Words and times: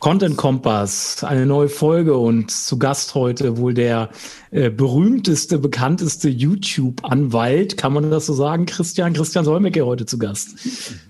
Content 0.00 0.36
Kompass, 0.36 1.24
eine 1.24 1.46
neue 1.46 1.70
Folge 1.70 2.18
und 2.18 2.50
zu 2.50 2.78
Gast 2.78 3.14
heute 3.14 3.56
wohl 3.56 3.72
der 3.72 4.10
äh, 4.50 4.68
berühmteste, 4.68 5.58
bekannteste 5.58 6.28
YouTube-Anwalt, 6.28 7.78
kann 7.78 7.94
man 7.94 8.10
das 8.10 8.26
so 8.26 8.34
sagen, 8.34 8.66
Christian? 8.66 9.14
Christian 9.14 9.46
Solmecke 9.46 9.86
heute 9.86 10.04
zu 10.04 10.18
Gast. 10.18 10.50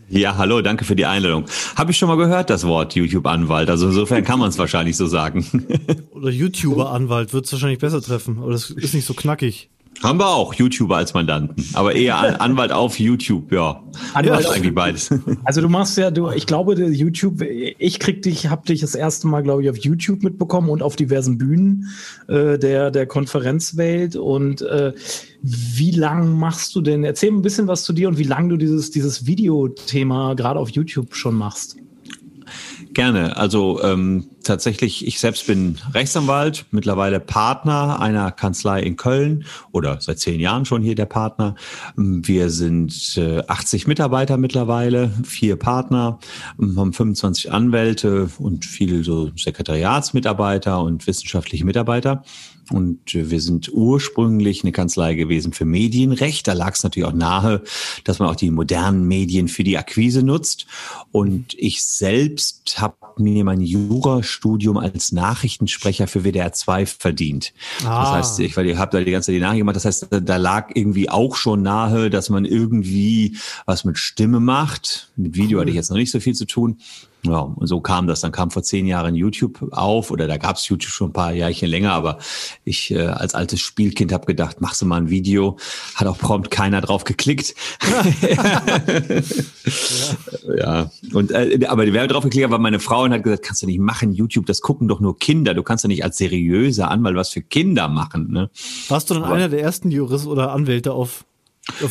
Ja, 0.09 0.37
hallo, 0.37 0.63
danke 0.63 0.85
für 0.85 0.95
die 0.95 1.07
Einladung. 1.07 1.47
Habe 1.75 1.91
ich 1.91 1.99
schon 1.99 2.09
mal 2.09 2.17
gehört, 2.17 2.49
das 2.49 2.65
Wort 2.65 2.95
YouTube-Anwalt. 2.95 3.71
Also 3.71 3.89
insofern 3.89 4.23
kann 4.23 4.39
man 4.39 4.51
es 4.51 4.59
wahrscheinlich 4.59 4.97
so 4.97 5.09
sagen. 5.09 5.45
Oder 6.13 6.31
YouTuber-Anwalt 6.31 7.33
wird 7.33 7.47
es 7.47 7.53
wahrscheinlich 7.53 7.81
besser 7.81 8.01
treffen, 8.01 8.39
aber 8.41 8.53
das 8.53 8.71
ist 8.71 8.95
nicht 8.95 9.07
so 9.07 9.15
knackig. 9.15 9.69
Haben 10.03 10.21
wir 10.21 10.29
auch 10.29 10.55
YouTuber 10.55 10.97
als 10.97 11.13
Mandanten, 11.13 11.65
aber 11.73 11.95
eher 11.95 12.41
Anwalt 12.41 12.71
auf 12.71 12.99
YouTube, 12.99 13.51
ja. 13.53 13.83
Anwalt 14.15 14.45
ja, 14.45 14.51
eigentlich 14.51 14.75
beides. 14.75 15.11
Also 15.45 15.61
du 15.61 15.69
machst 15.69 15.99
ja, 15.99 16.11
du, 16.11 16.31
ich 16.31 16.47
glaube, 16.47 16.75
YouTube, 16.75 17.43
ich 17.43 17.99
krieg 17.99 18.23
dich, 18.23 18.49
hab 18.49 18.67
dich 18.67 18.81
das 18.81 18.95
erste 18.95 19.27
Mal, 19.27 19.43
glaube 19.43 19.63
ich, 19.63 19.71
auf 19.71 19.77
YouTube 19.79 20.23
mitbekommen 20.23 20.69
und 20.69 20.83
auf 20.83 20.95
diversen 20.95 21.39
Bühnen 21.39 21.89
äh, 22.29 22.59
der 22.59 22.91
der 22.91 23.07
Konferenzwelt. 23.07 24.15
Und 24.15 24.63
äh, 24.63 24.93
wie 25.43 25.91
lang 25.91 26.39
machst 26.39 26.75
du 26.75 26.81
denn? 26.81 27.05
Erzähl 27.05 27.33
ein 27.33 27.43
bisschen 27.43 27.67
was 27.67 27.83
zu 27.83 27.93
dir 27.93 28.09
und 28.09 28.19
wie 28.19 28.25
lang 28.25 28.49
du 28.49 28.57
dieses 28.57 28.91
dieses 28.91 29.27
Videothema 29.27 30.35
gerade 30.35 30.61
auf 30.61 30.71
YouTube 30.71 31.15
schon 31.15 31.35
machst. 31.35 31.77
Gerne. 32.99 33.37
Also 33.37 33.81
ähm, 33.85 34.29
tatsächlich, 34.43 35.07
ich 35.07 35.21
selbst 35.21 35.47
bin 35.47 35.79
Rechtsanwalt, 35.95 36.67
mittlerweile 36.73 37.21
Partner 37.21 38.01
einer 38.01 38.33
Kanzlei 38.33 38.81
in 38.81 38.97
Köln 38.97 39.45
oder 39.71 40.01
seit 40.01 40.19
zehn 40.19 40.41
Jahren 40.41 40.65
schon 40.65 40.83
hier 40.83 40.97
der 40.97 41.07
Partner. 41.07 41.55
Wir 41.95 42.51
sind 42.51 43.17
äh, 43.17 43.45
80 43.47 43.87
Mitarbeiter 43.87 44.37
mittlerweile, 44.37 45.13
vier 45.23 45.55
Partner, 45.55 46.19
haben 46.59 46.93
25 46.93 47.53
Anwälte 47.53 48.31
und 48.41 48.65
viele 48.65 49.05
so 49.05 49.31
Sekretariatsmitarbeiter 49.37 50.81
und 50.81 51.07
wissenschaftliche 51.07 51.65
Mitarbeiter. 51.65 52.25
Und 52.71 53.15
wir 53.15 53.41
sind 53.41 53.73
ursprünglich 53.73 54.63
eine 54.63 54.73
Kanzlei 54.73 55.15
gewesen 55.15 55.53
für 55.53 55.65
Medienrecht. 55.65 56.47
Da 56.47 56.53
lag 56.53 56.75
es 56.75 56.83
natürlich 56.83 57.09
auch 57.09 57.15
nahe, 57.15 57.63
dass 58.05 58.19
man 58.19 58.29
auch 58.29 58.37
die 58.37 58.51
modernen 58.51 59.09
Medien 59.09 59.49
für 59.49 59.65
die 59.65 59.79
Akquise 59.79 60.23
nutzt. 60.23 60.67
Und 61.11 61.55
ich 61.55 61.83
selbst 61.83 62.79
habe 62.79 62.97
mir 63.17 63.45
mein 63.45 63.61
Jurastudium 63.61 64.77
als 64.77 65.13
Nachrichtensprecher 65.13 66.07
für 66.07 66.25
WDR 66.25 66.53
2 66.53 66.87
verdient. 66.87 67.53
Ah. 67.85 68.03
Das 68.03 68.11
heißt, 68.13 68.41
ich, 68.41 68.57
ich 68.57 68.77
habe 68.77 68.97
da 68.97 69.05
die 69.05 69.11
ganze 69.11 69.27
Zeit 69.27 69.37
die 69.37 69.41
Nachrichten 69.41 69.61
gemacht. 69.61 69.77
Das 69.77 69.85
heißt, 69.85 70.09
da 70.11 70.37
lag 70.37 70.71
irgendwie 70.75 71.09
auch 71.09 71.37
schon 71.37 71.63
nahe, 71.63 72.11
dass 72.11 72.29
man 72.29 72.45
irgendwie 72.45 73.39
was 73.67 73.85
mit 73.85 73.99
Stimme 73.99 74.41
macht. 74.41 75.11
Mit 75.17 75.37
Video 75.37 75.57
cool. 75.57 75.63
hatte 75.63 75.71
ich 75.71 75.77
jetzt 75.77 75.91
noch 75.91 75.97
nicht 75.97 76.11
so 76.11 76.21
viel 76.21 76.35
zu 76.35 76.47
tun. 76.47 76.79
Ja, 77.25 77.41
und 77.41 77.67
so 77.67 77.81
kam 77.81 78.07
das. 78.07 78.21
Dann 78.21 78.31
kam 78.31 78.51
vor 78.51 78.63
zehn 78.63 78.87
Jahren 78.87 79.15
YouTube 79.15 79.67
auf 79.73 80.11
oder 80.11 80.29
da 80.29 80.37
gab 80.37 80.57
es 80.57 80.69
YouTube 80.69 80.93
schon 80.93 81.11
ein 81.11 81.13
paar 81.13 81.33
Jahrchen 81.33 81.69
länger, 81.69 81.93
aber 81.93 82.19
ich 82.65 82.93
äh, 82.93 83.07
als 83.07 83.35
altes 83.35 83.61
Spielkind 83.61 84.13
habe 84.13 84.27
gedacht, 84.27 84.61
machst 84.61 84.83
du 84.83 84.87
mal 84.87 84.97
ein 84.97 85.11
Video. 85.11 85.57
Hat 85.97 86.07
auch 86.07 86.19
prompt 86.19 86.51
keiner 86.51 86.81
drauf 86.81 87.05
geklickt. 87.05 87.55
ja. 88.23 88.63
ja. 90.57 90.91
Und 91.13 91.33
äh, 91.33 91.67
aber 91.67 91.87
die 91.87 91.93
Werbe 91.93 92.13
drauf 92.13 92.23
geklickt, 92.23 92.51
war 92.51 92.59
meine 92.59 92.79
Frau 92.79 93.03
und 93.03 93.13
hat 93.13 93.25
gesagt, 93.25 93.45
kannst 93.45 93.63
du 93.63 93.67
nicht 93.67 93.81
machen, 93.81 94.13
YouTube, 94.13 94.47
das 94.47 94.61
gucken 94.61 94.87
doch 94.87 95.01
nur 95.01 95.19
Kinder. 95.19 95.55
Du 95.55 95.65
kannst 95.65 95.85
doch 95.85 95.89
nicht 95.89 96.05
als 96.05 96.19
seriöser 96.19 96.91
Anwalt 96.91 97.17
was 97.17 97.31
für 97.31 97.43
Kinder 97.43 97.89
machen. 97.89 98.31
Ne? 98.31 98.49
Warst 98.89 99.11
du 99.11 99.15
dann 99.15 99.25
aber, 99.25 99.35
einer 99.35 99.49
der 99.49 99.61
ersten 99.61 99.91
Juristen 99.91 100.29
oder 100.29 100.53
Anwälte 100.53 100.93
auf 100.93 101.25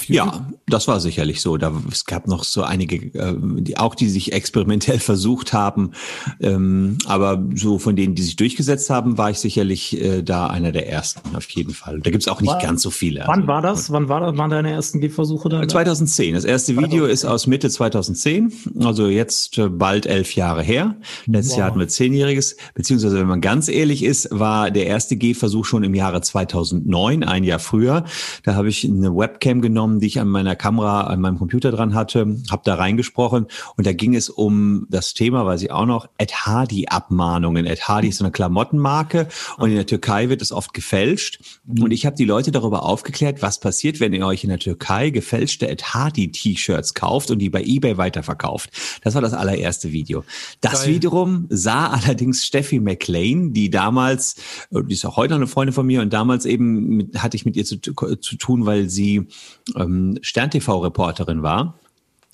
ja, 0.08 0.48
das 0.68 0.88
war 0.88 1.00
sicherlich 1.00 1.42
so. 1.42 1.58
Da, 1.58 1.74
es 1.92 2.06
gab 2.06 2.28
noch 2.28 2.44
so 2.44 2.64
einige, 2.64 2.98
äh, 3.18 3.36
die 3.38 3.78
auch 3.78 3.96
die 3.96 4.10
sich 4.10 4.34
experimentell 4.34 5.00
versucht 5.00 5.54
haben. 5.54 5.92
Ähm, 6.40 6.98
aber 7.06 7.44
so 7.56 7.80
von 7.80 7.96
denen, 7.96 8.16
die 8.16 8.24
sich 8.24 8.36
durchgesetzt 8.36 8.90
haben, 8.90 9.18
war 9.18 9.30
ich 9.30 9.40
sicherlich 9.40 10.02
äh, 10.02 10.24
da 10.24 10.48
einer 10.48 10.72
der 10.72 10.90
ersten, 10.90 11.36
auf 11.36 11.50
jeden 11.50 11.74
Fall. 11.74 12.00
Da 12.02 12.12
gibt's 12.12 12.28
auch 12.28 12.42
nicht 12.42 12.52
war, 12.52 12.62
ganz 12.62 12.82
so 12.82 12.92
viele. 12.92 13.22
Wann 13.28 13.42
also, 13.42 13.48
war 13.48 13.62
das? 13.62 13.92
Wann 13.92 14.10
war, 14.10 14.38
waren 14.38 14.50
deine 14.50 14.72
ersten 14.72 15.00
Gehversuche 15.00 15.50
da? 15.50 15.68
2010. 15.68 16.34
Das 16.34 16.44
erste 16.44 16.74
Video 16.74 17.06
2010. 17.06 17.14
ist 17.14 17.26
aus 17.26 17.48
Mitte 17.48 17.70
2010, 17.70 18.54
also 18.80 19.08
jetzt 19.08 19.58
äh, 19.58 19.70
bald 19.70 20.06
elf 20.06 20.36
Jahre 20.36 20.64
her. 20.64 20.96
Letztes 21.26 21.54
wow. 21.54 21.60
Jahr 21.60 21.68
hatten 21.68 21.80
wir 21.80 21.88
zehnjähriges, 21.88 22.58
beziehungsweise 22.74 23.20
wenn 23.20 23.28
man 23.28 23.42
ganz 23.42 23.68
ehrlich 23.68 24.04
ist, 24.04 24.30
war 24.32 24.72
der 24.72 24.88
erste 24.88 25.18
Gehversuch 25.18 25.66
schon 25.66 25.84
im 25.84 25.96
Jahre 25.96 26.22
2009, 26.22 27.24
ein 27.24 27.44
Jahr 27.44 27.60
früher. 27.60 28.06
Da 28.44 28.56
habe 28.56 28.70
ich 28.70 28.86
eine 28.86 29.16
Webcam 29.16 29.62
genommen, 29.68 30.00
die 30.00 30.08
ich 30.08 30.20
an 30.20 30.28
meiner 30.28 30.56
Kamera, 30.56 31.02
an 31.02 31.22
meinem 31.22 31.38
Computer 31.38 31.72
dran 31.72 31.94
hatte, 31.94 32.38
habe 32.50 32.62
da 32.66 32.76
reingesprochen 32.76 33.48
und 33.76 33.86
da 33.86 33.94
ging 33.94 34.16
es 34.16 34.30
um 34.30 34.88
das 34.90 35.14
Thema, 35.14 35.46
weiß 35.46 35.62
ich 35.62 35.72
auch 35.72 35.86
noch, 35.86 36.08
Ed 36.18 36.34
Hardy 36.46 36.88
Abmahnungen. 36.88 37.66
Ed 37.66 37.88
Hardy 37.88 38.10
ist 38.10 38.18
so 38.18 38.24
eine 38.24 38.32
Klamottenmarke 38.32 39.28
und 39.58 39.70
in 39.70 39.76
der 39.76 39.86
Türkei 39.86 40.30
wird 40.30 40.42
es 40.42 40.52
oft 40.52 40.74
gefälscht 40.74 41.42
mhm. 41.66 41.84
und 41.84 41.92
ich 41.92 42.06
habe 42.06 42.16
die 42.16 42.26
Leute 42.26 42.52
darüber 42.52 42.84
aufgeklärt, 42.84 43.42
was 43.42 43.60
passiert, 43.60 44.00
wenn 44.00 44.14
ihr 44.14 44.26
euch 44.26 44.44
in 44.44 44.50
der 44.50 44.60
Türkei 44.60 45.10
gefälschte 45.10 45.68
Ed 45.68 45.94
Hardy 45.94 46.32
T-Shirts 46.32 46.94
kauft 46.94 47.30
und 47.32 47.40
die 47.40 47.50
bei 47.50 47.64
eBay 47.64 47.98
weiterverkauft. 47.98 48.72
Das 49.04 49.16
war 49.16 49.22
das 49.22 49.34
allererste 49.34 49.92
Video. 49.92 50.24
Das 50.62 50.84
Geil. 50.84 50.96
wiederum 50.96 51.48
sah 51.50 51.88
allerdings 51.88 52.46
Steffi 52.46 52.80
McLean, 52.80 53.54
die 53.54 53.70
damals, 53.70 54.36
die 54.72 54.94
ist 54.94 55.06
auch 55.06 55.18
heute 55.18 55.34
noch 55.34 55.40
eine 55.40 55.48
Freundin 55.48 55.74
von 55.74 55.86
mir 55.86 56.02
und 56.02 56.14
damals 56.14 56.46
eben 56.46 56.98
mit, 56.98 57.22
hatte 57.22 57.36
ich 57.36 57.46
mit 57.46 57.56
ihr 57.56 57.66
zu, 57.66 57.78
zu 57.78 58.38
tun, 58.38 58.66
weil 58.66 58.90
sie 58.90 59.28
ähm, 59.76 60.18
Stern-TV-Reporterin 60.22 61.44
war 61.44 61.74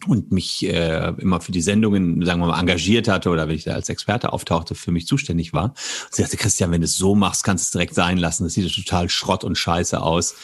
und 0.08 0.31
mich 0.31 0.66
äh, 0.66 1.14
immer 1.18 1.41
für 1.41 1.52
die 1.52 1.62
Sendungen, 1.62 2.25
sagen 2.25 2.41
wir 2.41 2.47
mal, 2.47 2.59
engagiert 2.59 3.08
hatte 3.08 3.30
oder 3.30 3.47
wenn 3.47 3.56
ich 3.56 3.64
da 3.64 3.74
als 3.74 3.90
Experte 3.90 4.34
auftauchte, 4.34 4.75
für 4.75 4.91
mich 4.91 5.08
zuständig 5.08 5.53
war. 5.53 5.66
Und 5.66 5.75
sie 6.12 6.22
sagte, 6.22 6.38
Christian, 6.38 6.72
wenn 6.72 6.81
du 6.81 6.86
es 6.86 6.97
so 6.97 7.16
machst, 7.16 7.44
kannst 7.44 7.64
du 7.64 7.66
es 7.66 7.72
direkt 7.72 7.96
sein 7.96 8.18
lassen. 8.18 8.44
Das 8.44 8.53
sieht 8.53 8.74
total 8.74 9.09
Schrott 9.09 9.44
und 9.44 9.58
Scheiße 9.58 10.02
aus. 10.02 10.36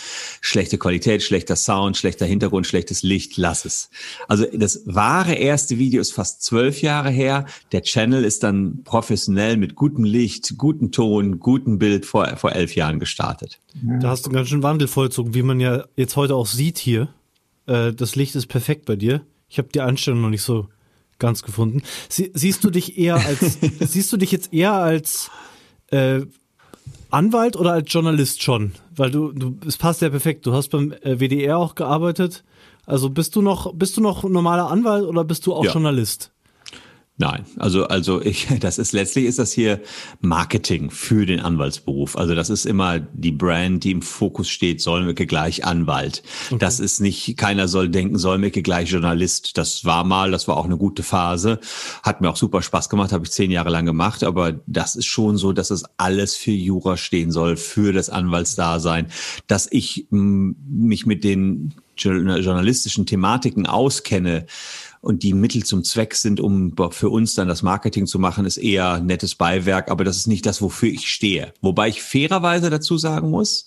Schlechte 0.41 0.77
Qualität, 0.77 1.23
schlechter 1.23 1.55
Sound, 1.55 1.97
schlechter 1.97 2.25
Hintergrund, 2.25 2.67
schlechtes 2.67 3.03
Licht, 3.03 3.37
lass 3.37 3.65
es. 3.65 3.89
Also 4.27 4.45
das 4.53 4.81
wahre 4.85 5.33
erste 5.33 5.77
Video 5.77 6.01
ist 6.01 6.13
fast 6.13 6.43
zwölf 6.43 6.81
Jahre 6.81 7.09
her. 7.09 7.45
Der 7.71 7.81
Channel 7.81 8.23
ist 8.23 8.43
dann 8.43 8.83
professionell 8.83 9.57
mit 9.57 9.75
gutem 9.75 10.03
Licht, 10.03 10.57
gutem 10.57 10.91
Ton, 10.91 11.39
gutem 11.39 11.79
Bild 11.79 12.05
vor, 12.05 12.27
vor 12.37 12.51
elf 12.51 12.75
Jahren 12.75 12.99
gestartet. 12.99 13.59
Da 13.73 14.09
hast 14.09 14.25
du 14.25 14.29
einen 14.29 14.35
ganz 14.35 14.49
schön 14.49 14.63
Wandel 14.63 14.87
vollzogen, 14.87 15.33
wie 15.33 15.43
man 15.43 15.59
ja 15.59 15.85
jetzt 15.95 16.15
heute 16.15 16.35
auch 16.35 16.47
sieht 16.47 16.77
hier. 16.77 17.09
Äh, 17.65 17.93
das 17.93 18.15
Licht 18.15 18.35
ist 18.35 18.47
perfekt 18.47 18.85
bei 18.85 18.95
dir. 18.95 19.21
Ich 19.49 19.57
habe 19.57 19.69
die 19.73 19.81
Einstellung 19.81 20.21
noch 20.21 20.29
nicht 20.29 20.43
so 20.43 20.67
ganz 21.17 21.43
gefunden. 21.43 21.81
Sie, 22.07 22.31
siehst 22.33 22.63
du 22.63 22.69
dich 22.69 22.97
eher 22.97 23.15
als, 23.15 23.59
siehst 23.79 24.11
du 24.13 24.17
dich 24.17 24.31
jetzt 24.31 24.53
eher 24.53 24.73
als 24.73 25.29
äh, 25.87 26.21
Anwalt 27.11 27.55
oder 27.55 27.73
als 27.73 27.91
Journalist 27.91 28.41
schon? 28.43 28.73
Weil 28.95 29.11
du, 29.11 29.31
du, 29.31 29.57
es 29.67 29.77
passt 29.77 30.01
ja 30.01 30.09
perfekt. 30.09 30.45
Du 30.45 30.53
hast 30.53 30.69
beim 30.69 30.93
äh, 31.01 31.19
WDR 31.19 31.57
auch 31.57 31.75
gearbeitet. 31.75 32.43
Also 32.85 33.09
bist 33.09 33.35
du 33.35 33.41
noch, 33.41 33.73
bist 33.73 33.97
du 33.97 34.01
noch 34.01 34.23
normaler 34.23 34.71
Anwalt 34.71 35.05
oder 35.05 35.23
bist 35.23 35.45
du 35.45 35.53
auch 35.53 35.65
ja. 35.65 35.71
Journalist? 35.71 36.31
Nein, 37.21 37.43
also 37.57 37.85
also 37.85 38.21
ich, 38.21 38.47
das 38.61 38.77
ist 38.77 38.93
letztlich 38.93 39.25
ist 39.25 39.39
das 39.39 39.51
hier 39.51 39.81
Marketing 40.21 40.89
für 40.89 41.25
den 41.25 41.41
Anwaltsberuf. 41.41 42.17
Also 42.17 42.33
das 42.33 42.49
ist 42.49 42.65
immer 42.65 42.99
die 42.99 43.33
Brand, 43.33 43.83
die 43.83 43.91
im 43.91 44.01
Fokus 44.01 44.49
steht. 44.49 44.81
Solmecke 44.81 45.27
gleich 45.27 45.65
Anwalt. 45.65 46.23
Okay. 46.47 46.57
Das 46.59 46.79
ist 46.79 47.01
nicht 47.01 47.35
keiner 47.35 47.67
soll 47.67 47.89
denken 47.89 48.17
Solmecke 48.17 48.61
gleich 48.61 48.89
Journalist. 48.89 49.57
Das 49.57 49.83
war 49.83 50.05
mal, 50.05 50.31
das 50.31 50.47
war 50.47 50.55
auch 50.55 50.63
eine 50.63 50.77
gute 50.77 51.03
Phase, 51.03 51.59
hat 52.03 52.21
mir 52.21 52.29
auch 52.29 52.37
super 52.37 52.61
Spaß 52.61 52.87
gemacht, 52.87 53.11
habe 53.11 53.25
ich 53.25 53.31
zehn 53.31 53.51
Jahre 53.51 53.69
lang 53.69 53.85
gemacht. 53.85 54.23
Aber 54.23 54.53
das 54.65 54.95
ist 54.95 55.05
schon 55.05 55.35
so, 55.35 55.51
dass 55.51 55.71
es 55.71 55.83
alles 55.97 56.37
für 56.37 56.51
Jura 56.51 56.95
stehen 56.95 57.31
soll, 57.31 57.57
für 57.57 57.91
das 57.91 58.09
Anwaltsdasein, 58.09 59.07
dass 59.47 59.67
ich 59.69 60.07
mich 60.09 61.05
mit 61.05 61.25
den 61.25 61.73
journalistischen 61.97 63.05
Thematiken 63.05 63.65
auskenne 63.65 64.45
und 65.01 65.23
die 65.23 65.33
Mittel 65.33 65.63
zum 65.63 65.83
Zweck 65.83 66.13
sind, 66.15 66.39
um 66.39 66.73
für 66.91 67.09
uns 67.09 67.33
dann 67.33 67.47
das 67.47 67.63
Marketing 67.63 68.05
zu 68.05 68.19
machen, 68.19 68.45
ist 68.45 68.57
eher 68.57 68.99
nettes 68.99 69.35
Beiwerk, 69.35 69.89
aber 69.89 70.03
das 70.03 70.17
ist 70.17 70.27
nicht 70.27 70.45
das, 70.45 70.61
wofür 70.61 70.89
ich 70.89 71.09
stehe. 71.09 71.53
Wobei 71.61 71.87
ich 71.87 72.01
fairerweise 72.01 72.69
dazu 72.69 72.97
sagen 72.97 73.29
muss, 73.29 73.65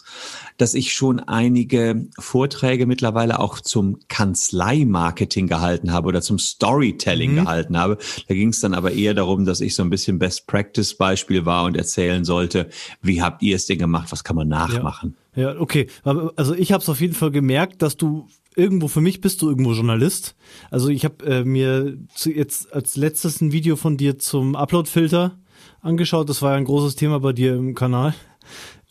dass 0.59 0.75
ich 0.75 0.93
schon 0.93 1.21
einige 1.21 2.07
Vorträge 2.19 2.87
mittlerweile 2.87 3.39
auch 3.39 3.61
zum 3.61 3.99
Kanzlei-Marketing 4.09 5.47
gehalten 5.47 5.93
habe 5.93 6.09
oder 6.09 6.21
zum 6.21 6.39
Storytelling 6.39 7.33
mhm. 7.33 7.45
gehalten 7.45 7.79
habe. 7.79 7.99
Da 8.29 8.35
ging 8.35 8.51
es 8.51 8.61
dann 8.61 8.75
aber 8.75 8.93
eher 8.93 9.15
darum, 9.15 9.47
dass 9.47 9.61
ich 9.61 9.75
so 9.75 9.83
ein 9.83 9.91
bisschen 9.91 10.19
Best-Practice-Beispiel 10.19 11.47
war 11.47 11.65
und 11.65 11.77
erzählen 11.77 12.25
sollte, 12.25 12.69
wie 13.01 13.23
habt 13.23 13.43
ihr 13.43 13.57
es 13.57 13.67
denn 13.67 13.79
gemacht, 13.79 14.13
was 14.13 14.25
kann 14.25 14.37
man 14.37 14.49
nachmachen. 14.49 15.15
Ja. 15.17 15.22
Ja, 15.35 15.59
okay. 15.59 15.89
Also 16.05 16.55
ich 16.55 16.73
habe 16.73 16.83
es 16.83 16.89
auf 16.89 17.01
jeden 17.01 17.15
Fall 17.15 17.31
gemerkt, 17.31 17.83
dass 17.83 17.97
du 17.97 18.29
irgendwo 18.55 18.89
für 18.89 19.01
mich 19.01 19.21
bist 19.21 19.41
du 19.41 19.49
irgendwo 19.49 19.73
Journalist. 19.73 20.37
Also 20.71 20.89
ich 20.89 21.05
habe 21.05 21.25
äh, 21.25 21.45
mir 21.45 21.97
zu, 22.15 22.31
jetzt 22.31 22.73
als 22.73 22.97
letztes 22.97 23.41
ein 23.41 23.53
Video 23.53 23.77
von 23.77 23.97
dir 23.97 24.19
zum 24.19 24.55
Upload-Filter 24.57 25.39
angeschaut. 25.81 26.29
Das 26.29 26.43
war 26.43 26.53
ja 26.53 26.59
ein 26.59 26.65
großes 26.65 26.97
Thema 26.97 27.21
bei 27.21 27.33
dir 27.33 27.55
im 27.55 27.75
Kanal. 27.75 28.15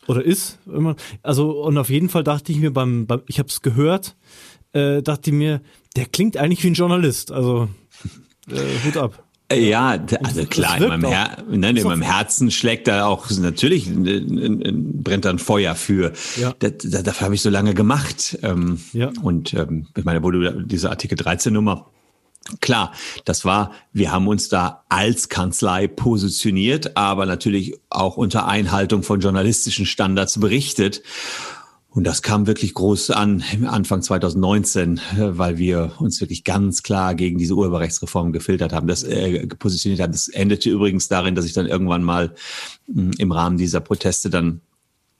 Oder 0.07 0.23
ist 0.25 0.57
immer. 0.65 0.95
Also, 1.21 1.61
und 1.63 1.77
auf 1.77 1.89
jeden 1.89 2.09
Fall 2.09 2.23
dachte 2.23 2.51
ich 2.51 2.57
mir 2.57 2.73
beim, 2.73 3.05
beim 3.05 3.21
ich 3.27 3.37
habe 3.37 3.49
es 3.49 3.61
gehört, 3.61 4.15
äh, 4.73 5.03
dachte 5.03 5.29
ich 5.29 5.35
mir, 5.35 5.61
der 5.95 6.05
klingt 6.05 6.37
eigentlich 6.37 6.63
wie 6.63 6.69
ein 6.69 6.73
Journalist. 6.73 7.31
Also, 7.31 7.69
äh, 8.49 8.85
Hut 8.85 8.97
ab. 8.97 9.23
Äh, 9.51 9.69
ja, 9.69 9.99
also 10.23 10.45
klar, 10.45 10.77
in 10.77 10.87
meinem, 10.87 11.05
Her 11.05 11.43
nein, 11.49 11.77
in 11.77 11.83
meinem 11.87 12.01
Herzen 12.01 12.51
schlägt 12.51 12.87
da 12.87 13.05
auch 13.05 13.29
natürlich 13.31 13.89
brennt 13.89 15.25
dann 15.25 15.39
Feuer 15.39 15.75
für. 15.75 16.13
Ja. 16.37 16.53
Das, 16.59 16.73
das, 16.83 17.03
dafür 17.03 17.25
habe 17.25 17.35
ich 17.35 17.41
so 17.41 17.49
lange 17.49 17.73
gemacht. 17.73 18.37
Ähm, 18.43 18.79
ja. 18.93 19.11
Und 19.21 19.53
ähm, 19.53 19.87
ich 19.95 20.05
meine, 20.05 20.23
wo 20.23 20.31
du 20.31 20.63
diese 20.63 20.89
Artikel 20.89 21.15
13 21.15 21.53
Nummer 21.53 21.87
Klar, 22.59 22.91
das 23.23 23.45
war, 23.45 23.71
wir 23.93 24.11
haben 24.11 24.27
uns 24.27 24.49
da 24.49 24.83
als 24.89 25.29
Kanzlei 25.29 25.87
positioniert, 25.87 26.97
aber 26.97 27.27
natürlich 27.27 27.75
auch 27.89 28.17
unter 28.17 28.47
Einhaltung 28.47 29.03
von 29.03 29.19
journalistischen 29.19 29.85
Standards 29.85 30.39
berichtet. 30.39 31.03
Und 31.93 32.05
das 32.05 32.21
kam 32.21 32.47
wirklich 32.47 32.73
groß 32.73 33.11
an 33.11 33.43
Anfang 33.67 34.01
2019, 34.01 35.01
weil 35.17 35.57
wir 35.57 35.91
uns 35.99 36.21
wirklich 36.21 36.45
ganz 36.45 36.83
klar 36.83 37.15
gegen 37.15 37.37
diese 37.37 37.53
Urheberrechtsreform 37.55 38.31
gefiltert 38.31 38.71
haben, 38.71 38.87
das 38.87 39.03
äh, 39.03 39.45
positioniert 39.47 40.01
haben. 40.01 40.13
Das 40.13 40.29
endete 40.29 40.69
übrigens 40.69 41.09
darin, 41.09 41.35
dass 41.35 41.43
ich 41.45 41.51
dann 41.51 41.67
irgendwann 41.67 42.03
mal 42.03 42.33
mh, 42.87 43.01
hm, 43.01 43.11
im 43.17 43.31
Rahmen 43.33 43.57
dieser 43.57 43.81
Proteste 43.81 44.29
dann 44.29 44.61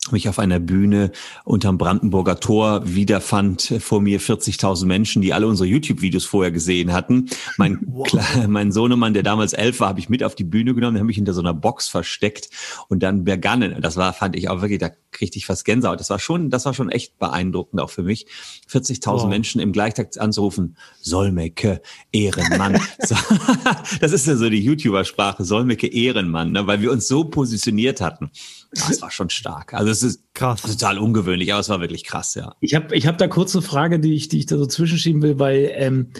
mich 0.09 0.27
auf 0.27 0.39
einer 0.39 0.59
Bühne 0.59 1.12
unterm 1.44 1.77
Brandenburger 1.77 2.39
Tor 2.39 2.81
wiederfand, 2.86 3.75
vor 3.80 4.01
mir 4.01 4.19
40.000 4.19 4.86
Menschen, 4.86 5.21
die 5.21 5.31
alle 5.31 5.45
unsere 5.45 5.69
YouTube-Videos 5.69 6.25
vorher 6.25 6.51
gesehen 6.51 6.92
hatten. 6.92 7.30
Mein, 7.57 7.80
wow. 7.86 8.48
mein 8.48 8.71
Sohnemann, 8.71 9.13
der 9.13 9.21
damals 9.21 9.53
elf 9.53 9.80
war, 9.80 9.89
habe 9.89 10.00
ich 10.00 10.09
mit 10.09 10.24
auf 10.24 10.33
die 10.33 10.44
Bühne 10.44 10.74
genommen, 10.74 10.98
habe 10.98 11.06
mich 11.06 11.18
hinter 11.18 11.33
so 11.33 11.42
einer 11.42 11.53
Box 11.53 11.88
versteckt 11.88 12.50
und 12.88 13.03
dann 13.03 13.24
begannen. 13.24 13.80
Das 13.80 13.95
war, 13.95 14.12
fand 14.13 14.36
ich 14.36 14.50
auch 14.50 14.62
wirklich, 14.62 14.80
da 14.80 14.89
kriegte 15.12 15.38
ich 15.38 15.45
fast 15.45 15.65
Gänsehaut. 15.65 16.00
Das 16.00 16.09
war 16.09 16.19
schon, 16.19 16.50
das 16.50 16.65
war 16.65 16.74
schon 16.74 16.89
echt 16.89 17.19
beeindruckend 17.19 17.80
auch 17.80 17.92
für 17.92 18.04
mich. 18.04 18.25
40.000 18.71 19.06
wow. 19.06 19.27
Menschen 19.27 19.62
im 19.62 19.71
Gleichtakt 19.71 20.19
anzurufen, 20.19 20.77
Solmecke, 21.00 21.80
Ehrenmann. 22.12 22.74
das 24.01 24.12
ist 24.12 24.25
ja 24.25 24.36
so 24.36 24.50
die 24.50 24.63
YouTuber-Sprache, 24.63 25.44
Solmecke, 25.44 25.86
Ehrenmann, 25.88 26.54
ne, 26.54 26.65
weil 26.65 26.81
wir 26.81 26.92
uns 26.92 27.07
so 27.07 27.25
positioniert 27.25 28.01
hatten. 28.01 28.31
Das 28.73 29.01
war 29.01 29.12
schon 29.12 29.29
stark. 29.29 29.73
Also 29.73 29.91
es 29.91 30.01
ist 30.01 30.33
krass. 30.33 30.62
total 30.62 30.97
ungewöhnlich, 30.97 31.51
aber 31.51 31.59
es 31.59 31.69
war 31.69 31.81
wirklich 31.81 32.06
krass, 32.06 32.35
ja. 32.35 32.56
Ich 32.62 32.73
habe 32.73 32.95
ich 32.95 33.06
hab 33.06 33.18
da 33.18 33.27
kurz 33.27 33.53
eine 33.56 33.62
Frage, 33.62 34.00
die 34.00 34.13
ich, 34.13 34.29
die 34.29 34.39
ich 34.39 34.45
da 34.45 34.57
so 34.57 34.65
zwischenschieben 34.65 35.21
will, 35.21 35.39
weil 35.39 35.71
ähm, 35.73 36.12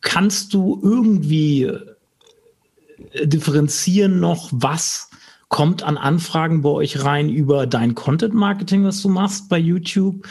kannst 0.00 0.54
du 0.54 0.80
irgendwie 0.82 1.64
äh, 1.64 3.26
differenzieren 3.26 4.18
noch, 4.18 4.48
was 4.50 5.10
kommt 5.48 5.82
an 5.82 5.98
Anfragen 5.98 6.62
bei 6.62 6.70
euch 6.70 7.04
rein 7.04 7.28
über 7.28 7.66
dein 7.66 7.94
Content 7.94 8.34
Marketing, 8.34 8.84
was 8.84 9.02
du 9.02 9.08
machst 9.08 9.48
bei 9.48 9.58
YouTube 9.58 10.26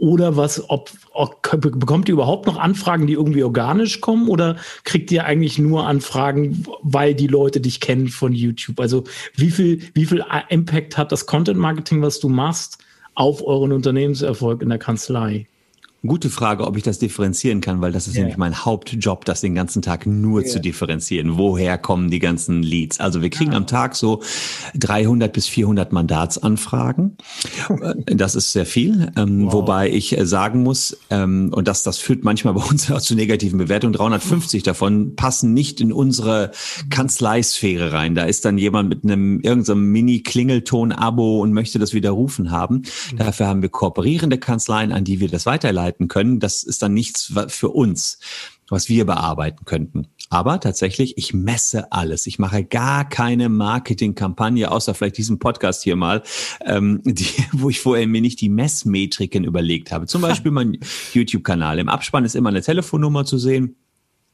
oder 0.00 0.36
was, 0.36 0.68
ob, 0.70 0.90
ob, 1.12 1.42
bekommt 1.60 2.08
ihr 2.08 2.14
überhaupt 2.14 2.46
noch 2.46 2.58
Anfragen, 2.58 3.06
die 3.06 3.12
irgendwie 3.12 3.44
organisch 3.44 4.00
kommen 4.00 4.28
oder 4.28 4.56
kriegt 4.84 5.12
ihr 5.12 5.26
eigentlich 5.26 5.58
nur 5.58 5.86
Anfragen, 5.86 6.64
weil 6.82 7.14
die 7.14 7.26
Leute 7.26 7.60
dich 7.60 7.80
kennen 7.80 8.08
von 8.08 8.32
YouTube? 8.32 8.80
Also 8.80 9.04
wie 9.36 9.50
viel, 9.50 9.82
wie 9.92 10.06
viel 10.06 10.24
Impact 10.48 10.96
hat 10.96 11.12
das 11.12 11.26
Content 11.26 11.58
Marketing, 11.58 12.00
was 12.00 12.18
du 12.18 12.30
machst, 12.30 12.78
auf 13.14 13.46
euren 13.46 13.72
Unternehmenserfolg 13.72 14.62
in 14.62 14.70
der 14.70 14.78
Kanzlei? 14.78 15.46
Gute 16.06 16.30
Frage, 16.30 16.66
ob 16.66 16.78
ich 16.78 16.82
das 16.82 16.98
differenzieren 16.98 17.60
kann, 17.60 17.82
weil 17.82 17.92
das 17.92 18.08
ist 18.08 18.14
yeah. 18.14 18.22
nämlich 18.22 18.38
mein 18.38 18.64
Hauptjob, 18.64 19.26
das 19.26 19.42
den 19.42 19.54
ganzen 19.54 19.82
Tag 19.82 20.06
nur 20.06 20.40
yeah. 20.40 20.50
zu 20.50 20.58
differenzieren. 20.58 21.36
Woher 21.36 21.76
kommen 21.76 22.10
die 22.10 22.20
ganzen 22.20 22.62
Leads? 22.62 23.00
Also 23.00 23.20
wir 23.20 23.28
kriegen 23.28 23.52
ah. 23.52 23.58
am 23.58 23.66
Tag 23.66 23.94
so 23.94 24.22
300 24.76 25.30
bis 25.30 25.46
400 25.46 25.92
Mandatsanfragen. 25.92 27.18
Äh, 27.68 28.16
das 28.16 28.34
ist 28.34 28.52
sehr 28.52 28.64
viel, 28.64 29.12
ähm, 29.14 29.44
wow. 29.44 29.52
wobei 29.52 29.90
ich 29.90 30.16
äh, 30.16 30.24
sagen 30.24 30.62
muss, 30.62 30.96
ähm, 31.10 31.52
und 31.54 31.68
das, 31.68 31.82
das 31.82 31.98
führt 31.98 32.24
manchmal 32.24 32.54
bei 32.54 32.62
uns 32.62 32.90
auch 32.90 33.02
zu 33.02 33.14
negativen 33.14 33.58
Bewertungen, 33.58 33.92
350 33.92 34.62
davon 34.62 35.16
passen 35.16 35.52
nicht 35.52 35.82
in 35.82 35.92
unsere 35.92 36.52
Kanzleisphäre 36.88 37.92
rein. 37.92 38.14
Da 38.14 38.24
ist 38.24 38.46
dann 38.46 38.56
jemand 38.56 38.88
mit 38.88 39.04
einem 39.04 39.40
irgendeinem 39.40 39.92
Mini-Klingelton-Abo 39.92 41.42
und 41.42 41.52
möchte 41.52 41.78
das 41.78 41.92
widerrufen 41.92 42.50
haben. 42.50 42.84
Mhm. 43.12 43.16
Dafür 43.18 43.48
haben 43.48 43.60
wir 43.60 43.68
kooperierende 43.68 44.38
Kanzleien, 44.38 44.92
an 44.92 45.04
die 45.04 45.20
wir 45.20 45.28
das 45.28 45.44
weiterleiten 45.44 45.89
bearbeiten 45.90 46.08
können. 46.08 46.40
Das 46.40 46.62
ist 46.62 46.82
dann 46.82 46.94
nichts 46.94 47.32
für 47.48 47.68
uns, 47.68 48.18
was 48.68 48.88
wir 48.88 49.04
bearbeiten 49.06 49.64
könnten. 49.64 50.06
Aber 50.30 50.60
tatsächlich, 50.60 51.18
ich 51.18 51.34
messe 51.34 51.90
alles. 51.90 52.26
Ich 52.26 52.38
mache 52.38 52.64
gar 52.64 53.08
keine 53.08 53.48
Marketingkampagne, 53.48 54.70
außer 54.70 54.94
vielleicht 54.94 55.18
diesen 55.18 55.38
Podcast 55.38 55.82
hier 55.82 55.96
mal, 55.96 56.22
ähm, 56.64 57.00
die, 57.04 57.26
wo 57.52 57.68
ich 57.68 57.80
vorher 57.80 58.06
mir 58.06 58.20
nicht 58.20 58.40
die 58.40 58.48
Messmetriken 58.48 59.44
überlegt 59.44 59.90
habe. 59.90 60.06
Zum 60.06 60.22
Beispiel 60.28 60.52
mein 60.52 60.78
YouTube-Kanal. 61.12 61.78
Im 61.78 61.88
Abspann 61.88 62.24
ist 62.24 62.36
immer 62.36 62.50
eine 62.50 62.62
Telefonnummer 62.62 63.24
zu 63.24 63.38
sehen. 63.38 63.76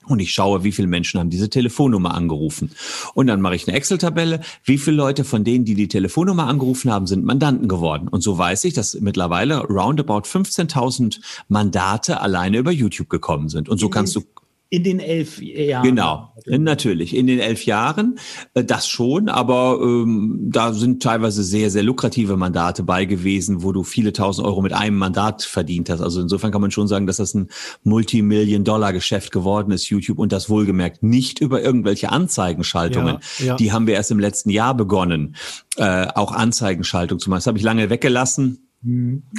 Und 0.07 0.21
ich 0.21 0.33
schaue, 0.33 0.65
wie 0.65 0.73
viele 0.73 0.89
Menschen 0.89 1.21
haben 1.21 1.31
diese 1.31 1.51
Telefonnummer 1.51 2.15
angerufen. 2.15 2.71
Und 3.15 3.27
dann 3.27 3.41
mache 3.41 3.57
ich 3.57 3.67
eine 3.67 3.77
Excel-Tabelle, 3.77 4.41
wie 4.65 4.79
viele 4.79 4.97
Leute 4.97 5.25
von 5.25 5.45
denen, 5.45 5.65
die 5.65 5.75
die 5.75 5.89
Telefonnummer 5.89 6.47
angerufen 6.47 6.91
haben, 6.91 7.07
sind 7.07 7.25
Mandanten 7.25 7.69
geworden. 7.69 8.09
Und 8.09 8.23
so 8.23 8.39
weiß 8.39 8.65
ich, 8.65 8.75
dass 8.75 8.95
mittlerweile 9.01 9.59
roundabout 9.59 10.23
15.000 10.23 11.21
Mandate 11.49 12.21
alleine 12.21 12.59
über 12.59 12.71
YouTube 12.71 13.09
gekommen 13.09 13.49
sind. 13.49 13.69
Und 13.69 13.79
so 13.79 13.89
kannst 13.89 14.17
du 14.17 14.23
in 14.69 14.83
den 14.83 14.99
elf 14.99 15.41
Jahren. 15.41 15.85
Genau, 15.85 16.33
natürlich. 16.47 17.15
In 17.15 17.29
den 17.29 17.39
elf 17.39 17.65
Jahren, 17.67 18.19
äh, 18.55 18.65
das 18.65 18.89
schon, 18.89 19.29
aber 19.29 19.79
ähm, 19.81 20.49
da 20.51 20.73
sind 20.73 21.03
teilweise 21.03 21.45
sehr, 21.45 21.71
sehr 21.71 21.85
lukrative 21.85 22.37
Mandate 22.37 22.83
bei 22.83 23.05
gewesen, 23.05 23.63
wo 23.63 23.71
du 23.71 23.85
viele 23.85 24.13
tausend 24.13 24.47
Euro 24.47 24.63
mit 24.63 24.73
einem 24.73 24.97
Mandat 24.97 25.45
verdient 25.45 25.89
hast. 25.89 26.01
Also 26.01 26.21
insofern 26.21 26.51
kann 26.51 26.61
man 26.61 26.73
schon 26.73 26.89
sagen, 26.89 27.07
dass 27.07 27.19
das 27.19 27.35
ein 27.35 27.49
Multimillion-Dollar-Geschäft 27.85 29.31
geworden 29.31 29.71
ist, 29.71 29.89
YouTube, 29.89 30.19
und 30.19 30.33
das 30.33 30.51
wohlgemerkt 30.51 31.03
nicht 31.03 31.41
über 31.41 31.63
irgendwelche 31.63 32.11
Anzeigenschaltungen. 32.11 33.19
Ja, 33.39 33.47
ja. 33.47 33.57
Die 33.57 33.71
haben 33.71 33.87
wir 33.87 33.95
erst 33.95 34.11
im 34.11 34.19
letzten 34.19 34.51
Jahr 34.51 34.75
begonnen, 34.75 35.37
äh, 35.77 36.09
auch 36.15 36.33
Anzeigenschaltung 36.33 37.21
zu 37.21 37.31
machen. 37.31 37.39
Das 37.39 37.47
habe 37.47 37.59
ich 37.59 37.65
lange 37.65 37.89
weggelassen. 37.89 38.66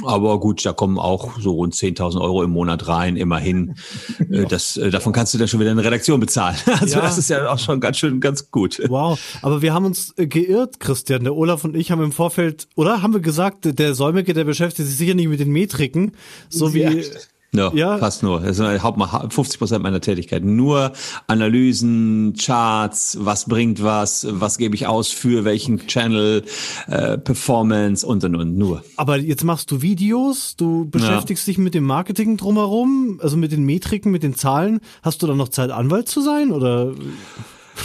Aber 0.04 0.40
gut, 0.40 0.64
da 0.66 0.72
kommen 0.72 0.98
auch 0.98 1.40
so 1.40 1.52
rund 1.52 1.74
10.000 1.74 2.20
Euro 2.20 2.42
im 2.42 2.50
Monat 2.50 2.88
rein, 2.88 3.16
immerhin. 3.16 3.74
Äh, 4.30 4.46
das, 4.46 4.76
äh, 4.76 4.90
davon 4.90 5.12
kannst 5.12 5.32
du 5.32 5.38
dann 5.38 5.48
schon 5.48 5.60
wieder 5.60 5.70
eine 5.70 5.84
Redaktion 5.84 6.20
bezahlen. 6.20 6.56
Also 6.80 6.96
ja. 6.96 7.02
das 7.02 7.18
ist 7.18 7.30
ja 7.30 7.50
auch 7.50 7.58
schon 7.58 7.80
ganz 7.80 7.98
schön, 7.98 8.20
ganz 8.20 8.50
gut. 8.50 8.80
Wow, 8.88 9.18
aber 9.42 9.62
wir 9.62 9.72
haben 9.72 9.86
uns 9.86 10.12
äh, 10.16 10.26
geirrt, 10.26 10.80
Christian. 10.80 11.24
Der 11.24 11.34
Olaf 11.34 11.64
und 11.64 11.76
ich 11.76 11.90
haben 11.90 12.02
im 12.02 12.12
Vorfeld, 12.12 12.68
oder 12.74 13.00
haben 13.02 13.12
wir 13.12 13.20
gesagt, 13.20 13.78
der 13.78 13.94
Säumige, 13.94 14.34
der 14.34 14.44
beschäftigt 14.44 14.88
sich 14.88 14.96
sicher 14.96 15.14
nicht 15.14 15.28
mit 15.28 15.40
den 15.40 15.50
Metriken, 15.50 16.12
so 16.48 16.74
wie... 16.74 16.80
Ja 16.80 16.90
No, 17.50 17.70
ja, 17.74 17.96
fast 17.96 18.22
nur. 18.22 18.40
Das 18.40 18.58
sind 18.58 18.66
50 18.68 19.58
Prozent 19.58 19.82
meiner 19.82 20.02
Tätigkeit. 20.02 20.44
Nur 20.44 20.92
Analysen, 21.28 22.34
Charts, 22.38 23.16
was 23.20 23.46
bringt 23.46 23.82
was, 23.82 24.26
was 24.28 24.58
gebe 24.58 24.74
ich 24.74 24.86
aus 24.86 25.08
für 25.08 25.46
welchen 25.46 25.86
Channel, 25.86 26.44
äh, 26.88 27.16
Performance 27.16 28.06
und 28.06 28.22
und 28.24 28.36
und 28.36 28.58
nur. 28.58 28.82
Aber 28.96 29.16
jetzt 29.16 29.44
machst 29.44 29.70
du 29.70 29.80
Videos, 29.80 30.56
du 30.56 30.90
beschäftigst 30.90 31.46
ja. 31.46 31.52
dich 31.52 31.58
mit 31.58 31.72
dem 31.72 31.84
Marketing 31.84 32.36
drumherum, 32.36 33.18
also 33.22 33.38
mit 33.38 33.50
den 33.52 33.64
Metriken, 33.64 34.12
mit 34.12 34.22
den 34.22 34.34
Zahlen. 34.34 34.80
Hast 35.02 35.22
du 35.22 35.26
dann 35.26 35.38
noch 35.38 35.48
Zeit, 35.48 35.70
Anwalt 35.70 36.08
zu 36.08 36.20
sein 36.20 36.52
oder? 36.52 36.92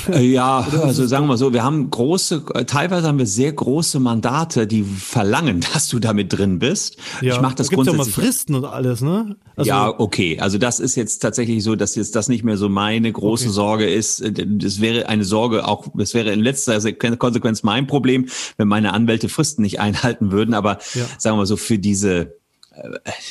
Äh, 0.10 0.26
ja, 0.26 0.60
also 0.82 1.06
sagen 1.06 1.26
wir 1.26 1.30
mal 1.30 1.38
so, 1.38 1.54
wir 1.54 1.64
haben 1.64 1.90
große, 1.90 2.44
äh, 2.54 2.66
teilweise 2.66 3.08
haben 3.08 3.18
wir 3.18 3.26
sehr 3.26 3.52
große 3.54 4.00
Mandate, 4.00 4.68
die 4.68 4.84
verlangen, 4.84 5.64
dass 5.74 5.90
du 5.90 6.00
damit 6.00 6.34
drin 6.34 6.60
bist. 6.60 6.98
Ja, 7.22 7.36
ich 7.36 7.42
mache 7.42 7.56
das 7.56 7.70
da 7.70 7.76
grundsätzlich. 7.76 8.06
Ja 8.06 8.06
mal 8.06 8.26
Fristen 8.26 8.56
und 8.56 8.66
alles, 8.66 9.02
ne? 9.02 9.36
Also 9.56 9.68
ja, 9.68 10.00
okay. 10.00 10.40
Also 10.40 10.58
das 10.58 10.80
ist 10.80 10.96
jetzt 10.96 11.20
tatsächlich 11.20 11.64
so, 11.64 11.76
dass 11.76 11.96
jetzt 11.96 12.16
das 12.16 12.28
nicht 12.28 12.44
mehr 12.44 12.58
so 12.58 12.70
meine 12.70 13.12
große 13.12 13.46
okay. 13.46 13.54
Sorge 13.54 13.90
ist. 13.90 14.22
Äh, 14.22 14.34
das 14.48 14.82
wäre 14.82 15.08
eine 15.08 15.24
Sorge 15.24 15.68
auch, 15.68 15.88
das 15.96 16.14
wäre 16.14 16.32
in 16.32 16.40
letzter 16.40 16.80
Konsequenz 16.94 17.64
mein 17.64 17.88
Problem, 17.88 18.28
wenn 18.58 18.68
meine 18.68 18.94
Anwälte 18.94 19.30
Fristen 19.30 19.62
nicht 19.62 19.80
einhalten 19.80 20.32
würden. 20.32 20.54
Aber 20.54 20.80
ja. 20.94 21.06
sagen 21.18 21.36
wir 21.36 21.42
mal 21.42 21.46
so, 21.46 21.58
für 21.58 21.80
diese 21.80 22.43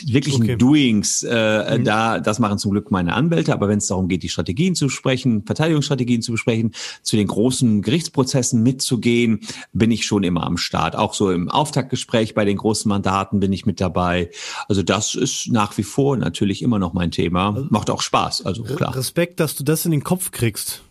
wirklichen 0.05 0.43
okay. 0.43 0.57
Doings, 0.57 1.23
äh, 1.23 1.79
mhm. 1.79 1.85
da, 1.85 2.21
das 2.21 2.39
machen 2.39 2.59
zum 2.59 2.73
Glück 2.73 2.91
meine 2.91 3.15
Anwälte, 3.15 3.53
aber 3.53 3.69
wenn 3.69 3.79
es 3.79 3.87
darum 3.87 4.09
geht, 4.09 4.23
die 4.23 4.29
Strategien 4.29 4.75
zu 4.75 4.87
besprechen, 4.87 5.45
Verteidigungsstrategien 5.45 6.23
zu 6.23 6.33
besprechen, 6.33 6.73
zu 7.03 7.17
den 7.17 7.27
großen 7.27 7.83
Gerichtsprozessen 7.83 8.63
mitzugehen, 8.63 9.41
bin 9.73 9.91
ich 9.91 10.07
schon 10.07 10.23
immer 10.23 10.45
am 10.45 10.57
Start. 10.57 10.97
Auch 10.97 11.15
so 11.15 11.31
im 11.31 11.49
Auftaktgespräch 11.49 12.35
bei 12.35 12.45
den 12.45 12.57
großen 12.57 12.89
Mandaten 12.89 13.41
bin 13.41 13.53
ich 13.53 13.67
mit 13.67 13.81
dabei. 13.81 14.31
Also 14.69 14.83
das 14.83 15.15
ist 15.15 15.49
nach 15.51 15.77
wie 15.79 15.83
vor 15.83 16.17
natürlich 16.17 16.63
immer 16.63 16.79
noch 16.79 16.93
mein 16.93 17.11
Thema. 17.11 17.55
Also 17.55 17.67
Macht 17.71 17.91
auch 17.91 18.03
Spaß, 18.03 18.47
also 18.47 18.63
klar. 18.63 18.95
Respekt, 18.95 19.41
dass 19.41 19.57
du 19.57 19.65
das 19.65 19.85
in 19.85 19.91
den 19.91 20.05
Kopf 20.05 20.31
kriegst. 20.31 20.83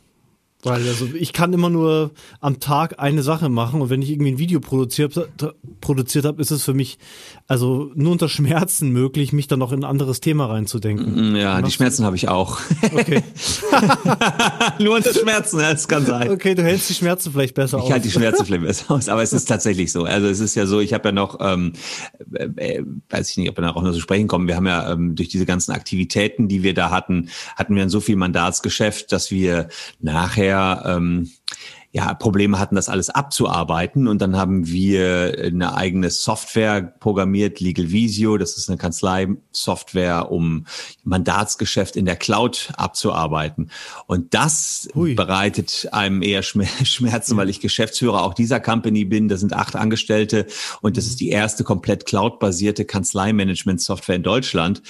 Weil 0.64 0.88
also 0.88 1.08
ich 1.14 1.34
kann 1.34 1.54
immer 1.54 1.70
nur 1.70 2.12
am 2.40 2.60
Tag 2.60 3.00
eine 3.00 3.24
Sache 3.24 3.50
machen 3.50 3.82
und 3.82 3.90
wenn 3.90 4.02
ich 4.02 4.12
irgendwie 4.12 4.32
ein 4.32 4.38
Video 4.38 4.60
produziert, 4.60 5.30
produziert 5.82 6.26
habe, 6.26 6.42
ist 6.42 6.52
es 6.52 6.64
für 6.64 6.74
mich 6.74 6.98
also 7.48 7.92
nur 7.96 8.14
unter 8.14 8.30
Schmerzen 8.30 8.92
möglich, 8.92 9.34
mich 9.34 9.48
dann 9.48 9.60
noch 9.60 9.72
in 9.72 9.80
ein 9.80 9.90
anderes 9.90 10.22
Thema 10.22 10.46
reinzudenken. 10.46 11.34
Mm, 11.34 11.36
ja, 11.36 11.62
die 11.62 11.72
Schmerzen 11.72 12.06
habe 12.06 12.16
ich 12.16 12.30
auch. 12.30 12.60
Okay. 12.94 13.24
nur 14.80 14.96
unter 14.96 15.14
Schmerzen, 15.14 15.60
das 15.60 15.88
kann 15.88 16.06
sein. 16.06 16.30
Okay, 16.30 16.56
du 16.56 16.64
hältst 16.64 16.90
die 16.90 16.94
Schmerzen 16.94 17.32
vielleicht 17.32 17.56
besser 17.56 17.78
ich 17.78 17.84
aus. 17.84 17.90
Ich 17.90 17.94
halte 17.94 18.08
die 18.08 18.14
Schmerzen 18.14 18.46
vielleicht 18.46 18.64
besser 18.64 18.92
aus, 18.92 19.10
aber 19.10 19.24
es 19.24 19.34
ist 19.34 19.46
tatsächlich 19.46 19.92
so. 19.92 20.04
Also 20.04 20.28
es 20.28 20.40
ist 20.40 20.56
ja 20.56 20.66
so, 20.66 20.80
ich 20.80 20.94
habe 20.94 21.10
ja 21.10 21.12
noch, 21.12 21.40
ähm, 21.42 21.74
äh, 22.34 22.46
äh, 22.56 22.86
weiß 23.10 23.32
ich 23.32 23.38
nicht, 23.38 23.50
ob 23.50 23.58
wir 23.58 23.64
da 23.64 23.72
auch 23.72 23.84
noch 23.84 23.94
zu 23.94 24.00
sprechen 24.00 24.28
kommen, 24.28 24.48
wir 24.48 24.56
haben 24.56 24.68
ja 24.68 24.92
ähm, 24.92 25.16
durch 25.16 25.30
diese 25.30 25.46
ganzen 25.46 25.72
Aktivitäten, 25.72 26.48
die 26.48 26.64
wir 26.64 26.74
da 26.74 26.90
hatten, 26.90 27.30
hatten 27.56 27.76
wir 27.76 27.82
dann 27.82 27.90
so 27.90 28.00
viel 28.00 28.16
Mandatsgeschäft, 28.16 29.12
dass 29.12 29.32
wir 29.32 29.68
nachher 30.00 30.51
sehr 30.52 30.84
ähm, 30.86 31.32
ja, 31.94 32.14
Probleme 32.14 32.58
hatten, 32.58 32.76
das 32.76 32.88
alles 32.88 33.10
abzuarbeiten. 33.10 34.08
Und 34.08 34.22
dann 34.22 34.38
haben 34.38 34.68
wir 34.68 35.36
eine 35.44 35.76
eigene 35.76 36.10
Software 36.10 36.82
programmiert, 36.82 37.60
Legal 37.60 37.92
Visio. 37.92 38.38
Das 38.38 38.58
ist 38.58 38.70
eine 38.70 38.78
Kanzlei-Software, 38.78 40.32
um 40.32 40.66
Mandatsgeschäft 41.04 41.98
in 41.98 42.06
der 42.06 42.16
Cloud 42.16 42.70
abzuarbeiten. 42.78 43.72
Und 44.08 44.34
das 44.34 44.88
Hui. 44.96 45.16
bereitet 45.16 45.90
einem 45.92 46.22
eher 46.22 46.44
Schmerzen, 46.44 47.36
weil 47.36 47.50
ich 47.50 47.60
Geschäftsführer 47.60 48.24
auch 48.24 48.34
dieser 48.34 48.62
Company 48.62 49.04
bin. 49.04 49.28
Da 49.28 49.36
sind 49.36 49.52
acht 49.52 49.76
Angestellte 49.76 50.48
und 50.80 50.96
das 50.96 51.08
ist 51.08 51.20
die 51.20 51.30
erste 51.30 51.66
komplett 51.66 52.06
cloud-basierte 52.06 52.86
Kanzleimanagement-Software 52.86 54.16
in 54.16 54.24
Deutschland, 54.24 54.82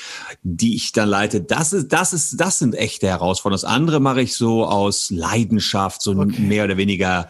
die 0.44 0.76
ich 0.76 0.92
dann 0.92 1.10
leite. 1.10 1.42
Das 1.42 1.74
ist, 1.74 1.88
das 1.88 2.14
ist, 2.14 2.40
das 2.40 2.60
sind 2.60 2.76
echte 2.76 3.08
Herausforderungen. 3.08 3.62
Das 3.62 3.72
andere 3.72 4.00
mache 4.00 4.22
ich 4.22 4.36
so 4.36 4.66
aus 4.66 5.10
Leidenschaft, 5.10 6.04
so 6.04 6.12
okay. 6.12 6.40
mehr 6.42 6.66
oder 6.66 6.78
weniger 6.78 6.91
weniger 6.92 7.30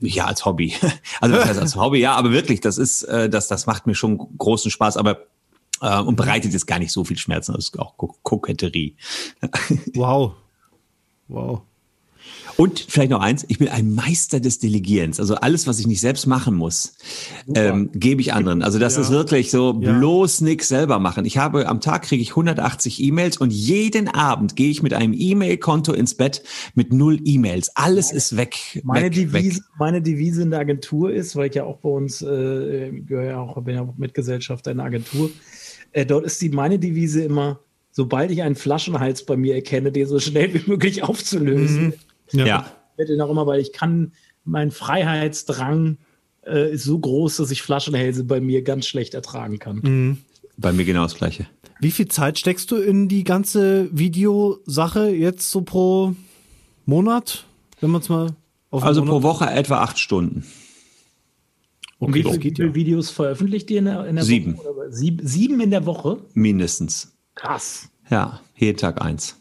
ja 0.00 0.26
als 0.26 0.44
Hobby. 0.44 0.74
Also 1.20 1.36
das 1.36 1.48
heißt 1.48 1.60
als 1.60 1.76
Hobby, 1.76 1.98
ja, 1.98 2.14
aber 2.14 2.30
wirklich, 2.30 2.60
das 2.60 2.78
ist, 2.78 3.02
äh, 3.04 3.28
das, 3.28 3.48
das 3.48 3.66
macht 3.66 3.86
mir 3.86 3.94
schon 3.94 4.18
großen 4.38 4.70
Spaß, 4.70 4.96
aber 4.96 5.26
äh, 5.80 6.00
und 6.00 6.16
bereitet 6.16 6.52
jetzt 6.52 6.66
gar 6.66 6.78
nicht 6.78 6.92
so 6.92 7.04
viel 7.04 7.18
Schmerzen, 7.18 7.52
das 7.54 7.64
ist 7.66 7.78
auch 7.78 7.96
Koketterie. 7.96 8.96
Wow. 9.94 10.34
Wow. 11.28 11.62
Und 12.56 12.80
vielleicht 12.80 13.10
noch 13.10 13.20
eins, 13.20 13.44
ich 13.48 13.58
bin 13.58 13.68
ein 13.68 13.94
Meister 13.94 14.40
des 14.40 14.58
Delegierens. 14.58 15.20
Also 15.20 15.36
alles, 15.36 15.66
was 15.66 15.78
ich 15.78 15.86
nicht 15.86 16.00
selbst 16.00 16.26
machen 16.26 16.56
muss, 16.56 16.94
ähm, 17.54 17.90
gebe 17.94 18.20
ich 18.20 18.32
anderen. 18.32 18.62
Also 18.62 18.78
das 18.78 18.96
ja. 18.96 19.02
ist 19.02 19.10
wirklich 19.10 19.50
so, 19.50 19.78
ja. 19.80 19.92
bloß 19.92 20.40
nichts 20.40 20.68
selber 20.68 20.98
machen. 20.98 21.24
Ich 21.24 21.38
habe 21.38 21.68
am 21.68 21.80
Tag 21.80 22.02
kriege 22.02 22.22
ich 22.22 22.30
180 22.30 23.00
E-Mails 23.00 23.36
und 23.36 23.52
jeden 23.52 24.08
Abend 24.08 24.56
gehe 24.56 24.70
ich 24.70 24.82
mit 24.82 24.92
einem 24.92 25.14
E-Mail-Konto 25.16 25.92
ins 25.92 26.14
Bett 26.14 26.42
mit 26.74 26.92
null 26.92 27.20
E-Mails. 27.24 27.70
Alles 27.76 28.12
ist 28.12 28.36
weg. 28.36 28.80
Meine, 28.82 29.06
weg, 29.06 29.12
Devise, 29.14 29.56
weg. 29.56 29.64
meine 29.78 30.02
Devise 30.02 30.42
in 30.42 30.50
der 30.50 30.60
Agentur 30.60 31.12
ist, 31.12 31.36
weil 31.36 31.48
ich 31.48 31.54
ja 31.54 31.64
auch 31.64 31.78
bei 31.78 31.88
uns 31.88 32.22
äh, 32.22 32.90
gehöre 32.90 33.24
ja 33.24 33.38
auch, 33.38 33.62
bin 33.62 33.76
ja 33.76 33.82
auch 33.82 33.96
Mitgesellschafter 33.96 34.70
in 34.72 34.78
der 34.78 34.86
Agentur. 34.86 35.30
Äh, 35.92 36.06
dort 36.06 36.24
ist 36.24 36.42
die 36.42 36.48
meine 36.50 36.78
Devise 36.78 37.22
immer, 37.22 37.60
sobald 37.92 38.30
ich 38.30 38.42
einen 38.42 38.54
Flaschenhals 38.54 39.24
bei 39.24 39.36
mir 39.36 39.54
erkenne, 39.54 39.92
den 39.92 40.06
so 40.06 40.18
schnell 40.18 40.52
wie 40.54 40.68
möglich 40.68 41.02
aufzulösen. 41.02 41.86
Mhm. 41.86 41.94
Ja. 42.32 42.46
ja. 42.46 42.72
Ich 42.96 43.20
auch 43.20 43.30
immer, 43.30 43.46
weil 43.46 43.60
ich 43.60 43.72
kann, 43.72 44.12
mein 44.44 44.70
Freiheitsdrang 44.70 45.98
äh, 46.44 46.72
ist 46.72 46.84
so 46.84 46.98
groß, 46.98 47.36
dass 47.36 47.50
ich 47.50 47.62
Flaschenhälse 47.62 48.24
bei 48.24 48.40
mir 48.40 48.62
ganz 48.62 48.86
schlecht 48.86 49.14
ertragen 49.14 49.58
kann. 49.58 49.80
Mhm. 49.82 50.18
Bei 50.56 50.72
mir 50.72 50.84
genau 50.84 51.04
das 51.04 51.14
Gleiche. 51.14 51.46
Wie 51.80 51.92
viel 51.92 52.08
Zeit 52.08 52.38
steckst 52.38 52.70
du 52.72 52.76
in 52.76 53.08
die 53.08 53.22
ganze 53.22 53.88
Videosache 53.96 55.10
jetzt 55.10 55.50
so 55.50 55.60
pro 55.62 56.14
Monat, 56.86 57.44
wenn 57.80 57.90
man 57.90 58.00
es 58.00 58.08
mal 58.08 58.34
auf 58.70 58.82
Also 58.82 59.04
Monat? 59.04 59.12
pro 59.12 59.22
Woche 59.22 59.46
etwa 59.50 59.78
acht 59.82 59.98
Stunden. 59.98 60.44
Und 61.98 62.14
wie 62.14 62.22
viele 62.22 62.68
ja. 62.68 62.74
Videos 62.74 63.10
veröffentlicht 63.10 63.70
ihr 63.70 63.78
in 63.78 63.84
der, 63.86 64.06
in 64.06 64.16
der 64.16 64.24
sieben. 64.24 64.56
Woche? 64.56 64.90
Sieben. 64.90 65.26
Sieben 65.26 65.60
in 65.60 65.70
der 65.70 65.84
Woche? 65.86 66.18
Mindestens. 66.34 67.12
Krass. 67.34 67.88
Ja, 68.10 68.40
jeden 68.56 68.78
Tag 68.78 69.00
eins. 69.02 69.37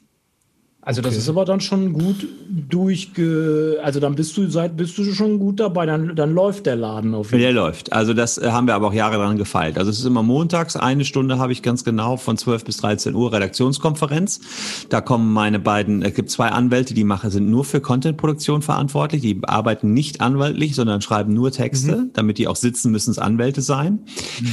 Also 0.88 1.01
okay. 1.01 1.10
das 1.10 1.17
ist 1.17 1.27
aber 1.27 1.44
dann 1.44 1.60
schon 1.60 1.91
gut 1.91 2.25
durchge... 2.48 3.77
Also 3.84 4.00
dann 4.00 4.15
bist 4.15 4.38
du 4.38 4.50
seit 4.50 4.77
bist 4.77 4.98
du 4.98 5.03
schon 5.13 5.38
gut 5.38 5.60
dabei, 5.60 5.86
dann, 5.86 6.15
dann 6.15 6.34
läuft 6.34 6.65
der 6.65 6.77
Laden 6.77 7.13
auf 7.13 7.34
jeden 7.34 7.44
Fall. 7.44 7.51
Der 7.51 7.51
läuft. 7.51 7.91
Also 7.91 8.13
das 8.13 8.38
äh, 8.38 8.51
haben 8.51 8.67
wir 8.67 8.75
aber 8.75 8.88
auch 8.88 8.94
Jahre 8.94 9.17
dran 9.17 9.36
gefeilt. 9.36 9.77
Also 9.77 9.91
es 9.91 10.00
ist 10.00 10.06
immer 10.06 10.24
montags, 10.24 10.77
eine 10.77 11.03
Stunde 11.03 11.39
habe 11.39 11.51
ich 11.51 11.62
ganz 11.62 11.84
genau 11.84 12.15
von 12.15 12.38
12 12.38 12.63
bis 12.63 12.77
13 12.77 13.15
Uhr 13.15 13.34
Redaktionskonferenz. 13.34 14.39
Da 14.88 15.01
kommen 15.01 15.34
meine 15.34 15.60
beiden, 15.60 16.03
es 16.03 16.13
gibt 16.13 16.29
zwei 16.29 16.48
Anwälte, 16.48 16.94
die 16.94 17.03
machen, 17.03 17.32
sind 17.32 17.50
nur 17.50 17.65
für 17.65 17.82
Contentproduktion 17.82 18.62
verantwortlich. 18.62 19.22
Die 19.22 19.41
arbeiten 19.44 19.94
nicht 19.94 20.22
anwaltlich, 20.22 20.74
sondern 20.74 21.01
schreiben 21.01 21.34
nur 21.34 21.51
Texte, 21.51 21.98
mhm. 21.98 22.12
damit 22.13 22.38
die 22.38 22.48
auch 22.48 22.56
sitzen 22.56 22.94
müssen, 22.94 23.12
es 23.12 23.20
Anwälte 23.20 23.62
sein. 23.62 24.00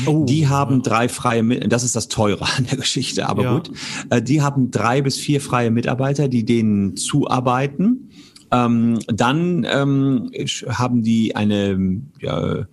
Oh, 0.06 0.24
die 0.24 0.48
haben 0.48 0.78
ja. 0.78 0.82
drei 0.82 1.08
freie, 1.08 1.44
das 1.68 1.84
ist 1.84 1.94
das 1.94 2.08
Teure 2.08 2.44
an 2.56 2.66
der 2.68 2.76
Geschichte, 2.76 3.28
aber 3.28 3.44
ja. 3.44 3.54
gut. 3.54 3.70
Äh, 4.10 4.20
die 4.20 4.42
haben 4.42 4.72
drei 4.72 5.00
bis 5.00 5.16
vier 5.16 5.40
freie 5.40 5.70
Mitarbeiter 5.70 6.23
Mitarbeiter, 6.24 6.28
die 6.28 6.44
denen 6.44 6.96
zuarbeiten. 6.96 8.10
Ähm, 8.50 8.98
dann 9.08 9.66
ähm, 9.68 10.30
haben 10.68 11.02
die 11.02 11.34
eine, 11.34 12.02
ja, 12.20 12.66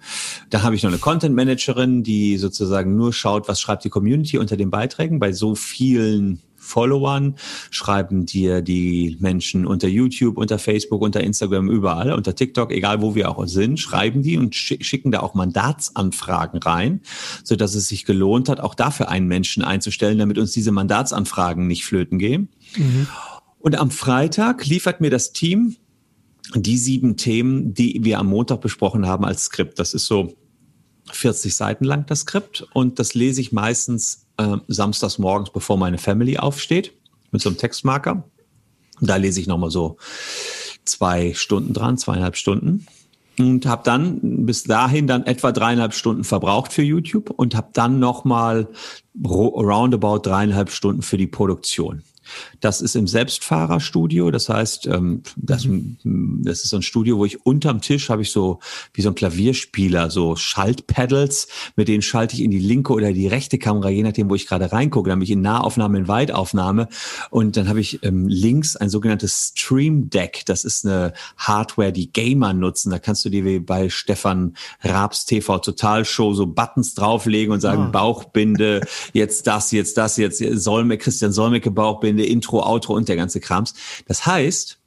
da 0.49 0.63
habe 0.63 0.75
ich 0.75 0.83
noch 0.83 0.91
eine 0.91 0.99
Content 0.99 1.35
Managerin, 1.35 2.03
die 2.03 2.37
sozusagen 2.37 2.95
nur 2.95 3.13
schaut, 3.13 3.47
was 3.47 3.59
schreibt 3.59 3.83
die 3.83 3.89
Community 3.89 4.37
unter 4.37 4.57
den 4.57 4.69
Beiträgen. 4.69 5.19
Bei 5.19 5.31
so 5.31 5.55
vielen 5.55 6.39
Followern 6.55 7.35
schreiben 7.71 8.27
dir 8.27 8.61
die 8.61 9.17
Menschen 9.19 9.65
unter 9.65 9.87
YouTube, 9.87 10.37
unter 10.37 10.59
Facebook, 10.59 11.01
unter 11.01 11.21
Instagram, 11.21 11.71
überall, 11.71 12.13
unter 12.13 12.35
TikTok, 12.35 12.71
egal 12.71 13.01
wo 13.01 13.15
wir 13.15 13.29
auch 13.29 13.47
sind, 13.47 13.79
schreiben 13.79 14.21
die 14.21 14.37
und 14.37 14.53
schicken 14.53 15.11
da 15.11 15.21
auch 15.21 15.33
Mandatsanfragen 15.33 16.61
rein, 16.61 17.01
so 17.43 17.55
dass 17.55 17.73
es 17.73 17.87
sich 17.87 18.05
gelohnt 18.05 18.47
hat, 18.47 18.59
auch 18.59 18.75
dafür 18.75 19.09
einen 19.09 19.27
Menschen 19.27 19.63
einzustellen, 19.63 20.19
damit 20.19 20.37
uns 20.37 20.51
diese 20.51 20.71
Mandatsanfragen 20.71 21.65
nicht 21.65 21.83
flöten 21.83 22.19
gehen. 22.19 22.49
Mhm. 22.77 23.07
Und 23.61 23.77
am 23.77 23.91
Freitag 23.91 24.65
liefert 24.65 25.01
mir 25.01 25.09
das 25.09 25.33
Team 25.33 25.75
die 26.55 26.77
sieben 26.77 27.17
Themen, 27.17 27.73
die 27.73 28.03
wir 28.03 28.19
am 28.19 28.27
Montag 28.27 28.61
besprochen 28.61 29.07
haben 29.07 29.25
als 29.25 29.45
Skript. 29.45 29.79
Das 29.79 29.93
ist 29.93 30.05
so 30.05 30.35
40 31.11 31.55
Seiten 31.55 31.85
lang 31.85 32.05
das 32.07 32.21
Skript 32.21 32.67
und 32.73 32.99
das 32.99 33.13
lese 33.13 33.41
ich 33.41 33.51
meistens 33.51 34.27
äh, 34.37 34.57
samstags 34.67 35.17
morgens, 35.17 35.51
bevor 35.51 35.77
meine 35.77 35.97
Family 35.97 36.37
aufsteht, 36.37 36.93
mit 37.31 37.41
so 37.41 37.49
einem 37.49 37.57
Textmarker. 37.57 38.23
Da 39.01 39.15
lese 39.15 39.39
ich 39.39 39.47
nochmal 39.47 39.71
so 39.71 39.97
zwei 40.85 41.33
Stunden 41.33 41.73
dran, 41.73 41.97
zweieinhalb 41.97 42.35
Stunden 42.35 42.85
und 43.39 43.65
habe 43.65 43.83
dann 43.83 44.45
bis 44.45 44.63
dahin 44.63 45.07
dann 45.07 45.25
etwa 45.25 45.51
dreieinhalb 45.51 45.93
Stunden 45.93 46.23
verbraucht 46.23 46.73
für 46.73 46.83
YouTube 46.83 47.29
und 47.29 47.55
habe 47.55 47.69
dann 47.73 47.99
nochmal 47.99 48.67
roundabout 49.23 50.19
dreieinhalb 50.19 50.69
Stunden 50.69 51.01
für 51.01 51.17
die 51.17 51.27
Produktion. 51.27 52.03
Das 52.59 52.81
ist 52.81 52.95
im 52.95 53.07
Selbstfahrerstudio. 53.07 54.31
Das 54.31 54.49
heißt, 54.49 54.87
ähm, 54.87 55.23
das, 55.35 55.65
mhm. 55.65 56.41
das 56.43 56.63
ist 56.63 56.69
so 56.69 56.77
ein 56.77 56.81
Studio, 56.81 57.17
wo 57.17 57.25
ich 57.25 57.45
unterm 57.45 57.81
Tisch 57.81 58.09
habe 58.09 58.21
ich 58.21 58.31
so 58.31 58.59
wie 58.93 59.01
so 59.01 59.09
ein 59.09 59.15
Klavierspieler, 59.15 60.09
so 60.09 60.35
Schaltpedals, 60.35 61.47
mit 61.75 61.87
denen 61.87 62.01
schalte 62.01 62.35
ich 62.35 62.41
in 62.41 62.51
die 62.51 62.59
linke 62.59 62.93
oder 62.93 63.13
die 63.13 63.27
rechte 63.27 63.57
Kamera, 63.57 63.89
je 63.89 64.03
nachdem, 64.03 64.29
wo 64.29 64.35
ich 64.35 64.47
gerade 64.47 64.71
reingucke. 64.71 65.09
Dann 65.09 65.17
habe 65.17 65.23
ich 65.23 65.31
in 65.31 65.41
Nahaufnahme, 65.41 65.97
in 65.97 66.07
Weitaufnahme. 66.07 66.87
Und 67.29 67.57
dann 67.57 67.67
habe 67.67 67.79
ich 67.79 68.03
ähm, 68.03 68.27
links 68.27 68.75
ein 68.75 68.89
sogenanntes 68.89 69.53
Stream 69.55 70.09
Deck. 70.09 70.43
Das 70.45 70.63
ist 70.65 70.85
eine 70.85 71.13
Hardware, 71.37 71.91
die 71.91 72.11
Gamer 72.11 72.53
nutzen. 72.53 72.91
Da 72.91 72.99
kannst 72.99 73.25
du 73.25 73.29
dir 73.29 73.45
wie 73.45 73.59
bei 73.59 73.89
Stefan 73.89 74.55
Raabs 74.83 75.25
TV 75.25 75.59
Total 75.59 76.05
Show 76.05 76.33
so 76.33 76.47
Buttons 76.47 76.93
drauflegen 76.93 77.53
und 77.53 77.61
sagen, 77.61 77.83
ah. 77.83 77.89
Bauchbinde, 77.89 78.81
jetzt 79.13 79.47
das, 79.47 79.71
jetzt 79.71 79.97
das, 79.97 80.17
jetzt 80.17 80.39
Solme, 80.39 80.97
Christian 80.97 81.31
Solmecke 81.31 81.71
Bauchbinde 81.71 82.20
Ende, 82.21 82.31
Intro, 82.31 82.61
Outro 82.63 82.93
und 82.93 83.09
der 83.09 83.15
ganze 83.15 83.39
Krams. 83.39 83.73
Das 84.07 84.25
heißt, 84.25 84.77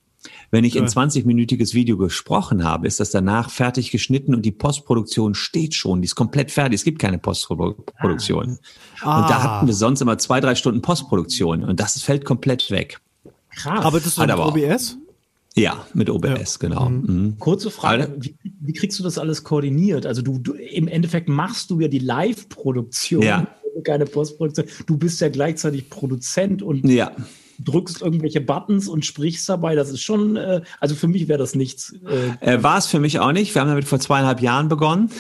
wenn 0.51 0.65
ich 0.65 0.79
ein 0.79 0.87
20-minütiges 0.87 1.75
Video 1.75 1.97
gesprochen 1.97 2.65
habe, 2.65 2.87
ist 2.87 3.01
das 3.01 3.11
danach 3.11 3.51
fertig 3.51 3.91
geschnitten 3.91 4.35
und 4.35 4.43
die 4.43 4.53
Postproduktion 4.53 5.35
steht 5.35 5.75
schon. 5.75 6.01
Die 6.01 6.07
ist 6.07 6.15
komplett 6.15 6.51
fertig. 6.51 6.77
Es 6.77 6.85
gibt 6.85 6.99
keine 7.01 7.19
Postproduktion. 7.19 8.59
Ah. 9.03 9.21
Und 9.23 9.31
da 9.31 9.43
hatten 9.43 9.67
wir 9.67 9.75
sonst 9.75 10.01
immer 10.01 10.17
zwei, 10.19 10.41
drei 10.41 10.55
Stunden 10.55 10.81
Postproduktion 10.81 11.65
und 11.65 11.81
das 11.81 12.01
fällt 12.01 12.25
komplett 12.25 12.71
weg. 12.71 13.01
Krass. 13.51 13.85
Aber 13.85 13.99
das 13.99 14.07
ist 14.07 14.19
mit 14.19 14.31
OBS? 14.31 14.97
Ja, 15.57 15.87
mit 15.93 16.11
OBS, 16.11 16.59
ja. 16.61 16.69
genau. 16.69 16.89
Mhm. 16.89 17.05
Mhm. 17.07 17.39
Kurze 17.39 17.71
Frage, 17.71 18.13
wie, 18.19 18.35
wie, 18.43 18.73
kriegst 18.73 18.99
du 18.99 19.05
das 19.05 19.19
alles 19.19 19.45
koordiniert? 19.45 20.05
Also 20.05 20.23
du, 20.23 20.39
du 20.39 20.55
im 20.55 20.89
Endeffekt 20.89 21.29
machst 21.29 21.71
du 21.71 21.81
ja 21.81 21.89
die 21.89 22.01
Live-Produktion. 22.01 23.23
Ja 23.23 23.47
keine 23.85 24.07
Postproduktion. 24.07 24.67
Du 24.87 24.97
bist 24.97 25.21
ja 25.21 25.29
gleichzeitig 25.29 25.91
Produzent 25.91 26.63
und 26.63 26.87
ja. 26.89 27.13
Drückst 27.59 28.03
irgendwelche 28.03 28.41
Buttons 28.41 28.89
und 28.89 29.05
sprichst 29.05 29.49
dabei. 29.49 29.75
Das 29.75 29.91
ist 29.91 30.03
schon, 30.03 30.37
äh, 30.37 30.63
also 30.81 30.95
für 30.95 31.09
mich 31.09 31.29
wäre 31.29 31.39
das 31.39 31.55
nichts. 31.55 31.95
Äh, 32.41 32.63
War 32.63 32.79
es 32.79 32.87
für 32.87 33.01
mich 33.01 33.19
auch 33.19 33.33
nicht. 33.33 33.55
Wir 33.55 33.63
haben 33.63 33.69
damit 33.69 33.85
vor 33.85 34.01
zweieinhalb 34.01 34.41
Jahren 34.41 34.69
begonnen 34.69 35.11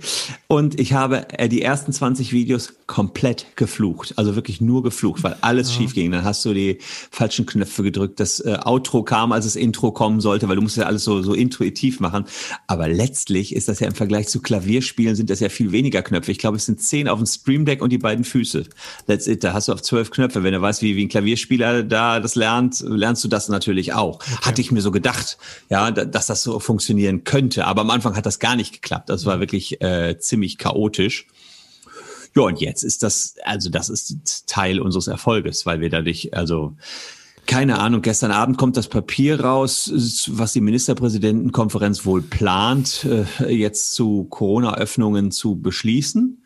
und 0.48 0.80
ich 0.80 0.92
habe 0.92 1.28
äh, 1.38 1.48
die 1.48 1.62
ersten 1.62 1.92
20 1.92 2.32
Videos 2.32 2.74
komplett 2.86 3.56
geflucht. 3.56 4.14
Also 4.16 4.36
wirklich 4.36 4.60
nur 4.60 4.82
geflucht, 4.82 5.22
weil 5.22 5.36
alles 5.40 5.70
ja. 5.70 5.78
schief 5.78 5.94
ging. 5.94 6.10
Dann 6.10 6.24
hast 6.24 6.44
du 6.44 6.52
die 6.52 6.78
falschen 7.10 7.46
Knöpfe 7.46 7.82
gedrückt. 7.82 8.20
Das 8.20 8.40
äh, 8.40 8.58
Outro 8.64 9.02
kam, 9.02 9.32
als 9.32 9.44
das 9.44 9.56
Intro 9.56 9.92
kommen 9.92 10.20
sollte, 10.20 10.48
weil 10.48 10.56
du 10.56 10.62
musst 10.62 10.76
ja 10.76 10.84
alles 10.84 11.04
so, 11.04 11.22
so 11.22 11.34
intuitiv 11.34 12.00
machen. 12.00 12.24
Aber 12.66 12.88
letztlich 12.88 13.54
ist 13.54 13.68
das 13.68 13.80
ja 13.80 13.88
im 13.88 13.94
Vergleich 13.94 14.28
zu 14.28 14.40
Klavierspielen 14.40 15.16
sind 15.16 15.30
das 15.30 15.40
ja 15.40 15.48
viel 15.48 15.72
weniger 15.72 16.02
Knöpfe. 16.02 16.32
Ich 16.32 16.38
glaube, 16.38 16.56
es 16.56 16.66
sind 16.66 16.80
zehn 16.80 17.08
auf 17.08 17.18
dem 17.18 17.26
Stream 17.26 17.64
Deck 17.64 17.82
und 17.82 17.90
die 17.90 17.98
beiden 17.98 18.24
Füße. 18.24 18.64
That's 19.06 19.26
it. 19.26 19.44
Da 19.44 19.52
hast 19.52 19.68
du 19.68 19.72
auf 19.72 19.82
zwölf 19.82 20.10
Knöpfe. 20.10 20.42
Wenn 20.42 20.52
du 20.52 20.60
weißt, 20.60 20.82
wie, 20.82 20.96
wie 20.96 21.04
ein 21.04 21.08
Klavierspieler 21.08 21.83
da 21.84 22.20
das 22.20 22.34
lernt, 22.34 22.80
lernst 22.80 23.24
du 23.24 23.28
das 23.28 23.48
natürlich 23.48 23.92
auch. 23.92 24.16
Okay. 24.16 24.36
Hatte 24.42 24.60
ich 24.60 24.72
mir 24.72 24.80
so 24.80 24.90
gedacht, 24.90 25.38
ja, 25.68 25.90
dass 25.90 26.26
das 26.26 26.42
so 26.42 26.58
funktionieren 26.60 27.24
könnte. 27.24 27.66
Aber 27.66 27.82
am 27.82 27.90
Anfang 27.90 28.16
hat 28.16 28.26
das 28.26 28.38
gar 28.38 28.56
nicht 28.56 28.72
geklappt. 28.72 29.08
Das 29.08 29.26
war 29.26 29.40
wirklich 29.40 29.80
äh, 29.80 30.18
ziemlich 30.18 30.58
chaotisch. 30.58 31.26
Ja, 32.36 32.42
und 32.42 32.60
jetzt 32.60 32.82
ist 32.82 33.02
das, 33.02 33.36
also 33.44 33.70
das 33.70 33.88
ist 33.88 34.46
Teil 34.46 34.80
unseres 34.80 35.06
Erfolges, 35.06 35.66
weil 35.66 35.80
wir 35.80 35.90
dadurch, 35.90 36.34
also 36.34 36.74
keine 37.46 37.78
Ahnung, 37.78 38.02
gestern 38.02 38.30
Abend 38.30 38.58
kommt 38.58 38.76
das 38.76 38.88
Papier 38.88 39.40
raus, 39.40 39.92
was 40.28 40.52
die 40.52 40.60
Ministerpräsidentenkonferenz 40.60 42.06
wohl 42.06 42.22
plant, 42.22 43.06
äh, 43.40 43.52
jetzt 43.52 43.94
zu 43.94 44.24
Corona-Öffnungen 44.24 45.30
zu 45.30 45.56
beschließen. 45.56 46.42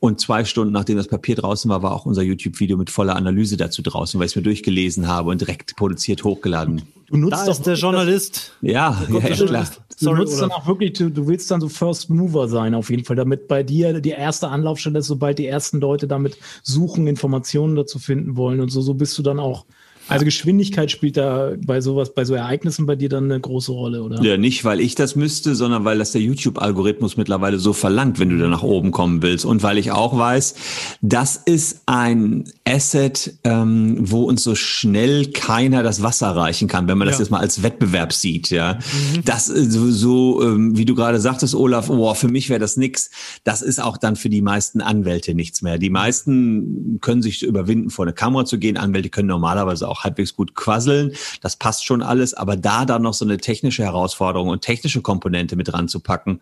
Und 0.00 0.20
zwei 0.20 0.44
Stunden 0.44 0.72
nachdem 0.72 0.96
das 0.96 1.08
Papier 1.08 1.36
draußen 1.36 1.68
war, 1.70 1.82
war 1.82 1.92
auch 1.92 2.06
unser 2.06 2.22
YouTube-Video 2.22 2.76
mit 2.76 2.90
voller 2.90 3.16
Analyse 3.16 3.56
dazu 3.56 3.82
draußen, 3.82 4.18
weil 4.18 4.26
ich 4.26 4.32
es 4.32 4.36
mir 4.36 4.42
durchgelesen 4.42 5.08
habe 5.08 5.30
und 5.30 5.40
direkt 5.40 5.76
produziert 5.76 6.24
hochgeladen. 6.24 6.82
Du 7.08 7.16
nutzt 7.16 7.46
da 7.46 7.50
ist 7.50 7.66
der 7.66 7.74
Journalist. 7.74 8.52
Ja, 8.60 9.02
ja, 9.10 9.18
ja 9.18 9.46
klar. 9.46 9.66
Du 10.00 10.14
nutzt 10.14 10.40
dann 10.40 10.52
auch 10.52 10.66
wirklich, 10.66 10.92
du, 10.92 11.10
du, 11.10 11.26
willst 11.26 11.50
dann 11.50 11.60
so 11.60 11.68
First 11.68 12.10
Mover 12.10 12.48
sein 12.48 12.74
auf 12.74 12.90
jeden 12.90 13.04
Fall, 13.04 13.16
damit 13.16 13.48
bei 13.48 13.62
dir 13.62 14.00
die 14.00 14.10
erste 14.10 14.48
Anlaufstelle 14.48 15.00
ist, 15.00 15.06
sobald 15.06 15.38
die 15.38 15.46
ersten 15.46 15.80
Leute 15.80 16.06
damit 16.06 16.36
suchen, 16.62 17.06
Informationen 17.06 17.74
dazu 17.74 17.98
finden 17.98 18.36
wollen 18.36 18.60
und 18.60 18.68
so, 18.68 18.80
so 18.80 18.94
bist 18.94 19.18
du 19.18 19.22
dann 19.22 19.40
auch 19.40 19.64
also 20.08 20.24
Geschwindigkeit 20.24 20.90
spielt 20.90 21.16
da 21.16 21.52
bei 21.64 21.80
sowas, 21.80 22.14
bei 22.14 22.24
so 22.24 22.34
Ereignissen 22.34 22.86
bei 22.86 22.96
dir 22.96 23.08
dann 23.08 23.24
eine 23.24 23.40
große 23.40 23.72
Rolle, 23.72 24.02
oder? 24.02 24.22
Ja, 24.22 24.36
nicht 24.36 24.64
weil 24.64 24.80
ich 24.80 24.94
das 24.94 25.16
müsste, 25.16 25.54
sondern 25.54 25.84
weil 25.84 25.98
das 25.98 26.12
der 26.12 26.22
YouTube-Algorithmus 26.22 27.16
mittlerweile 27.16 27.58
so 27.58 27.72
verlangt, 27.72 28.18
wenn 28.18 28.30
du 28.30 28.38
da 28.38 28.48
nach 28.48 28.62
oben 28.62 28.90
kommen 28.90 29.22
willst. 29.22 29.44
Und 29.44 29.62
weil 29.62 29.78
ich 29.78 29.92
auch 29.92 30.16
weiß, 30.16 30.54
das 31.02 31.36
ist 31.36 31.82
ein 31.86 32.44
Asset, 32.66 33.34
ähm, 33.44 33.96
wo 34.00 34.24
uns 34.24 34.42
so 34.42 34.54
schnell 34.54 35.26
keiner 35.26 35.82
das 35.82 36.02
Wasser 36.02 36.28
reichen 36.28 36.68
kann, 36.68 36.88
wenn 36.88 36.98
man 36.98 37.08
das 37.08 37.18
jetzt 37.18 37.30
mal 37.30 37.40
als 37.40 37.62
Wettbewerb 37.62 38.12
sieht. 38.12 38.50
Ja, 38.50 38.74
mhm. 39.14 39.24
das 39.24 39.48
ist 39.48 39.72
so, 39.72 39.90
so 39.90 40.42
ähm, 40.42 40.76
wie 40.76 40.84
du 40.84 40.94
gerade 40.94 41.20
sagtest, 41.20 41.54
Olaf. 41.54 41.90
Oh, 41.90 42.14
für 42.14 42.28
mich 42.28 42.48
wäre 42.48 42.60
das 42.60 42.76
nix. 42.76 43.10
Das 43.44 43.62
ist 43.62 43.82
auch 43.82 43.96
dann 43.96 44.16
für 44.16 44.30
die 44.30 44.42
meisten 44.42 44.80
Anwälte 44.80 45.34
nichts 45.34 45.62
mehr. 45.62 45.78
Die 45.78 45.90
meisten 45.90 46.98
können 47.00 47.22
sich 47.22 47.42
überwinden, 47.42 47.90
vor 47.90 48.04
eine 48.04 48.14
Kamera 48.14 48.44
zu 48.44 48.58
gehen. 48.58 48.76
Anwälte 48.76 49.10
können 49.10 49.28
normalerweise 49.28 49.88
auch 49.88 49.97
auch 49.98 50.04
halbwegs 50.04 50.34
gut 50.34 50.54
quasseln. 50.54 51.14
Das 51.40 51.56
passt 51.56 51.84
schon 51.84 52.02
alles. 52.02 52.34
Aber 52.34 52.56
da 52.56 52.84
dann 52.84 53.02
noch 53.02 53.14
so 53.14 53.24
eine 53.24 53.38
technische 53.38 53.82
Herausforderung 53.82 54.48
und 54.48 54.62
technische 54.62 55.02
Komponente 55.02 55.56
mit 55.56 55.72
ranzupacken, 55.72 56.40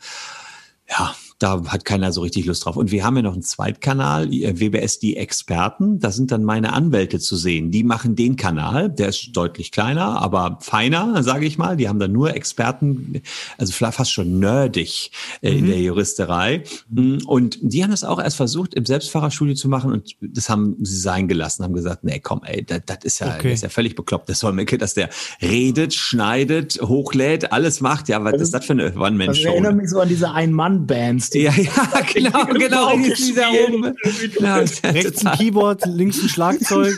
ja, 0.89 1.15
da 1.39 1.63
hat 1.67 1.85
keiner 1.85 2.13
so 2.13 2.23
richtig 2.23 2.47
Lust 2.47 2.65
drauf. 2.65 2.77
Und 2.77 2.91
wir 2.91 3.05
haben 3.05 3.17
ja 3.17 3.23
noch 3.23 3.35
einen 3.35 3.43
Zweitkanal, 3.43 4.31
WBS 4.31 4.99
die 4.99 5.17
Experten. 5.17 5.99
Da 5.99 6.11
sind 6.11 6.33
dann 6.33 6.45
meine 6.45 6.73
Anwälte 6.73 7.19
zu 7.19 7.37
sehen. 7.37 7.71
Die 7.71 7.85
machen 7.85 8.17
den 8.17 8.37
Kanal, 8.37 8.89
der 8.89 9.09
ist 9.09 9.31
deutlich 9.35 9.71
kleiner, 9.71 10.23
aber 10.23 10.59
feiner, 10.63 11.23
sage 11.23 11.47
ich 11.47 11.59
mal. 11.59 11.77
Die 11.77 11.89
haben 11.89 11.99
da 11.99 12.09
nur 12.09 12.35
Experten, 12.35 13.21
also 13.59 13.73
fast 13.73 14.13
schon 14.13 14.39
nerdig 14.39 15.11
äh, 15.43 15.51
mhm. 15.51 15.59
in 15.59 15.67
der 15.67 15.81
Juristerei. 15.81 16.65
Mm, 16.89 17.19
und 17.27 17.59
die 17.61 17.83
haben 17.83 17.91
das 17.91 18.05
auch 18.05 18.19
erst 18.19 18.37
versucht, 18.37 18.73
im 18.73 18.87
Selbstfahrerstudio 18.87 19.55
zu 19.55 19.69
machen 19.69 19.93
und 19.93 20.13
das 20.21 20.49
haben 20.49 20.77
sie 20.81 20.99
sein 20.99 21.29
gelassen, 21.29 21.65
haben 21.65 21.75
gesagt, 21.75 22.03
nee, 22.05 22.19
komm, 22.21 22.41
ey, 22.45 22.65
das, 22.65 22.81
das 22.87 22.99
ist 23.03 23.19
ja, 23.19 23.35
okay. 23.35 23.51
das 23.51 23.59
ist 23.59 23.63
ja 23.63 23.69
völlig 23.69 23.95
bekloppt. 23.95 24.29
Das 24.29 24.39
soll 24.39 24.53
mir, 24.53 24.65
dass 24.65 24.95
der 24.95 25.11
redet, 25.43 25.93
schneidet, 25.93 26.79
hochlädt, 26.81 27.53
alles 27.53 27.81
macht. 27.81 28.09
Ja, 28.09 28.25
was 28.25 28.35
also, 28.35 28.45
ist 28.45 28.55
das 28.55 28.65
für 28.65 28.73
eine 28.73 28.95
One-Man-Show? 28.95 29.29
Also 29.29 29.41
ich 29.41 29.47
erinnere 29.47 29.73
mich 29.75 29.91
so 29.91 30.01
an 30.01 30.09
diese 30.09 30.31
Ein-Mann-Bands 30.31 31.26
die 31.31 31.43
ja, 31.43 31.53
ja, 31.53 32.01
genau, 32.13 32.47
genau. 32.47 32.97
Dieser 32.97 33.51
oben. 33.53 33.95
Ja, 34.41 34.57
rechts 34.57 35.25
ein 35.25 35.37
Keyboard, 35.39 35.87
links 35.87 36.23
ein 36.23 36.29
Schlagzeug. 36.29 36.95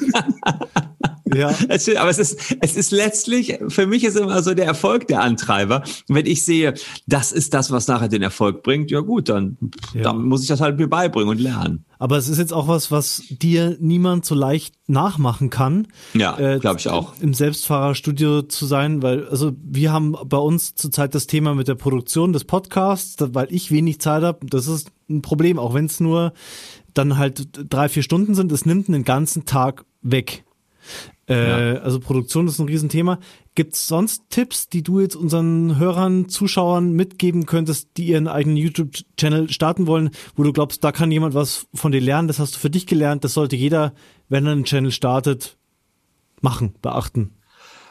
Ja. 1.35 1.54
Es, 1.68 1.94
aber 1.94 2.11
es 2.11 2.18
ist, 2.18 2.56
es 2.61 2.76
ist 2.76 2.92
letztlich, 2.92 3.58
für 3.68 3.86
mich 3.86 4.04
ist 4.04 4.17
immer 4.17 4.43
so 4.43 4.54
der 4.54 4.67
Erfolg 4.67 5.06
der 5.08 5.21
Antreiber. 5.21 5.82
Wenn 6.08 6.26
ich 6.26 6.45
sehe, 6.45 6.75
das 7.06 7.32
ist 7.32 7.52
das, 7.52 7.71
was 7.71 7.88
nachher 7.88 8.08
den 8.08 8.23
Erfolg 8.23 8.62
bringt, 8.62 8.91
ja 8.91 9.00
gut, 9.00 9.28
dann, 9.28 9.58
ja. 9.95 10.02
dann 10.02 10.25
muss 10.25 10.43
ich 10.43 10.49
das 10.49 10.60
halt 10.60 10.78
mir 10.78 10.88
beibringen 10.88 11.28
und 11.28 11.41
lernen. 11.41 11.84
Aber 11.99 12.17
es 12.17 12.28
ist 12.28 12.38
jetzt 12.38 12.52
auch 12.52 12.69
was, 12.69 12.91
was 12.91 13.23
dir 13.28 13.76
niemand 13.80 14.25
so 14.25 14.34
leicht 14.34 14.75
nachmachen 14.86 15.50
kann. 15.50 15.88
Ja, 16.14 16.38
äh, 16.38 16.58
glaube 16.58 16.78
ich 16.78 16.88
auch. 16.88 17.14
Im 17.21 17.34
Selbstfahrerstudio 17.34 18.43
zu 18.43 18.67
sein, 18.67 19.02
weil, 19.02 19.26
also 19.28 19.52
wir 19.62 19.93
haben 19.93 20.17
bei 20.26 20.36
uns 20.36 20.75
zurzeit 20.76 21.14
das 21.14 21.26
Thema 21.26 21.54
mit 21.54 21.67
der 21.67 21.75
Produktion 21.75 22.32
des 22.32 22.45
Podcasts, 22.45 23.17
weil 23.19 23.49
ich 23.50 23.73
wenig 23.73 24.00
Zeit 24.00 24.23
habe. 24.23 24.47
Das 24.47 24.69
ist 24.69 24.91
ein 25.10 25.23
Problem, 25.23 25.58
auch 25.58 25.75
wenn 25.75 25.86
es 25.86 25.99
nur 25.99 26.32
dann 26.95 27.19
halt 27.19 27.49
drei, 27.52 27.88
vier 27.88 28.02
Stunden 28.02 28.34
sind. 28.34 28.52
Es 28.52 28.64
nimmt 28.64 28.88
einen 28.88 29.04
ganzen 29.04 29.45
Tag 29.45 29.84
weg. 30.02 30.45
Äh, 31.28 31.75
ja. 31.75 31.80
Also 31.80 32.00
Produktion 32.00 32.49
ist 32.49 32.58
ein 32.58 32.69
Riesenthema. 32.69 33.19
Gibt 33.54 33.75
es 33.75 33.86
sonst 33.86 34.30
Tipps, 34.30 34.69
die 34.69 34.82
du 34.82 35.00
jetzt 35.00 35.17
unseren 35.17 35.78
Hörern, 35.78 36.28
Zuschauern 36.28 36.93
mitgeben 36.93 37.45
könntest, 37.45 37.91
die 37.97 38.06
ihren 38.06 38.28
eigenen 38.28 38.56
YouTube-Channel 38.56 39.50
starten 39.50 39.86
wollen, 39.86 40.10
wo 40.36 40.43
du 40.43 40.52
glaubst, 40.52 40.82
da 40.84 40.93
kann 40.93 41.10
jemand 41.10 41.34
was 41.34 41.67
von 41.75 41.93
dir 41.93 42.00
lernen, 42.00 42.28
das 42.28 42.38
hast 42.38 42.54
du 42.54 42.58
für 42.58 42.71
dich 42.71 42.86
gelernt, 42.86 43.25
das 43.25 43.34
sollte 43.34 43.56
jeder, 43.56 43.95
wenn 44.28 44.47
er 44.47 44.52
einen 44.52 44.64
Channel 44.64 44.93
startet, 44.93 45.58
machen, 46.41 46.75
beachten? 46.82 47.37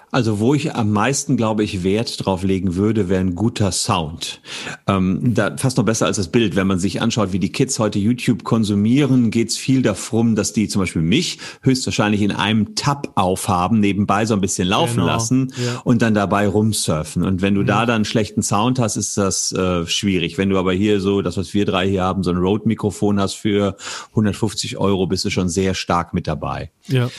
Also 0.09 0.39
wo 0.39 0.53
ich 0.53 0.73
am 0.73 0.91
meisten, 0.91 1.35
glaube 1.35 1.63
ich, 1.63 1.83
Wert 1.83 2.25
drauf 2.25 2.43
legen 2.43 2.75
würde, 2.75 3.09
wäre 3.09 3.19
ein 3.19 3.35
guter 3.35 3.73
Sound. 3.73 4.39
Ähm, 4.87 5.33
da 5.33 5.57
fast 5.57 5.77
noch 5.77 5.83
besser 5.83 6.05
als 6.05 6.15
das 6.15 6.29
Bild. 6.29 6.55
Wenn 6.55 6.65
man 6.65 6.79
sich 6.79 7.01
anschaut, 7.01 7.33
wie 7.33 7.39
die 7.39 7.51
Kids 7.51 7.77
heute 7.77 7.99
YouTube 7.99 8.45
konsumieren, 8.45 9.31
geht 9.31 9.49
es 9.49 9.57
viel 9.57 9.81
darum, 9.81 10.35
dass 10.35 10.53
die 10.53 10.69
zum 10.69 10.81
Beispiel 10.81 11.01
mich 11.01 11.39
höchstwahrscheinlich 11.61 12.21
in 12.21 12.31
einem 12.31 12.75
Tab 12.75 13.11
aufhaben, 13.15 13.81
nebenbei 13.81 14.25
so 14.25 14.33
ein 14.33 14.39
bisschen 14.39 14.67
laufen 14.67 14.95
genau. 14.95 15.07
lassen 15.07 15.53
ja. 15.57 15.81
und 15.83 16.01
dann 16.01 16.13
dabei 16.13 16.47
rumsurfen. 16.47 17.23
Und 17.23 17.41
wenn 17.41 17.53
du 17.53 17.61
mhm. 17.61 17.67
da 17.67 17.85
dann 17.85 17.95
einen 17.97 18.05
schlechten 18.05 18.43
Sound 18.43 18.79
hast, 18.79 18.95
ist 18.95 19.17
das 19.17 19.51
äh, 19.51 19.85
schwierig. 19.87 20.37
Wenn 20.37 20.49
du 20.49 20.57
aber 20.57 20.71
hier 20.71 21.01
so, 21.01 21.21
das 21.21 21.35
was 21.35 21.53
wir 21.53 21.65
drei 21.65 21.89
hier 21.89 22.03
haben, 22.03 22.23
so 22.23 22.31
ein 22.31 22.37
Rode-Mikrofon 22.37 23.19
hast 23.19 23.33
für 23.33 23.75
150 24.11 24.77
Euro, 24.77 25.05
bist 25.05 25.25
du 25.25 25.29
schon 25.29 25.49
sehr 25.49 25.73
stark 25.73 26.13
mit 26.13 26.27
dabei. 26.27 26.71
Ja. 26.87 27.09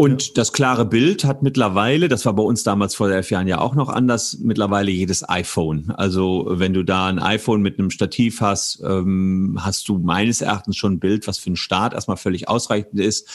Und 0.00 0.28
ja. 0.28 0.32
das 0.36 0.54
klare 0.54 0.86
Bild 0.86 1.24
hat 1.24 1.42
mittlerweile, 1.42 2.08
das 2.08 2.24
war 2.24 2.32
bei 2.32 2.42
uns 2.42 2.62
damals 2.62 2.94
vor 2.94 3.10
elf 3.10 3.30
Jahren 3.30 3.46
ja 3.46 3.60
auch 3.60 3.74
noch 3.74 3.90
anders, 3.90 4.38
mittlerweile 4.40 4.90
jedes 4.90 5.28
iPhone. 5.28 5.92
Also 5.94 6.46
wenn 6.48 6.72
du 6.72 6.84
da 6.84 7.08
ein 7.08 7.18
iPhone 7.18 7.60
mit 7.60 7.78
einem 7.78 7.90
Stativ 7.90 8.40
hast, 8.40 8.82
ähm, 8.82 9.58
hast 9.60 9.90
du 9.90 9.98
meines 9.98 10.40
Erachtens 10.40 10.78
schon 10.78 10.94
ein 10.94 11.00
Bild, 11.00 11.26
was 11.26 11.36
für 11.36 11.48
einen 11.48 11.56
Start 11.56 11.92
erstmal 11.92 12.16
völlig 12.16 12.48
ausreichend 12.48 12.98
ist. 12.98 13.28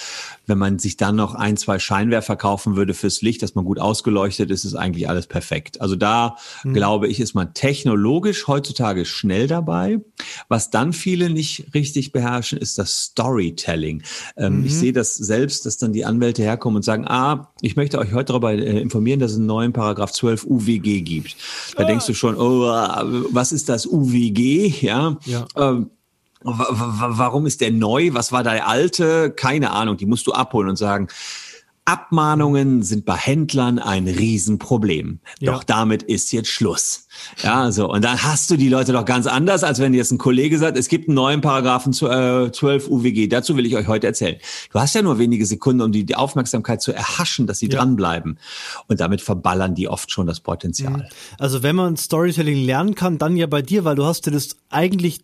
Wenn 0.48 0.58
man 0.58 0.80
sich 0.80 0.98
dann 0.98 1.16
noch 1.16 1.36
ein, 1.36 1.56
zwei 1.56 1.78
Scheinwerfer 1.78 2.36
kaufen 2.36 2.76
würde 2.76 2.96
fürs 2.96 3.22
Licht, 3.22 3.44
dass 3.44 3.54
man 3.54 3.64
gut 3.64 3.78
ausgeleuchtet 3.80 4.50
ist, 4.50 4.66
ist 4.66 4.74
eigentlich 4.74 5.08
alles 5.08 5.28
perfekt. 5.28 5.82
Also 5.82 5.96
da 5.96 6.38
mhm. 6.64 6.74
glaube 6.74 7.08
ich, 7.10 7.20
ist 7.20 7.36
man 7.36 7.54
technologisch 7.54 8.48
heutzutage 8.48 9.06
schnell 9.06 9.46
dabei. 9.46 10.00
Was 10.48 10.72
dann 10.72 10.94
viele 10.94 11.30
nicht 11.30 11.76
richtig 11.76 12.12
beherrschen, 12.12 12.58
ist 12.58 12.80
das 12.80 13.04
Storytelling. 13.04 14.02
Ähm, 14.36 14.62
mhm. 14.62 14.66
Ich 14.66 14.74
sehe 14.74 14.94
das 14.94 15.16
selbst, 15.16 15.68
dass 15.68 15.78
dann 15.78 15.94
die 15.94 16.06
Anwälte 16.06 16.42
her 16.42 16.55
herkommen 16.56 16.78
und 16.78 16.84
sagen, 16.84 17.06
ah, 17.08 17.52
ich 17.62 17.76
möchte 17.76 18.00
euch 18.00 18.14
heute 18.14 18.26
darüber 18.26 18.54
äh, 18.54 18.80
informieren, 18.80 19.20
dass 19.20 19.32
es 19.32 19.38
einen 19.38 19.46
neuen 19.46 19.74
Paragraph 19.74 20.12
12 20.12 20.46
UWG 20.46 21.02
gibt. 21.02 21.36
Da 21.76 21.84
ah. 21.84 21.86
denkst 21.86 22.06
du 22.06 22.14
schon, 22.14 22.36
oh, 22.38 22.62
was 23.32 23.52
ist 23.52 23.70
das 23.70 23.86
UWG? 23.86 24.82
Ja. 24.82 25.18
ja. 25.26 25.46
Ähm, 25.56 25.90
warum 26.42 27.46
ist 27.46 27.62
der 27.62 27.72
neu? 27.72 28.10
Was 28.14 28.32
war 28.32 28.44
der 28.44 28.68
alte? 28.68 29.32
Keine 29.32 29.72
Ahnung. 29.72 29.98
Die 29.98 30.06
musst 30.06 30.28
du 30.28 30.34
abholen 30.34 30.70
und 30.70 30.78
sagen, 30.78 31.08
Abmahnungen 31.86 32.82
sind 32.82 33.06
bei 33.06 33.16
Händlern 33.16 33.78
ein 33.78 34.08
Riesenproblem. 34.08 35.20
Ja. 35.40 35.54
Doch 35.54 35.64
damit 35.64 36.02
ist 36.02 36.32
jetzt 36.32 36.50
Schluss. 36.50 37.08
Ja, 37.44 37.72
so. 37.72 37.88
Und 37.92 38.04
dann 38.04 38.24
hast 38.24 38.50
du 38.50 38.58
die 38.58 38.70
Leute 38.70 38.92
doch 38.92 39.06
ganz 39.06 39.28
anders, 39.28 39.64
als 39.64 39.80
wenn 39.80 39.94
jetzt 39.94 40.12
ein 40.12 40.18
Kollege 40.18 40.58
sagt, 40.58 40.80
es 40.80 40.88
gibt 40.88 41.08
einen 41.08 41.16
neuen 41.16 41.42
Paragraphen 41.42 41.94
12 41.94 42.58
äh, 42.62 42.90
UWG. 42.90 43.28
Dazu 43.28 43.56
will 43.56 43.68
ich 43.68 43.76
euch 43.76 43.88
heute 43.88 44.08
erzählen. 44.08 44.38
Du 44.74 44.80
hast 44.80 44.96
ja 44.96 45.04
nur 45.04 45.20
wenige 45.20 45.46
Sekunden, 45.46 45.84
um 45.84 45.92
die, 45.92 46.06
die 46.06 46.16
Aufmerksamkeit 46.16 46.82
zu 46.82 46.92
erhaschen, 46.92 47.46
dass 47.46 47.60
sie 47.60 47.70
ja. 47.70 47.78
dranbleiben. 47.78 48.40
Und 48.88 49.00
damit 49.00 49.22
verballern 49.22 49.76
die 49.76 49.88
oft 49.88 50.12
schon 50.12 50.26
das 50.26 50.40
Potenzial. 50.40 50.98
Mhm. 50.98 51.04
Also 51.38 51.62
wenn 51.62 51.76
man 51.76 51.98
Storytelling 51.98 52.66
lernen 52.66 52.96
kann, 52.96 53.20
dann 53.20 53.38
ja 53.38 53.46
bei 53.46 53.62
dir, 53.62 53.86
weil 53.86 53.96
du 53.96 54.06
hast 54.06 54.26
dir 54.26 54.32
das 54.32 54.58
eigentlich 54.72 55.20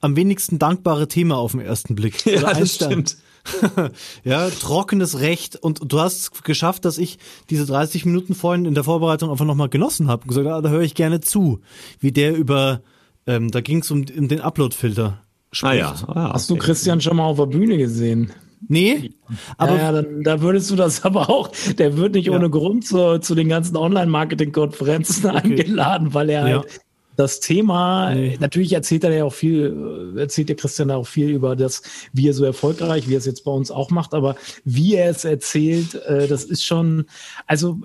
am 0.00 0.16
wenigsten 0.16 0.58
dankbare 0.58 1.08
Thema 1.08 1.36
auf 1.36 1.52
den 1.52 1.60
ersten 1.60 1.94
Blick. 1.94 2.24
Ja, 2.24 2.54
das 2.54 2.74
stimmt. 2.74 3.16
ja, 4.24 4.48
trockenes 4.50 5.20
Recht. 5.20 5.56
Und 5.56 5.80
du 5.92 6.00
hast 6.00 6.44
geschafft, 6.44 6.84
dass 6.84 6.98
ich 6.98 7.18
diese 7.50 7.66
30 7.66 8.04
Minuten 8.04 8.34
vorhin 8.34 8.64
in 8.64 8.74
der 8.74 8.84
Vorbereitung 8.84 9.30
einfach 9.30 9.44
nochmal 9.44 9.68
genossen 9.68 10.08
habe. 10.08 10.22
Und 10.22 10.28
gesagt, 10.28 10.46
ah, 10.46 10.60
da 10.60 10.68
höre 10.68 10.82
ich 10.82 10.94
gerne 10.94 11.20
zu. 11.20 11.60
Wie 12.00 12.12
der 12.12 12.36
über, 12.36 12.82
ähm, 13.26 13.50
da 13.50 13.60
ging 13.60 13.80
es 13.80 13.90
um, 13.90 14.04
um, 14.16 14.28
den 14.28 14.40
Upload-Filter. 14.40 15.22
Ah 15.62 15.72
ja. 15.72 15.94
Ah, 16.06 16.32
Hast 16.34 16.50
du 16.50 16.56
Christian 16.56 17.00
schon 17.00 17.16
mal 17.16 17.24
auf 17.24 17.36
der 17.36 17.46
Bühne 17.46 17.78
gesehen? 17.78 18.32
Nee, 18.68 19.12
aber. 19.58 19.76
Ja, 19.76 19.78
ja 19.78 19.92
dann, 19.92 20.22
da 20.22 20.40
würdest 20.40 20.70
du 20.70 20.76
das 20.76 21.04
aber 21.04 21.30
auch, 21.30 21.50
der 21.78 21.96
wird 21.96 22.14
nicht 22.14 22.26
ja. 22.26 22.32
ohne 22.32 22.50
Grund 22.50 22.86
zu, 22.86 23.20
zu 23.20 23.34
den 23.34 23.48
ganzen 23.48 23.76
Online-Marketing-Konferenzen 23.76 25.26
okay. 25.26 25.36
eingeladen, 25.36 26.14
weil 26.14 26.30
er 26.30 26.48
ja. 26.48 26.56
halt 26.56 26.80
das 27.16 27.40
Thema, 27.40 28.14
nee. 28.14 28.36
natürlich 28.40 28.72
erzählt 28.72 29.04
er 29.04 29.12
ja 29.12 29.24
auch 29.24 29.32
viel, 29.32 30.14
erzählt 30.16 30.48
der 30.48 30.56
Christian 30.56 30.90
auch 30.90 31.06
viel 31.06 31.30
über 31.30 31.56
das, 31.56 31.82
wie 32.12 32.28
er 32.28 32.34
so 32.34 32.44
erfolgreich, 32.44 33.08
wie 33.08 33.14
er 33.14 33.18
es 33.18 33.26
jetzt 33.26 33.44
bei 33.44 33.50
uns 33.50 33.70
auch 33.70 33.90
macht, 33.90 34.14
aber 34.14 34.36
wie 34.64 34.94
er 34.94 35.10
es 35.10 35.24
erzählt, 35.24 35.94
äh, 36.06 36.28
das 36.28 36.44
ist 36.44 36.64
schon, 36.64 37.06
also. 37.46 37.80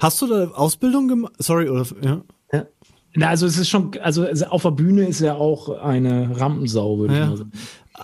Hast 0.00 0.20
du 0.20 0.26
da 0.26 0.48
Ausbildung 0.48 1.06
gemacht? 1.06 1.32
Sorry, 1.38 1.68
oder, 1.68 1.86
ja. 2.02 2.22
ja. 2.52 2.66
Na, 3.14 3.28
also 3.28 3.46
es 3.46 3.56
ist 3.56 3.68
schon, 3.68 3.92
also 4.02 4.26
auf 4.26 4.62
der 4.62 4.70
Bühne 4.70 5.06
ist 5.06 5.20
er 5.20 5.36
auch 5.36 5.68
eine 5.80 6.40
Rampensau, 6.40 6.98
würde 6.98 7.14
ja. 7.14 7.24
ich 7.24 7.30
mal 7.30 7.36
sagen. 7.36 7.52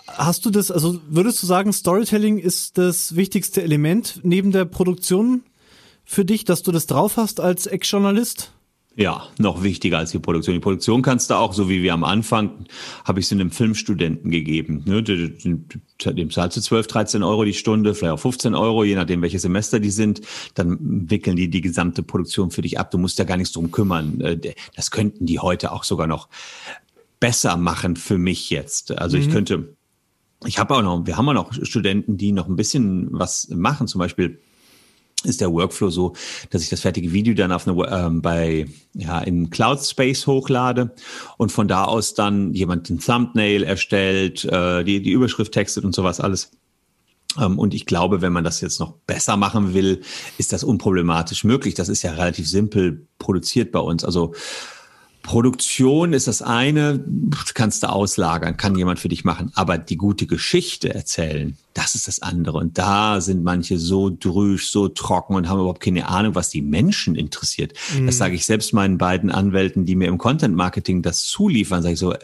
Hast 0.06 0.44
du 0.44 0.50
das, 0.50 0.70
also 0.70 1.00
würdest 1.08 1.42
du 1.42 1.46
sagen, 1.46 1.72
Storytelling 1.72 2.38
ist 2.38 2.78
das 2.78 3.16
wichtigste 3.16 3.62
Element 3.62 4.20
neben 4.22 4.52
der 4.52 4.64
Produktion 4.64 5.42
für 6.04 6.24
dich, 6.24 6.44
dass 6.44 6.62
du 6.62 6.72
das 6.72 6.86
drauf 6.86 7.16
hast 7.16 7.40
als 7.40 7.66
Ex-Journalist? 7.66 8.52
Ja, 8.98 9.28
noch 9.38 9.62
wichtiger 9.62 9.98
als 9.98 10.10
die 10.10 10.18
Produktion. 10.18 10.54
Die 10.54 10.60
Produktion 10.60 11.02
kannst 11.02 11.30
du 11.30 11.34
auch, 11.34 11.52
so 11.52 11.68
wie 11.68 11.84
wir 11.84 11.94
am 11.94 12.02
Anfang, 12.02 12.66
habe 13.04 13.20
ich 13.20 13.26
es 13.26 13.32
einem 13.32 13.52
Filmstudenten 13.52 14.28
gegeben. 14.32 14.82
Ne? 14.86 15.04
Dem 15.04 16.30
zahlst 16.32 16.56
du 16.56 16.60
12, 16.60 16.88
13 16.88 17.22
Euro 17.22 17.44
die 17.44 17.54
Stunde, 17.54 17.94
vielleicht 17.94 18.14
auch 18.14 18.18
15 18.18 18.56
Euro, 18.56 18.82
je 18.82 18.96
nachdem, 18.96 19.22
welche 19.22 19.38
Semester 19.38 19.78
die 19.78 19.92
sind. 19.92 20.22
Dann 20.54 20.78
wickeln 21.08 21.36
die 21.36 21.48
die 21.48 21.60
gesamte 21.60 22.02
Produktion 22.02 22.50
für 22.50 22.62
dich 22.62 22.80
ab. 22.80 22.90
Du 22.90 22.98
musst 22.98 23.20
ja 23.20 23.24
gar 23.24 23.36
nichts 23.36 23.52
drum 23.52 23.70
kümmern. 23.70 24.20
Äh, 24.20 24.54
das 24.74 24.90
könnten 24.90 25.26
die 25.26 25.38
heute 25.38 25.70
auch 25.70 25.84
sogar 25.84 26.08
noch 26.08 26.28
besser 27.20 27.56
machen 27.56 27.94
für 27.94 28.18
mich 28.18 28.50
jetzt. 28.50 28.98
Also 28.98 29.16
mhm. 29.16 29.22
ich 29.22 29.30
könnte, 29.30 29.76
ich 30.44 30.58
habe 30.58 30.74
auch 30.74 30.82
noch, 30.82 31.06
wir 31.06 31.16
haben 31.16 31.28
auch 31.28 31.34
noch 31.34 31.52
Studenten, 31.52 32.16
die 32.16 32.32
noch 32.32 32.48
ein 32.48 32.56
bisschen 32.56 33.06
was 33.12 33.46
machen, 33.50 33.86
zum 33.86 34.00
Beispiel 34.00 34.40
ist 35.24 35.40
der 35.40 35.52
Workflow 35.52 35.90
so, 35.90 36.14
dass 36.50 36.62
ich 36.62 36.68
das 36.68 36.80
fertige 36.80 37.12
Video 37.12 37.34
dann 37.34 37.50
auf 37.50 37.66
eine, 37.66 37.76
ähm, 37.90 38.22
bei 38.22 38.66
ja 38.94 39.20
in 39.20 39.50
Cloud 39.50 39.84
Space 39.84 40.26
hochlade 40.26 40.94
und 41.38 41.50
von 41.50 41.66
da 41.66 41.84
aus 41.84 42.14
dann 42.14 42.54
jemand 42.54 42.88
den 42.88 43.00
Thumbnail 43.00 43.64
erstellt, 43.64 44.44
äh, 44.44 44.84
die 44.84 45.02
die 45.02 45.10
Überschrift 45.10 45.52
textet 45.52 45.84
und 45.84 45.94
sowas 45.94 46.20
alles. 46.20 46.52
Ähm, 47.38 47.58
und 47.58 47.74
ich 47.74 47.86
glaube, 47.86 48.22
wenn 48.22 48.32
man 48.32 48.44
das 48.44 48.60
jetzt 48.60 48.80
noch 48.80 48.92
besser 49.06 49.36
machen 49.36 49.74
will, 49.74 50.02
ist 50.38 50.52
das 50.52 50.64
unproblematisch 50.64 51.44
möglich. 51.44 51.74
Das 51.74 51.88
ist 51.88 52.02
ja 52.02 52.12
relativ 52.12 52.48
simpel 52.48 53.06
produziert 53.18 53.72
bei 53.72 53.80
uns. 53.80 54.04
Also 54.04 54.34
Produktion 55.22 56.12
ist 56.12 56.26
das 56.26 56.42
eine, 56.42 57.04
kannst 57.54 57.82
du 57.82 57.88
auslagern, 57.88 58.56
kann 58.56 58.76
jemand 58.76 58.98
für 58.98 59.08
dich 59.08 59.24
machen. 59.24 59.52
Aber 59.54 59.76
die 59.76 59.96
gute 59.96 60.26
Geschichte 60.26 60.94
erzählen, 60.94 61.56
das 61.74 61.94
ist 61.94 62.08
das 62.08 62.22
andere. 62.22 62.58
Und 62.58 62.78
da 62.78 63.20
sind 63.20 63.44
manche 63.44 63.78
so 63.78 64.10
drüsch, 64.10 64.70
so 64.70 64.88
trocken 64.88 65.34
und 65.34 65.48
haben 65.48 65.60
überhaupt 65.60 65.82
keine 65.82 66.08
Ahnung, 66.08 66.34
was 66.34 66.50
die 66.50 66.62
Menschen 66.62 67.14
interessiert. 67.14 67.74
Mhm. 67.94 68.06
Das 68.06 68.18
sage 68.18 68.34
ich 68.34 68.46
selbst 68.46 68.72
meinen 68.72 68.98
beiden 68.98 69.30
Anwälten, 69.30 69.84
die 69.84 69.96
mir 69.96 70.08
im 70.08 70.18
Content 70.18 70.56
Marketing 70.56 71.02
das 71.02 71.24
zuliefern, 71.24 71.82
sage 71.82 71.94
ich 71.94 72.00
so, 72.00 72.14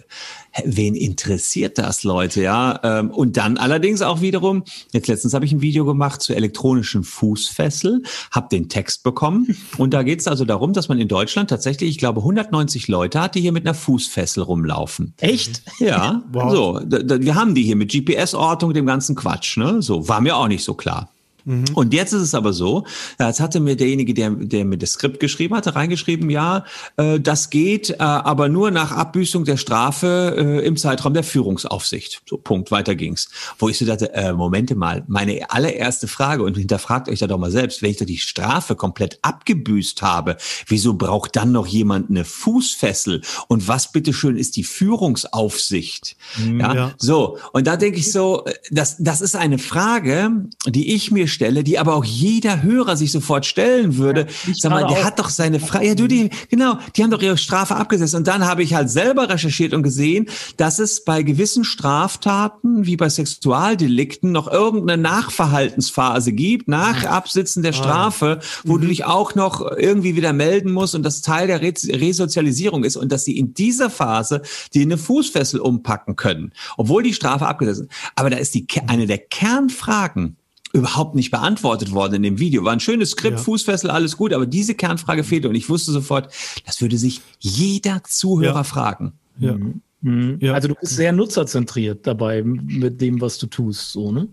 wen 0.64 0.94
interessiert 0.94 1.78
das, 1.78 2.04
Leute, 2.04 2.42
ja? 2.42 2.80
Ähm, 2.82 3.10
und 3.10 3.36
dann 3.36 3.56
allerdings 3.56 4.02
auch 4.02 4.20
wiederum, 4.20 4.64
jetzt 4.92 5.08
letztens 5.08 5.34
habe 5.34 5.44
ich 5.44 5.52
ein 5.52 5.60
Video 5.60 5.84
gemacht 5.84 6.22
zur 6.22 6.36
elektronischen 6.36 7.04
Fußfessel, 7.04 8.02
habe 8.30 8.48
den 8.50 8.68
Text 8.68 9.02
bekommen 9.02 9.56
und 9.78 9.94
da 9.94 10.02
geht 10.02 10.20
es 10.20 10.26
also 10.26 10.44
darum, 10.44 10.72
dass 10.72 10.88
man 10.88 10.98
in 10.98 11.08
Deutschland 11.08 11.50
tatsächlich, 11.50 11.90
ich 11.90 11.98
glaube, 11.98 12.20
190 12.20 12.88
Leute 12.88 13.20
hat, 13.20 13.34
die 13.34 13.40
hier 13.40 13.52
mit 13.52 13.66
einer 13.66 13.74
Fußfessel 13.74 14.42
rumlaufen. 14.42 15.14
Echt? 15.20 15.62
Ja, 15.78 16.22
wow. 16.32 16.52
so. 16.52 16.80
wir 16.84 17.34
haben 17.34 17.54
die 17.54 17.62
hier 17.62 17.76
mit 17.76 17.92
GPS-Ortung, 17.92 18.72
dem 18.72 18.86
ganzen 18.86 19.14
Quatsch. 19.14 19.34
Quatsch, 19.34 19.56
ne? 19.56 19.82
So, 19.82 20.08
war 20.08 20.20
mir 20.20 20.36
auch 20.36 20.48
nicht 20.48 20.64
so 20.64 20.74
klar. 20.74 21.08
Mhm. 21.44 21.64
Und 21.74 21.92
jetzt 21.92 22.12
ist 22.12 22.22
es 22.22 22.34
aber 22.34 22.52
so, 22.52 22.84
jetzt 23.18 23.40
hatte 23.40 23.60
mir 23.60 23.76
derjenige, 23.76 24.14
der, 24.14 24.30
der 24.30 24.64
mir 24.64 24.78
das 24.78 24.92
Skript 24.92 25.20
geschrieben 25.20 25.54
hatte, 25.54 25.74
reingeschrieben, 25.74 26.30
ja, 26.30 26.64
äh, 26.96 27.20
das 27.20 27.50
geht, 27.50 27.90
äh, 27.90 27.96
aber 27.98 28.48
nur 28.48 28.70
nach 28.70 28.92
Abbüßung 28.92 29.44
der 29.44 29.56
Strafe 29.56 30.34
äh, 30.36 30.66
im 30.66 30.76
Zeitraum 30.76 31.14
der 31.14 31.24
Führungsaufsicht. 31.24 32.22
So, 32.28 32.38
Punkt, 32.38 32.70
weiter 32.70 32.94
ging's. 32.94 33.28
Wo 33.58 33.68
ich 33.68 33.78
so 33.78 33.84
dachte, 33.84 34.12
äh, 34.14 34.32
Momente 34.32 34.74
mal, 34.74 35.04
meine 35.06 35.50
allererste 35.50 36.08
Frage, 36.08 36.42
und 36.42 36.56
hinterfragt 36.56 37.08
euch 37.08 37.18
da 37.18 37.26
doch 37.26 37.38
mal 37.38 37.50
selbst, 37.50 37.82
wenn 37.82 37.90
ich 37.90 37.98
da 37.98 38.04
die 38.04 38.18
Strafe 38.18 38.74
komplett 38.74 39.18
abgebüßt 39.22 40.02
habe, 40.02 40.36
wieso 40.66 40.94
braucht 40.94 41.36
dann 41.36 41.52
noch 41.52 41.66
jemand 41.66 42.10
eine 42.10 42.24
Fußfessel? 42.24 43.22
Und 43.48 43.68
was 43.68 43.92
bitteschön 43.92 44.36
ist 44.36 44.56
die 44.56 44.64
Führungsaufsicht? 44.64 46.16
Mhm, 46.38 46.60
ja, 46.60 46.74
ja, 46.74 46.94
so. 46.98 47.38
Und 47.52 47.66
da 47.66 47.76
denke 47.76 47.98
ich 47.98 48.10
so, 48.10 48.44
äh, 48.46 48.54
das, 48.70 48.96
das 48.98 49.20
ist 49.20 49.36
eine 49.36 49.58
Frage, 49.58 50.30
die 50.66 50.94
ich 50.94 51.10
mir 51.10 51.28
stelle, 51.34 51.64
die 51.64 51.78
aber 51.78 51.94
auch 51.94 52.04
jeder 52.04 52.62
Hörer 52.62 52.96
sich 52.96 53.12
sofort 53.12 53.46
stellen 53.46 53.96
würde. 53.96 54.26
Ja, 54.46 54.54
Sag 54.56 54.70
mal, 54.70 54.86
der 54.86 55.04
hat 55.04 55.18
doch 55.18 55.28
seine 55.28 55.60
Freiheit. 55.60 55.86
Ja, 55.86 55.94
du, 55.94 56.06
die, 56.06 56.30
genau, 56.48 56.78
die 56.96 57.02
haben 57.02 57.10
doch 57.10 57.20
ihre 57.22 57.36
Strafe 57.36 57.76
abgesetzt. 57.76 58.14
Und 58.14 58.26
dann 58.26 58.46
habe 58.46 58.62
ich 58.62 58.74
halt 58.74 58.90
selber 58.90 59.28
recherchiert 59.28 59.74
und 59.74 59.82
gesehen, 59.82 60.26
dass 60.56 60.78
es 60.78 61.04
bei 61.04 61.22
gewissen 61.22 61.64
Straftaten, 61.64 62.86
wie 62.86 62.96
bei 62.96 63.08
Sexualdelikten, 63.08 64.32
noch 64.32 64.50
irgendeine 64.50 65.00
Nachverhaltensphase 65.02 66.32
gibt, 66.32 66.68
nach 66.68 67.04
Absitzen 67.04 67.62
der 67.62 67.72
ah. 67.72 67.76
Strafe, 67.76 68.38
wo 68.64 68.76
mhm. 68.76 68.82
du 68.82 68.86
dich 68.88 69.04
auch 69.04 69.34
noch 69.34 69.60
irgendwie 69.76 70.16
wieder 70.16 70.32
melden 70.32 70.72
musst 70.72 70.94
und 70.94 71.02
das 71.02 71.22
Teil 71.22 71.46
der 71.46 71.60
Resozialisierung 71.60 72.84
ist 72.84 72.96
und 72.96 73.10
dass 73.12 73.24
sie 73.24 73.36
in 73.36 73.54
dieser 73.54 73.90
Phase 73.90 74.42
die 74.72 74.82
eine 74.82 74.98
Fußfessel 74.98 75.60
umpacken 75.60 76.16
können, 76.16 76.52
obwohl 76.76 77.02
die 77.02 77.14
Strafe 77.14 77.46
abgesetzt 77.46 77.80
ist. 77.82 77.90
Aber 78.14 78.30
da 78.30 78.36
ist 78.36 78.54
die, 78.54 78.66
eine 78.86 79.06
der 79.06 79.18
Kernfragen, 79.18 80.36
überhaupt 80.74 81.14
nicht 81.14 81.30
beantwortet 81.30 81.92
worden 81.92 82.14
in 82.14 82.22
dem 82.24 82.38
Video. 82.38 82.64
War 82.64 82.72
ein 82.72 82.80
schönes 82.80 83.12
Skript, 83.12 83.38
ja. 83.38 83.42
Fußfessel, 83.42 83.90
alles 83.90 84.16
gut, 84.16 84.32
aber 84.32 84.44
diese 84.44 84.74
Kernfrage 84.74 85.24
fehlte 85.24 85.48
und 85.48 85.54
ich 85.54 85.70
wusste 85.70 85.92
sofort, 85.92 86.32
das 86.66 86.80
würde 86.80 86.98
sich 86.98 87.20
jeder 87.38 88.02
Zuhörer 88.04 88.56
ja. 88.56 88.64
fragen. 88.64 89.12
Ja. 89.38 89.54
Mhm. 89.54 89.80
Mhm. 90.00 90.38
ja. 90.40 90.52
Also 90.52 90.68
du 90.68 90.74
bist 90.74 90.96
sehr 90.96 91.12
nutzerzentriert 91.12 92.06
dabei 92.06 92.42
mit 92.42 93.00
dem, 93.00 93.20
was 93.20 93.38
du 93.38 93.46
tust, 93.46 93.92
so, 93.92 94.12
ne? 94.12 94.28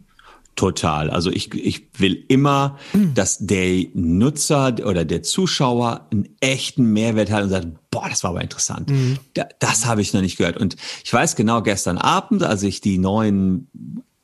Total. 0.57 1.09
Also 1.09 1.31
ich, 1.31 1.53
ich 1.53 1.87
will 1.97 2.25
immer, 2.27 2.77
mhm. 2.91 3.13
dass 3.13 3.37
der 3.39 3.85
Nutzer 3.93 4.75
oder 4.85 5.05
der 5.05 5.23
Zuschauer 5.23 6.07
einen 6.11 6.27
echten 6.41 6.91
Mehrwert 6.91 7.31
hat 7.31 7.43
und 7.43 7.49
sagt, 7.49 7.67
boah, 7.89 8.09
das 8.09 8.23
war 8.23 8.31
aber 8.31 8.41
interessant. 8.41 8.89
Mhm. 8.89 9.17
Da, 9.33 9.47
das 9.59 9.85
habe 9.85 10.01
ich 10.01 10.13
noch 10.13 10.21
nicht 10.21 10.37
gehört. 10.37 10.57
Und 10.57 10.75
ich 11.03 11.13
weiß 11.13 11.35
genau, 11.35 11.61
gestern 11.61 11.97
Abend, 11.97 12.43
als 12.43 12.63
ich 12.63 12.81
die 12.81 12.97
neuen 12.97 13.69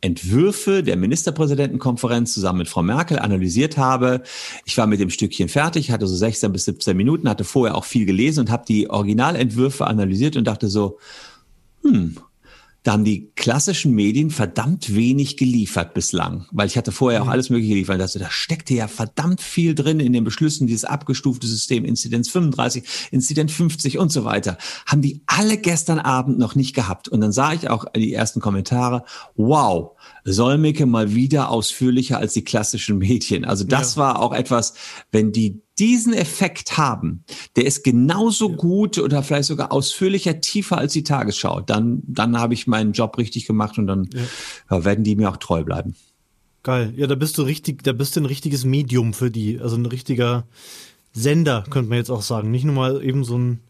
Entwürfe 0.01 0.83
der 0.83 0.95
Ministerpräsidentenkonferenz 0.95 2.33
zusammen 2.33 2.59
mit 2.59 2.67
Frau 2.67 2.83
Merkel 2.83 3.17
analysiert 3.17 3.77
habe. 3.77 4.21
Ich 4.65 4.77
war 4.77 4.85
mit 4.85 4.99
dem 4.99 5.09
Stückchen 5.09 5.49
fertig, 5.49 5.91
hatte 5.91 6.05
so 6.05 6.15
16 6.15 6.51
bis 6.51 6.65
17 6.65 6.95
Minuten, 6.95 7.27
hatte 7.27 7.43
vorher 7.43 7.75
auch 7.75 7.85
viel 7.85 8.05
gelesen 8.05 8.41
und 8.41 8.51
habe 8.51 8.65
die 8.67 8.89
Originalentwürfe 8.89 9.87
analysiert 9.87 10.37
und 10.37 10.45
dachte 10.45 10.67
so, 10.67 10.99
hm, 11.81 12.17
da 12.87 12.93
haben 12.93 13.03
die 13.03 13.33
klassischen 13.35 13.91
Medien 13.93 14.29
verdammt 14.29 14.95
wenig 14.95 15.35
geliefert 15.35 15.93
bislang, 15.93 16.45
weil 16.51 16.67
ich 16.67 16.77
hatte 16.77 16.93
vorher 16.93 17.21
auch 17.21 17.25
mhm. 17.25 17.31
alles 17.31 17.49
Mögliche 17.49 17.73
geliefert. 17.73 17.99
Also 17.99 18.17
da 18.17 18.29
steckte 18.29 18.73
ja 18.75 18.87
verdammt 18.87 19.41
viel 19.41 19.75
drin 19.75 19.99
in 19.99 20.13
den 20.13 20.23
Beschlüssen, 20.23 20.67
dieses 20.67 20.85
abgestufte 20.85 21.47
System, 21.47 21.83
Inzidenz 21.83 22.29
35, 22.29 23.09
Inzidenz 23.11 23.51
50 23.51 23.97
und 23.97 24.09
so 24.09 24.23
weiter. 24.23 24.57
Haben 24.85 25.01
die 25.01 25.21
alle 25.25 25.57
gestern 25.57 25.99
Abend 25.99 26.39
noch 26.39 26.55
nicht 26.55 26.73
gehabt. 26.73 27.09
Und 27.09 27.19
dann 27.19 27.33
sah 27.33 27.51
ich 27.51 27.69
auch 27.69 27.83
die 27.93 28.13
ersten 28.13 28.39
Kommentare, 28.39 29.03
wow, 29.35 29.91
Solmecke 30.23 30.85
mal 30.85 31.13
wieder 31.13 31.49
ausführlicher 31.49 32.19
als 32.19 32.31
die 32.31 32.45
klassischen 32.45 32.99
Medien. 32.99 33.43
Also 33.43 33.65
das 33.65 33.95
ja. 33.95 34.01
war 34.03 34.21
auch 34.21 34.31
etwas, 34.31 34.75
wenn 35.11 35.33
die 35.33 35.61
diesen 35.79 36.13
Effekt 36.13 36.77
haben, 36.77 37.23
der 37.55 37.65
ist 37.65 37.83
genauso 37.83 38.49
ja. 38.49 38.55
gut 38.55 38.97
oder 38.97 39.23
vielleicht 39.23 39.47
sogar 39.47 39.71
ausführlicher, 39.71 40.41
tiefer 40.41 40.77
als 40.77 40.93
die 40.93 41.03
Tagesschau, 41.03 41.61
dann, 41.61 42.01
dann 42.07 42.37
habe 42.37 42.53
ich 42.53 42.67
meinen 42.67 42.93
Job 42.93 43.17
richtig 43.17 43.45
gemacht 43.45 43.77
und 43.77 43.87
dann 43.87 44.09
ja. 44.69 44.85
werden 44.85 45.03
die 45.03 45.15
mir 45.15 45.29
auch 45.29 45.37
treu 45.37 45.63
bleiben. 45.63 45.95
Geil. 46.63 46.93
Ja, 46.97 47.07
da 47.07 47.15
bist 47.15 47.37
du 47.37 47.43
richtig, 47.43 47.83
da 47.83 47.93
bist 47.93 48.15
du 48.15 48.21
ein 48.21 48.25
richtiges 48.25 48.65
Medium 48.65 49.13
für 49.13 49.31
die, 49.31 49.59
also 49.59 49.75
ein 49.77 49.85
richtiger 49.85 50.47
Sender, 51.13 51.63
könnte 51.69 51.89
man 51.89 51.97
jetzt 51.97 52.09
auch 52.09 52.21
sagen. 52.21 52.51
Nicht 52.51 52.65
nur 52.65 52.75
mal 52.75 53.03
eben 53.03 53.23
so 53.23 53.37
ein 53.37 53.61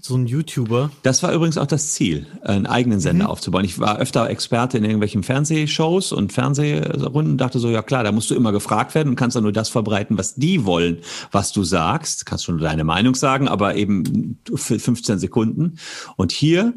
so 0.00 0.14
ein 0.16 0.26
YouTuber. 0.26 0.90
Das 1.02 1.22
war 1.22 1.32
übrigens 1.32 1.58
auch 1.58 1.66
das 1.66 1.92
Ziel, 1.92 2.26
einen 2.42 2.66
eigenen 2.66 3.00
Sender 3.00 3.24
mhm. 3.24 3.30
aufzubauen. 3.30 3.64
Ich 3.64 3.78
war 3.78 3.98
öfter 3.98 4.28
Experte 4.28 4.78
in 4.78 4.84
irgendwelchen 4.84 5.22
Fernsehshows 5.22 6.12
und 6.12 6.32
Fernsehrunden 6.32 7.32
und 7.32 7.38
dachte 7.38 7.58
so, 7.58 7.70
ja 7.70 7.82
klar, 7.82 8.04
da 8.04 8.12
musst 8.12 8.30
du 8.30 8.34
immer 8.34 8.52
gefragt 8.52 8.94
werden 8.94 9.10
und 9.10 9.16
kannst 9.16 9.36
dann 9.36 9.42
nur 9.42 9.52
das 9.52 9.68
verbreiten, 9.68 10.18
was 10.18 10.34
die 10.34 10.64
wollen, 10.64 10.98
was 11.32 11.52
du 11.52 11.64
sagst. 11.64 12.26
Kannst 12.26 12.44
schon 12.44 12.58
deine 12.58 12.84
Meinung 12.84 13.14
sagen, 13.14 13.48
aber 13.48 13.76
eben 13.76 14.38
für 14.54 14.78
15 14.78 15.18
Sekunden. 15.18 15.78
Und 16.16 16.32
hier 16.32 16.74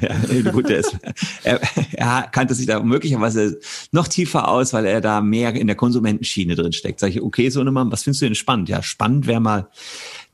ja, 0.00 0.50
gut, 0.52 0.70
er, 0.70 0.78
ist, 0.78 0.96
er, 1.42 1.60
er, 1.92 2.28
kannte 2.30 2.54
sich 2.54 2.66
da 2.66 2.80
möglicherweise 2.80 3.58
noch 3.90 4.06
tiefer 4.06 4.48
aus, 4.48 4.72
weil 4.72 4.86
er 4.86 5.00
da 5.00 5.20
mehr 5.20 5.54
in 5.54 5.66
der 5.66 5.76
Konsumentenschiene 5.76 6.54
drin 6.54 6.72
steckt. 6.72 7.00
Sag 7.00 7.10
ich, 7.10 7.20
okay, 7.20 7.50
so 7.50 7.60
eine 7.60 7.72
Mann, 7.72 7.90
was 7.90 8.04
findest 8.04 8.22
du 8.22 8.26
denn 8.26 8.34
spannend? 8.36 8.68
Ja, 8.68 8.82
spannend 8.82 9.26
wäre 9.26 9.40
mal 9.40 9.68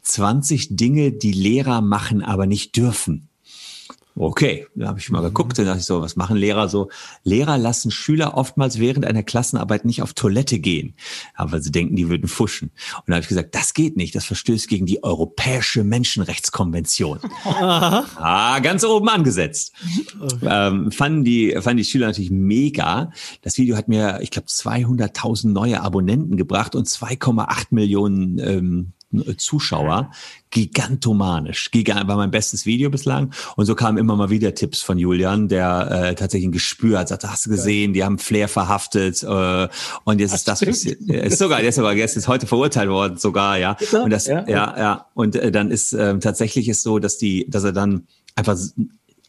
20 0.02 0.76
Dinge, 0.76 1.12
die 1.12 1.32
Lehrer 1.32 1.80
machen, 1.80 2.22
aber 2.22 2.46
nicht 2.46 2.76
dürfen. 2.76 3.28
Okay, 4.14 4.66
da 4.75 4.88
habe 4.88 4.98
ich 4.98 5.11
mal 5.11 5.22
geguckt, 5.22 5.59
dann 5.59 5.64
dachte 5.64 5.81
ich 5.81 5.87
so, 5.87 6.03
was 6.03 6.16
machen 6.16 6.37
Lehrer 6.37 6.68
so? 6.68 6.90
Lehrer 7.25 7.57
lassen 7.57 7.90
Schüler 7.90 8.37
oftmals 8.37 8.79
während 8.79 9.07
einer 9.07 9.22
Klassenarbeit 9.22 9.85
nicht 9.85 10.03
auf 10.03 10.12
Toilette 10.12 10.59
gehen, 10.59 10.94
aber 11.35 11.61
sie 11.61 11.72
denken, 11.72 11.96
die 11.96 12.09
würden 12.11 12.29
fuschen. 12.29 12.70
Und 12.98 13.09
da 13.09 13.14
habe 13.14 13.22
ich 13.22 13.29
gesagt, 13.29 13.55
das 13.55 13.72
geht 13.72 13.96
nicht, 13.96 14.14
das 14.14 14.27
verstößt 14.27 14.68
gegen 14.68 14.85
die 14.85 15.03
Europäische 15.03 15.83
Menschenrechtskonvention. 15.83 17.20
ah, 17.44 18.59
ganz 18.61 18.85
oben 18.85 19.09
angesetzt. 19.09 19.72
Okay. 20.20 20.46
Ähm, 20.48 20.92
fanden, 20.92 21.25
die, 21.25 21.57
fanden 21.61 21.79
die 21.79 21.85
Schüler 21.85 22.09
natürlich 22.09 22.31
mega. 22.31 23.12
Das 23.40 23.57
Video 23.57 23.77
hat 23.77 23.88
mir, 23.88 24.20
ich 24.20 24.31
glaube, 24.31 24.48
200.000 24.48 25.48
neue 25.48 25.81
Abonnenten 25.81 26.37
gebracht 26.37 26.75
und 26.75 26.87
2,8 26.87 27.68
Millionen 27.70 28.38
ähm, 28.38 28.92
Zuschauer. 29.37 30.11
Gigantomanisch. 30.51 31.70
Gigant 31.70 32.09
war 32.09 32.16
mein 32.16 32.31
bestes 32.31 32.66
Video 32.66 32.90
bislang. 32.90 33.33
Und 33.57 33.64
so 33.64 33.75
kamen 33.75 33.96
immer 33.96 34.16
mal 34.16 34.31
wieder 34.31 34.55
Tipps 34.55 34.83
von 34.83 34.98
Julian, 34.98 35.48
der 35.48 35.90
äh, 35.90 36.14
tatsächlich 36.14 36.48
ein 36.48 36.53
Gespür 36.53 36.98
hat. 36.98 37.09
Sagte, 37.09 37.31
hast 37.31 37.46
du 37.46 37.51
gesehen, 37.51 37.94
die 37.94 38.05
haben 38.05 38.18
Flair 38.18 38.48
verhaftet 38.48 39.22
äh, 39.22 39.68
und 40.05 40.20
jetzt 40.20 40.35
ist 40.35 40.48
das. 40.48 40.61
Ist 40.62 41.38
sogar, 41.38 41.61
der 41.61 41.70
ist 41.70 41.77
sogar 41.77 41.94
gestern 41.94 42.20
ist 42.20 42.29
heute 42.29 42.46
verurteilt 42.46 42.90
worden, 42.90 43.16
sogar, 43.16 43.59
ja. 43.59 43.77
Und 43.92 44.11
das, 44.11 44.27
ja, 44.27 44.46
ja. 44.48 44.79
ja. 44.79 45.07
Und 45.14 45.37
äh, 45.37 45.51
dann 45.51 45.70
ist 45.70 45.92
äh, 45.92 46.18
tatsächlich 46.18 46.68
ist 46.68 46.83
so, 46.83 46.98
dass 46.98 47.18
die, 47.18 47.46
dass 47.48 47.64
er 47.64 47.72
dann 47.72 48.07
einfach 48.35 48.57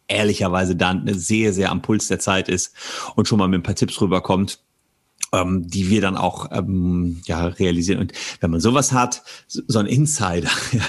ehrlicherweise 0.08 0.76
dann 0.76 1.08
sehr, 1.14 1.54
sehr 1.54 1.72
am 1.72 1.82
Puls 1.82 2.08
der 2.08 2.20
Zeit 2.20 2.50
ist 2.50 2.74
und 3.16 3.28
schon 3.28 3.40
mal 3.40 3.48
mit 3.48 3.62
ein 3.62 3.64
paar 3.64 3.76
Tipps 3.76 4.00
rüberkommt 4.02 4.60
ähm, 5.34 5.68
die 5.68 5.90
wir 5.90 6.00
dann 6.00 6.16
auch 6.16 6.50
ähm, 6.52 7.22
ja, 7.26 7.48
realisieren. 7.48 8.00
Und 8.00 8.14
wenn 8.40 8.52
man 8.52 8.60
sowas 8.60 8.94
hat, 8.94 9.24
so 9.48 9.80
ein 9.80 9.88
Insider, 9.88 10.50
ja, 10.72 10.84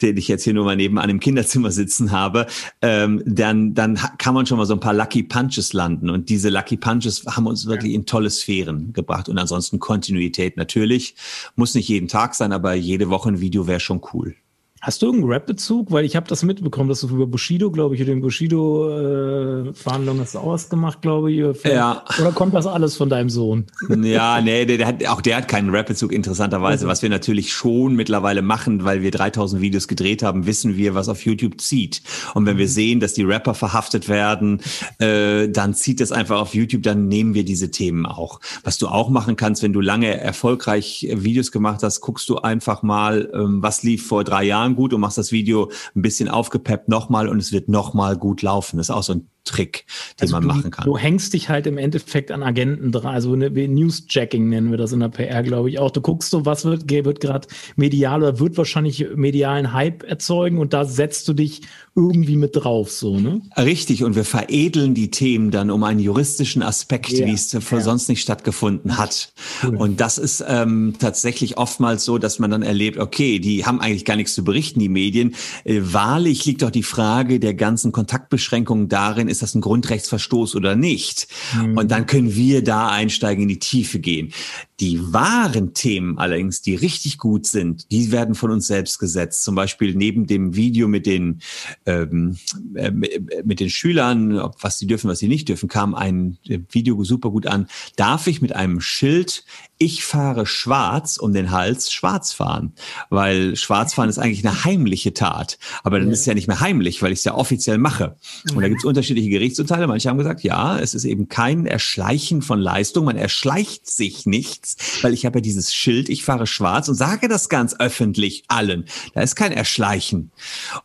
den 0.00 0.16
ich 0.16 0.28
jetzt 0.28 0.44
hier 0.44 0.54
nur 0.54 0.64
mal 0.64 0.76
nebenan 0.76 1.10
im 1.10 1.20
Kinderzimmer 1.20 1.70
sitzen 1.72 2.12
habe, 2.12 2.46
ähm, 2.80 3.22
dann, 3.26 3.74
dann 3.74 3.98
kann 4.18 4.34
man 4.34 4.46
schon 4.46 4.58
mal 4.58 4.66
so 4.66 4.74
ein 4.74 4.80
paar 4.80 4.94
Lucky 4.94 5.24
Punches 5.24 5.72
landen. 5.72 6.08
Und 6.08 6.28
diese 6.28 6.48
Lucky 6.48 6.76
Punches 6.76 7.26
haben 7.26 7.46
uns 7.46 7.66
wirklich 7.66 7.92
in 7.92 8.06
tolle 8.06 8.30
Sphären 8.30 8.92
gebracht. 8.92 9.28
Und 9.28 9.38
ansonsten 9.38 9.80
Kontinuität 9.80 10.56
natürlich. 10.56 11.16
Muss 11.56 11.74
nicht 11.74 11.88
jeden 11.88 12.08
Tag 12.08 12.34
sein, 12.34 12.52
aber 12.52 12.74
jede 12.74 13.10
Woche 13.10 13.28
ein 13.28 13.40
Video 13.40 13.66
wäre 13.66 13.80
schon 13.80 14.00
cool. 14.14 14.36
Hast 14.82 15.02
du 15.02 15.06
irgendeinen 15.06 15.32
Rap-Bezug? 15.32 15.90
Weil 15.92 16.06
ich 16.06 16.16
habe 16.16 16.26
das 16.26 16.42
mitbekommen, 16.42 16.88
dass 16.88 17.02
du 17.02 17.08
über 17.08 17.26
Bushido, 17.26 17.70
glaube 17.70 17.94
ich, 17.94 18.00
über 18.00 18.12
den 18.12 18.22
Bushido-Verhandlungen 18.22 20.20
äh, 20.20 20.22
hast 20.22 20.34
du 20.34 20.38
auch 20.38 20.52
was 20.52 20.70
gemacht, 20.70 21.02
glaube 21.02 21.30
ich. 21.30 21.64
Ja. 21.64 22.02
Oder 22.18 22.32
kommt 22.32 22.54
das 22.54 22.66
alles 22.66 22.96
von 22.96 23.10
deinem 23.10 23.28
Sohn? 23.28 23.66
Ja, 24.02 24.40
nee, 24.40 24.64
der, 24.64 24.78
der 24.78 24.86
hat, 24.86 25.06
auch 25.06 25.20
der 25.20 25.36
hat 25.36 25.48
keinen 25.48 25.68
Rap-Bezug, 25.68 26.12
interessanterweise. 26.12 26.70
Also. 26.70 26.88
Was 26.88 27.02
wir 27.02 27.10
natürlich 27.10 27.52
schon 27.52 27.94
mittlerweile 27.94 28.40
machen, 28.40 28.84
weil 28.84 29.02
wir 29.02 29.10
3000 29.10 29.60
Videos 29.60 29.86
gedreht 29.86 30.22
haben, 30.22 30.46
wissen 30.46 30.78
wir, 30.78 30.94
was 30.94 31.10
auf 31.10 31.26
YouTube 31.26 31.60
zieht. 31.60 32.00
Und 32.32 32.46
wenn 32.46 32.56
wir 32.56 32.64
mhm. 32.64 32.70
sehen, 32.70 33.00
dass 33.00 33.12
die 33.12 33.24
Rapper 33.24 33.52
verhaftet 33.52 34.08
werden, 34.08 34.62
äh, 34.98 35.50
dann 35.50 35.74
zieht 35.74 36.00
das 36.00 36.10
einfach 36.10 36.40
auf 36.40 36.54
YouTube, 36.54 36.84
dann 36.84 37.06
nehmen 37.06 37.34
wir 37.34 37.44
diese 37.44 37.70
Themen 37.70 38.06
auch. 38.06 38.40
Was 38.64 38.78
du 38.78 38.88
auch 38.88 39.10
machen 39.10 39.36
kannst, 39.36 39.62
wenn 39.62 39.74
du 39.74 39.82
lange 39.82 40.18
erfolgreich 40.18 41.06
Videos 41.12 41.52
gemacht 41.52 41.82
hast, 41.82 42.00
guckst 42.00 42.30
du 42.30 42.38
einfach 42.38 42.82
mal, 42.82 43.30
ähm, 43.34 43.62
was 43.62 43.82
lief 43.82 44.06
vor 44.06 44.24
drei 44.24 44.44
Jahren 44.44 44.69
gut 44.76 44.92
und 44.92 45.00
machst 45.00 45.18
das 45.18 45.32
Video 45.32 45.70
ein 45.94 46.02
bisschen 46.02 46.28
aufgepeppt 46.28 46.88
nochmal 46.88 47.28
und 47.28 47.38
es 47.38 47.52
wird 47.52 47.68
nochmal 47.68 48.16
gut 48.16 48.42
laufen. 48.42 48.76
Das 48.76 48.86
ist 48.86 48.94
auch 48.94 49.02
so 49.02 49.14
ein 49.14 49.28
Trick, 49.44 49.84
den 50.18 50.22
also 50.22 50.34
man 50.34 50.42
du, 50.42 50.48
machen 50.48 50.70
kann. 50.70 50.84
Du 50.84 50.98
hängst 50.98 51.32
dich 51.32 51.48
halt 51.48 51.66
im 51.66 51.78
Endeffekt 51.78 52.30
an 52.30 52.42
Agenten 52.42 52.92
dran, 52.92 53.14
also 53.14 53.32
eine 53.32 53.50
Newsjacking 53.50 54.48
nennen 54.48 54.70
wir 54.70 54.78
das 54.78 54.92
in 54.92 55.00
der 55.00 55.08
PR, 55.08 55.42
glaube 55.42 55.70
ich 55.70 55.78
auch. 55.78 55.90
Du 55.90 56.00
guckst 56.00 56.30
so, 56.30 56.44
was 56.46 56.64
wird, 56.64 56.90
wird 56.90 57.20
gerade 57.20 57.48
medial 57.76 58.22
oder 58.22 58.38
wird 58.38 58.56
wahrscheinlich 58.56 59.06
medialen 59.14 59.72
Hype 59.72 60.02
erzeugen 60.02 60.58
und 60.58 60.72
da 60.72 60.84
setzt 60.84 61.28
du 61.28 61.32
dich 61.32 61.62
irgendwie 61.94 62.36
mit 62.36 62.54
drauf, 62.54 62.90
so, 62.90 63.18
ne? 63.18 63.42
Richtig, 63.56 64.04
und 64.04 64.14
wir 64.14 64.24
veredeln 64.24 64.94
die 64.94 65.10
Themen 65.10 65.50
dann 65.50 65.70
um 65.70 65.82
einen 65.82 66.00
juristischen 66.00 66.62
Aspekt, 66.62 67.10
ja, 67.10 67.26
wie 67.26 67.32
es 67.32 67.52
ja. 67.52 67.60
sonst 67.80 68.08
nicht 68.08 68.22
stattgefunden 68.22 68.96
hat. 68.96 69.32
Cool. 69.62 69.76
Und 69.76 70.00
das 70.00 70.16
ist 70.18 70.44
ähm, 70.46 70.94
tatsächlich 70.98 71.58
oftmals 71.58 72.04
so, 72.04 72.18
dass 72.18 72.38
man 72.38 72.50
dann 72.50 72.62
erlebt, 72.62 72.98
okay, 72.98 73.38
die 73.38 73.66
haben 73.66 73.80
eigentlich 73.80 74.04
gar 74.04 74.16
nichts 74.16 74.34
zu 74.34 74.44
berichten, 74.44 74.78
die 74.78 74.88
Medien. 74.88 75.34
Äh, 75.64 75.80
wahrlich 75.82 76.44
liegt 76.44 76.62
doch 76.62 76.70
die 76.70 76.82
Frage 76.82 77.40
der 77.40 77.54
ganzen 77.54 77.92
Kontaktbeschränkungen 77.92 78.88
darin, 78.88 79.28
ist 79.30 79.42
das 79.42 79.54
ein 79.54 79.60
Grundrechtsverstoß 79.60 80.56
oder 80.56 80.76
nicht? 80.76 81.28
Mhm. 81.56 81.78
Und 81.78 81.90
dann 81.90 82.06
können 82.06 82.34
wir 82.34 82.62
da 82.62 82.88
einsteigen, 82.88 83.42
in 83.42 83.48
die 83.48 83.58
Tiefe 83.58 84.00
gehen. 84.00 84.32
Die 84.80 85.12
wahren 85.12 85.74
Themen 85.74 86.18
allerdings, 86.18 86.62
die 86.62 86.74
richtig 86.74 87.18
gut 87.18 87.46
sind, 87.46 87.90
die 87.90 88.12
werden 88.12 88.34
von 88.34 88.50
uns 88.50 88.66
selbst 88.66 88.98
gesetzt. 88.98 89.44
Zum 89.44 89.54
Beispiel 89.54 89.94
neben 89.94 90.26
dem 90.26 90.56
Video 90.56 90.88
mit 90.88 91.06
den, 91.06 91.40
ähm, 91.86 92.36
äh, 92.74 92.90
mit 92.90 93.60
den 93.60 93.70
Schülern, 93.70 94.38
was 94.60 94.78
sie 94.78 94.86
dürfen, 94.86 95.08
was 95.08 95.18
sie 95.18 95.28
nicht 95.28 95.48
dürfen, 95.48 95.68
kam 95.68 95.94
ein 95.94 96.38
Video 96.70 97.02
super 97.04 97.30
gut 97.30 97.46
an. 97.46 97.66
Darf 97.96 98.26
ich 98.26 98.42
mit 98.42 98.54
einem 98.54 98.80
Schild 98.80 99.44
ich 99.82 100.04
fahre 100.04 100.44
schwarz 100.44 101.16
um 101.16 101.32
den 101.32 101.52
Hals 101.52 101.90
schwarz 101.90 102.32
fahren, 102.34 102.74
weil 103.08 103.56
schwarz 103.56 103.94
fahren 103.94 104.10
ist 104.10 104.18
eigentlich 104.18 104.46
eine 104.46 104.64
heimliche 104.64 105.14
Tat. 105.14 105.58
Aber 105.82 105.98
dann 105.98 106.10
ist 106.10 106.20
es 106.20 106.26
ja 106.26 106.34
nicht 106.34 106.48
mehr 106.48 106.60
heimlich, 106.60 107.00
weil 107.00 107.12
ich 107.12 107.20
es 107.20 107.24
ja 107.24 107.34
offiziell 107.34 107.78
mache. 107.78 108.16
Und 108.54 108.60
da 108.60 108.68
gibt 108.68 108.80
es 108.80 108.84
unterschiedliche 108.84 109.30
Gerichtsurteile. 109.30 109.86
Manche 109.86 110.10
haben 110.10 110.18
gesagt, 110.18 110.42
ja, 110.42 110.78
es 110.78 110.92
ist 110.92 111.06
eben 111.06 111.30
kein 111.30 111.64
Erschleichen 111.64 112.42
von 112.42 112.60
Leistung. 112.60 113.06
Man 113.06 113.16
erschleicht 113.16 113.88
sich 113.88 114.26
nichts, 114.26 114.76
weil 115.00 115.14
ich 115.14 115.24
habe 115.24 115.38
ja 115.38 115.40
dieses 115.40 115.72
Schild, 115.72 116.10
ich 116.10 116.24
fahre 116.24 116.46
schwarz 116.46 116.90
und 116.90 116.94
sage 116.94 117.28
das 117.28 117.48
ganz 117.48 117.74
öffentlich 117.78 118.44
allen. 118.48 118.84
Da 119.14 119.22
ist 119.22 119.34
kein 119.34 119.52
Erschleichen. 119.52 120.30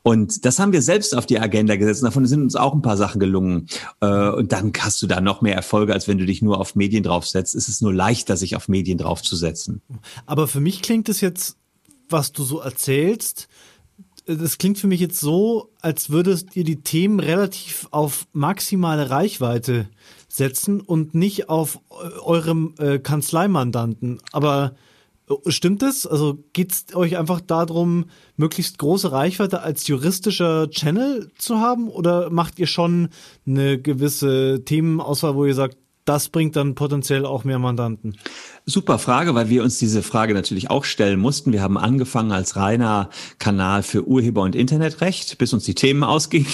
Und 0.04 0.46
das 0.46 0.58
haben 0.58 0.72
wir 0.72 0.82
selbst 0.82 1.18
auf 1.18 1.26
die 1.26 1.42
Agenda 1.42 1.76
gesetzt. 1.76 2.02
Und 2.02 2.06
davon 2.06 2.26
sind 2.28 2.44
uns 2.44 2.56
auch 2.56 2.74
ein 2.74 2.82
paar 2.82 2.96
Sachen 2.96 3.20
gelungen. 3.20 3.68
Äh, 4.00 4.30
und 4.30 4.54
dann 4.54 4.72
hast 4.80 5.02
du 5.02 5.08
da 5.08 5.20
noch 5.20 5.42
mehr 5.42 5.56
Erfolge, 5.56 5.92
als 5.92 6.08
wenn 6.08 6.18
du 6.18 6.26
dich 6.26 6.42
nur 6.42 6.62
auf 6.62 6.76
Medien 6.76 7.04
draufsetzt. 7.04 7.56
Es 7.56 7.68
ist 7.68 7.82
nur 7.82 7.94
leichter, 7.94 8.38
sich 8.38 8.56
auf 8.56 8.70
Medien 8.70 8.85
Medien 8.86 9.00
draufzusetzen. 9.00 9.82
Aber 10.28 10.48
für 10.48 10.60
mich 10.60 10.84
klingt 10.84 11.10
es 11.10 11.20
jetzt, 11.20 11.58
was 12.08 12.32
du 12.32 12.44
so 12.44 12.60
erzählst, 12.60 13.48
das 14.28 14.58
klingt 14.58 14.78
für 14.78 14.88
mich 14.88 15.00
jetzt 15.00 15.20
so, 15.20 15.72
als 15.82 16.10
würdest 16.10 16.56
ihr 16.56 16.64
die 16.64 16.82
Themen 16.82 17.20
relativ 17.20 17.88
auf 17.92 18.28
maximale 18.32 19.10
Reichweite 19.10 19.88
setzen 20.28 20.82
und 20.82 21.14
nicht 21.14 21.50
auf 21.50 21.80
eurem 22.24 22.74
äh, 22.80 22.98
Kanzleimandanten. 22.98 24.20
Aber 24.32 24.76
äh, 25.30 25.52
stimmt 25.52 25.84
es? 25.84 26.08
Also 26.08 26.40
geht 26.54 26.72
es 26.72 26.96
euch 26.96 27.18
einfach 27.18 27.40
darum, 27.40 28.06
möglichst 28.36 28.80
große 28.80 29.12
Reichweite 29.12 29.62
als 29.62 29.88
juristischer 29.88 30.70
Channel 30.72 31.32
zu 31.38 31.60
haben? 31.60 31.88
Oder 31.90 32.32
macht 32.32 32.58
ihr 32.58 32.68
schon 32.68 33.10
eine 33.46 33.80
gewisse 33.80 34.64
Themenauswahl, 34.66 35.36
wo 35.36 35.46
ihr 35.46 35.56
sagt, 35.56 35.78
das 36.06 36.30
bringt 36.30 36.56
dann 36.56 36.76
potenziell 36.76 37.26
auch 37.26 37.44
mehr 37.44 37.58
Mandanten? 37.58 38.16
Super 38.66 39.00
Frage, 39.00 39.34
weil 39.34 39.50
wir 39.50 39.64
uns 39.64 39.80
diese 39.80 40.04
Frage 40.04 40.36
natürlich 40.36 40.70
auch 40.70 40.84
stellen 40.84 41.20
mussten. 41.20 41.52
Wir 41.52 41.62
haben 41.62 41.78
angefangen 41.78 42.32
als 42.32 42.56
reiner 42.56 43.10
Kanal 43.40 43.82
für 43.82 44.08
Urheber- 44.08 44.44
und 44.44 44.56
Internetrecht, 44.56 45.38
bis 45.40 45.52
uns 45.52 45.66
die 45.66 45.74
Themen 45.74 46.04
ausgingen, 46.16 46.48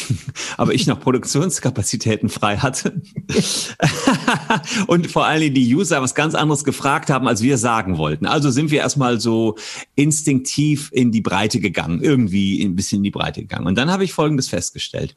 aber 0.57 0.73
ich 0.73 0.87
noch 0.87 0.99
Produktionskapazitäten 0.99 2.29
frei 2.29 2.57
hatte. 2.57 3.01
und 4.87 5.11
vor 5.11 5.25
allen 5.25 5.41
Dingen 5.41 5.55
die 5.55 5.75
User 5.75 6.01
was 6.01 6.15
ganz 6.15 6.33
anderes 6.33 6.63
gefragt 6.63 7.09
haben, 7.09 7.27
als 7.27 7.41
wir 7.41 7.57
sagen 7.57 7.97
wollten. 7.97 8.25
Also 8.25 8.51
sind 8.51 8.71
wir 8.71 8.79
erstmal 8.79 9.19
so 9.19 9.55
instinktiv 9.95 10.89
in 10.93 11.11
die 11.11 11.21
Breite 11.21 11.59
gegangen, 11.59 12.01
irgendwie 12.01 12.63
ein 12.63 12.75
bisschen 12.75 12.97
in 12.97 13.03
die 13.03 13.11
Breite 13.11 13.41
gegangen. 13.41 13.67
Und 13.67 13.77
dann 13.77 13.91
habe 13.91 14.05
ich 14.05 14.13
Folgendes 14.13 14.47
festgestellt. 14.47 15.15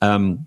Ähm, 0.00 0.46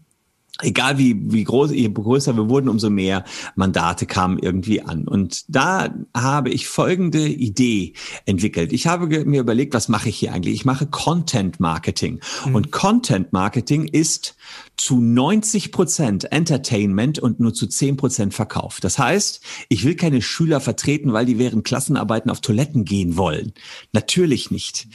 egal 0.61 0.97
wie, 0.97 1.15
wie 1.31 1.43
groß, 1.43 1.71
je 1.71 1.89
größer 1.89 2.35
wir 2.35 2.49
wurden, 2.49 2.69
umso 2.69 2.89
mehr 2.89 3.23
Mandate 3.55 4.05
kamen 4.05 4.39
irgendwie 4.39 4.81
an. 4.81 5.07
Und 5.07 5.45
da 5.47 5.93
habe 6.15 6.49
ich 6.49 6.67
folgende 6.67 7.27
Idee 7.27 7.93
entwickelt. 8.25 8.73
Ich 8.73 8.87
habe 8.87 9.25
mir 9.25 9.41
überlegt, 9.41 9.73
was 9.73 9.89
mache 9.89 10.09
ich 10.09 10.17
hier 10.17 10.33
eigentlich? 10.33 10.55
Ich 10.55 10.65
mache 10.65 10.87
Content 10.87 11.59
Marketing. 11.59 12.19
Mhm. 12.45 12.55
Und 12.55 12.71
Content 12.71 13.33
Marketing 13.33 13.85
ist 13.85 14.35
zu 14.77 15.01
90 15.01 15.71
Prozent 15.71 16.31
Entertainment 16.31 17.19
und 17.19 17.39
nur 17.39 17.53
zu 17.53 17.67
10 17.67 17.97
Prozent 17.97 18.33
Verkauf. 18.33 18.79
Das 18.79 18.97
heißt, 18.97 19.41
ich 19.67 19.83
will 19.83 19.95
keine 19.95 20.21
Schüler 20.21 20.61
vertreten, 20.61 21.13
weil 21.13 21.25
die 21.25 21.39
während 21.39 21.65
Klassenarbeiten 21.65 22.31
auf 22.31 22.41
Toiletten 22.41 22.85
gehen 22.85 23.17
wollen. 23.17 23.53
Natürlich 23.91 24.51
nicht. 24.51 24.87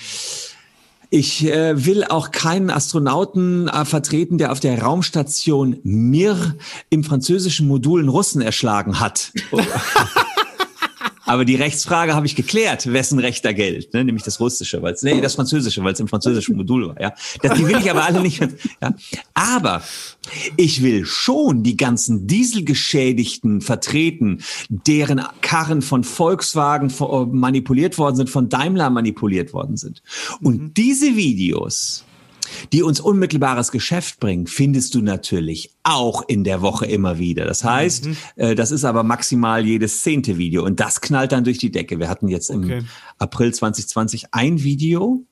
Ich 1.16 1.46
äh, 1.46 1.87
will 1.87 2.03
auch 2.03 2.33
keinen 2.33 2.70
Astronauten 2.70 3.68
äh, 3.68 3.85
vertreten, 3.85 4.37
der 4.37 4.50
auf 4.50 4.59
der 4.59 4.83
Raumstation 4.83 5.79
Mir 5.85 6.57
im 6.90 7.05
französischen 7.05 7.68
Modul 7.68 8.00
einen 8.00 8.09
Russen 8.09 8.42
erschlagen 8.42 8.98
hat. 8.98 9.31
Aber 11.26 11.44
die 11.44 11.54
Rechtsfrage 11.54 12.14
habe 12.14 12.26
ich 12.26 12.37
geklärt, 12.37 12.92
wessen 12.92 13.18
Recht 13.18 13.44
da 13.44 13.52
gilt, 13.52 13.94
ne? 13.94 14.04
nämlich 14.04 14.24
das 14.24 14.40
Russische, 14.40 14.82
weil 14.82 14.94
nee, 15.02 15.20
das 15.20 15.34
Französische, 15.34 15.82
weil 15.82 15.94
es 15.94 16.00
im 16.00 16.08
französischen 16.08 16.56
Modul 16.56 16.88
war. 16.88 17.00
Ja, 17.00 17.14
das, 17.42 17.58
die 17.58 17.66
will 17.66 17.78
ich 17.78 17.90
aber 17.90 18.04
alle 18.04 18.20
nicht. 18.20 18.40
Ja? 18.80 18.94
Aber 19.34 19.82
ich 20.56 20.82
will 20.82 21.04
schon 21.06 21.62
die 21.62 21.76
ganzen 21.76 22.26
Dieselgeschädigten 22.26 23.60
vertreten, 23.60 24.42
deren 24.68 25.22
Karren 25.40 25.82
von 25.82 26.04
Volkswagen 26.04 26.92
manipuliert 27.32 27.98
worden 27.98 28.16
sind, 28.16 28.30
von 28.30 28.48
Daimler 28.48 28.90
manipuliert 28.90 29.52
worden 29.52 29.76
sind. 29.76 30.02
Und 30.40 30.60
mhm. 30.60 30.74
diese 30.74 31.16
Videos 31.16 32.04
die 32.72 32.83
uns 32.83 33.00
unmittelbares 33.00 33.72
Geschäft 33.72 34.20
bringen, 34.20 34.46
findest 34.46 34.94
du 34.94 35.02
natürlich 35.02 35.70
auch 35.83 36.22
in 36.26 36.44
der 36.44 36.62
Woche 36.62 36.87
immer 36.87 37.18
wieder. 37.18 37.44
Das 37.44 37.64
heißt, 37.64 38.07
mhm. 38.07 38.16
äh, 38.37 38.54
das 38.54 38.70
ist 38.70 38.85
aber 38.85 39.02
maximal 39.02 39.64
jedes 39.64 40.02
zehnte 40.02 40.38
Video 40.38 40.64
und 40.64 40.80
das 40.80 41.00
knallt 41.00 41.33
dann 41.33 41.44
durch 41.44 41.59
die 41.59 41.70
Decke. 41.70 41.98
Wir 41.98 42.09
hatten 42.09 42.28
jetzt 42.28 42.50
okay. 42.50 42.78
im 42.78 42.88
April 43.18 43.52
2020 43.52 44.33
ein 44.33 44.62
Video. 44.62 45.24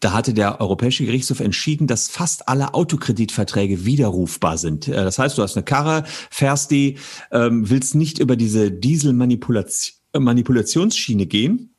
Da 0.00 0.12
hatte 0.12 0.34
der 0.34 0.60
Europäische 0.60 1.04
Gerichtshof 1.04 1.38
entschieden, 1.38 1.86
dass 1.86 2.08
fast 2.08 2.48
alle 2.48 2.74
Autokreditverträge 2.74 3.84
widerrufbar 3.84 4.58
sind. 4.58 4.88
Äh, 4.88 5.04
das 5.04 5.18
heißt, 5.18 5.38
du 5.38 5.42
hast 5.42 5.56
eine 5.56 5.64
Karre, 5.64 6.04
fährst 6.30 6.72
die, 6.72 6.98
ähm, 7.30 7.70
willst 7.70 7.94
nicht 7.94 8.18
über 8.18 8.34
diese 8.36 8.72
Dieselmanipulationsschiene 8.72 11.26
gehen 11.26 11.71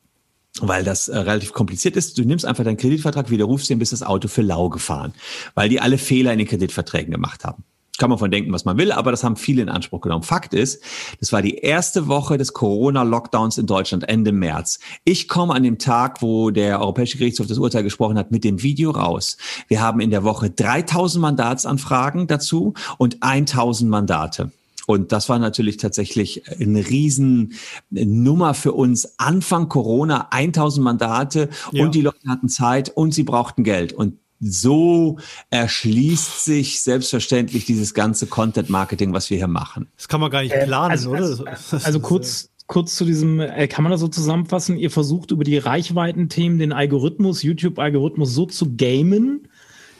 weil 0.61 0.83
das 0.83 1.07
äh, 1.07 1.17
relativ 1.17 1.53
kompliziert 1.53 1.95
ist. 1.95 2.17
Du 2.17 2.23
nimmst 2.23 2.45
einfach 2.45 2.63
deinen 2.63 2.77
Kreditvertrag, 2.77 3.29
widerrufst 3.29 3.69
den, 3.69 3.79
bis 3.79 3.89
das 3.89 4.03
Auto 4.03 4.27
für 4.27 4.41
lau 4.41 4.69
gefahren, 4.69 5.13
weil 5.55 5.69
die 5.69 5.79
alle 5.79 5.97
Fehler 5.97 6.31
in 6.31 6.39
den 6.39 6.47
Kreditverträgen 6.47 7.11
gemacht 7.11 7.43
haben. 7.43 7.63
Kann 7.99 8.09
man 8.09 8.17
von 8.17 8.31
denken, 8.31 8.51
was 8.51 8.65
man 8.65 8.77
will, 8.79 8.91
aber 8.91 9.11
das 9.11 9.23
haben 9.23 9.35
viele 9.35 9.61
in 9.61 9.69
Anspruch 9.69 10.01
genommen. 10.01 10.23
Fakt 10.23 10.55
ist, 10.55 10.83
das 11.19 11.31
war 11.31 11.43
die 11.43 11.57
erste 11.57 12.07
Woche 12.07 12.39
des 12.39 12.53
Corona-Lockdowns 12.53 13.59
in 13.59 13.67
Deutschland, 13.67 14.09
Ende 14.09 14.31
März. 14.31 14.79
Ich 15.03 15.27
komme 15.27 15.53
an 15.53 15.61
dem 15.61 15.77
Tag, 15.77 16.23
wo 16.23 16.49
der 16.49 16.81
Europäische 16.81 17.19
Gerichtshof 17.19 17.45
das 17.45 17.59
Urteil 17.59 17.83
gesprochen 17.83 18.17
hat, 18.17 18.31
mit 18.31 18.43
dem 18.43 18.63
Video 18.63 18.89
raus. 18.89 19.37
Wir 19.67 19.79
haben 19.79 19.99
in 19.99 20.09
der 20.09 20.23
Woche 20.23 20.49
3000 20.49 21.21
Mandatsanfragen 21.21 22.25
dazu 22.25 22.73
und 22.97 23.21
1000 23.21 23.91
Mandate. 23.91 24.51
Und 24.85 25.11
das 25.11 25.29
war 25.29 25.39
natürlich 25.39 25.77
tatsächlich 25.77 26.43
eine 26.59 26.87
Riesennummer 26.87 28.53
für 28.53 28.73
uns. 28.73 29.17
Anfang 29.17 29.69
Corona, 29.69 30.27
1000 30.31 30.83
Mandate 30.83 31.49
ja. 31.71 31.83
und 31.83 31.95
die 31.95 32.01
Leute 32.01 32.27
hatten 32.27 32.49
Zeit 32.49 32.89
und 32.89 33.13
sie 33.13 33.23
brauchten 33.23 33.63
Geld. 33.63 33.93
Und 33.93 34.17
so 34.39 35.17
erschließt 35.49 36.43
sich 36.43 36.81
selbstverständlich 36.81 37.65
dieses 37.65 37.93
ganze 37.93 38.27
Content 38.27 38.69
Marketing, 38.69 39.13
was 39.13 39.29
wir 39.29 39.37
hier 39.37 39.47
machen. 39.47 39.87
Das 39.95 40.07
kann 40.07 40.19
man 40.19 40.31
gar 40.31 40.41
nicht 40.41 40.53
planen, 40.53 40.91
also, 40.91 41.11
oder? 41.11 41.21
Also, 41.21 41.45
also 41.71 41.99
kurz, 42.01 42.49
kurz 42.67 42.95
zu 42.95 43.05
diesem, 43.05 43.39
äh, 43.39 43.67
kann 43.67 43.83
man 43.83 43.91
das 43.91 44.01
so 44.01 44.09
zusammenfassen? 44.09 44.77
Ihr 44.77 44.91
versucht 44.91 45.31
über 45.31 45.45
die 45.45 45.57
Reichweitenthemen 45.57 46.59
den 46.59 46.73
Algorithmus, 46.73 47.41
YouTube-Algorithmus 47.43 48.33
so 48.33 48.45
zu 48.45 48.75
gamen, 48.75 49.47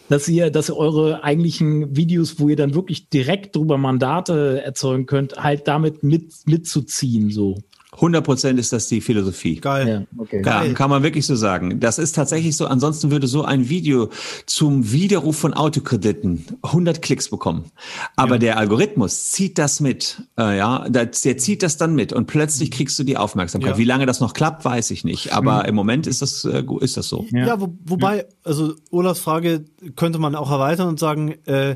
dass 0.09 0.27
ihr, 0.27 0.49
dass 0.51 0.69
ihr 0.69 0.77
eure 0.77 1.23
eigentlichen 1.23 1.95
Videos, 1.95 2.39
wo 2.39 2.49
ihr 2.49 2.55
dann 2.55 2.75
wirklich 2.75 3.09
direkt 3.09 3.55
drüber 3.55 3.77
Mandate 3.77 4.61
erzeugen 4.63 5.05
könnt, 5.05 5.37
halt 5.37 5.67
damit 5.67 6.03
mit, 6.03 6.33
mitzuziehen, 6.45 7.29
so. 7.29 7.57
100 7.95 8.23
Prozent 8.23 8.60
ist 8.60 8.73
das 8.73 8.88
die 8.88 9.01
Philosophie. 9.01 9.56
Geil. 9.56 9.88
Ja, 9.88 10.21
okay. 10.21 10.41
Geil. 10.41 10.69
Ja, 10.69 10.73
kann 10.73 10.89
man 10.89 11.03
wirklich 11.03 11.25
so 11.25 11.36
sagen. 11.36 11.79
Das 11.79 11.99
ist 11.99 12.13
tatsächlich 12.15 12.56
so. 12.58 12.65
Ansonsten 12.65 13.12
würde 13.12 13.27
so 13.27 13.43
ein 13.43 13.69
Video 13.69 14.10
zum 14.45 14.91
Widerruf 14.91 15.38
von 15.38 15.53
Autokrediten 15.53 16.45
100 16.63 17.01
Klicks 17.01 17.29
bekommen. 17.29 17.71
Aber 18.15 18.36
ja. 18.36 18.39
der 18.39 18.58
Algorithmus 18.58 19.32
zieht 19.32 19.58
das 19.58 19.79
mit. 19.79 20.21
Äh, 20.38 20.58
ja, 20.58 20.89
der, 20.89 21.08
der, 21.08 21.38
zieht 21.38 21.63
das 21.63 21.77
dann 21.77 21.95
mit 21.95 22.13
und 22.13 22.25
plötzlich 22.25 22.71
kriegst 22.71 22.97
du 22.97 23.03
die 23.03 23.17
Aufmerksamkeit. 23.17 23.71
Ja. 23.71 23.77
Wie 23.77 23.86
lange 23.86 24.06
das 24.06 24.19
noch 24.19 24.34
klappt, 24.34 24.65
weiß 24.65 24.91
ich 24.91 25.03
nicht. 25.03 25.34
Aber 25.34 25.63
mhm. 25.63 25.69
im 25.69 25.75
Moment 25.75 26.08
ist 26.08 26.21
das, 26.21 26.45
äh, 26.45 26.63
ist 26.82 26.97
das 26.97 27.08
so. 27.08 27.25
Ja, 27.32 27.60
wo, 27.60 27.73
wobei, 27.86 28.25
also 28.43 28.73
Olafs 28.91 29.19
Frage 29.19 29.65
könnte 29.95 30.19
man 30.19 30.36
auch 30.36 30.51
erweitern 30.51 30.88
und 30.88 30.99
sagen, 30.99 31.36
äh, 31.45 31.75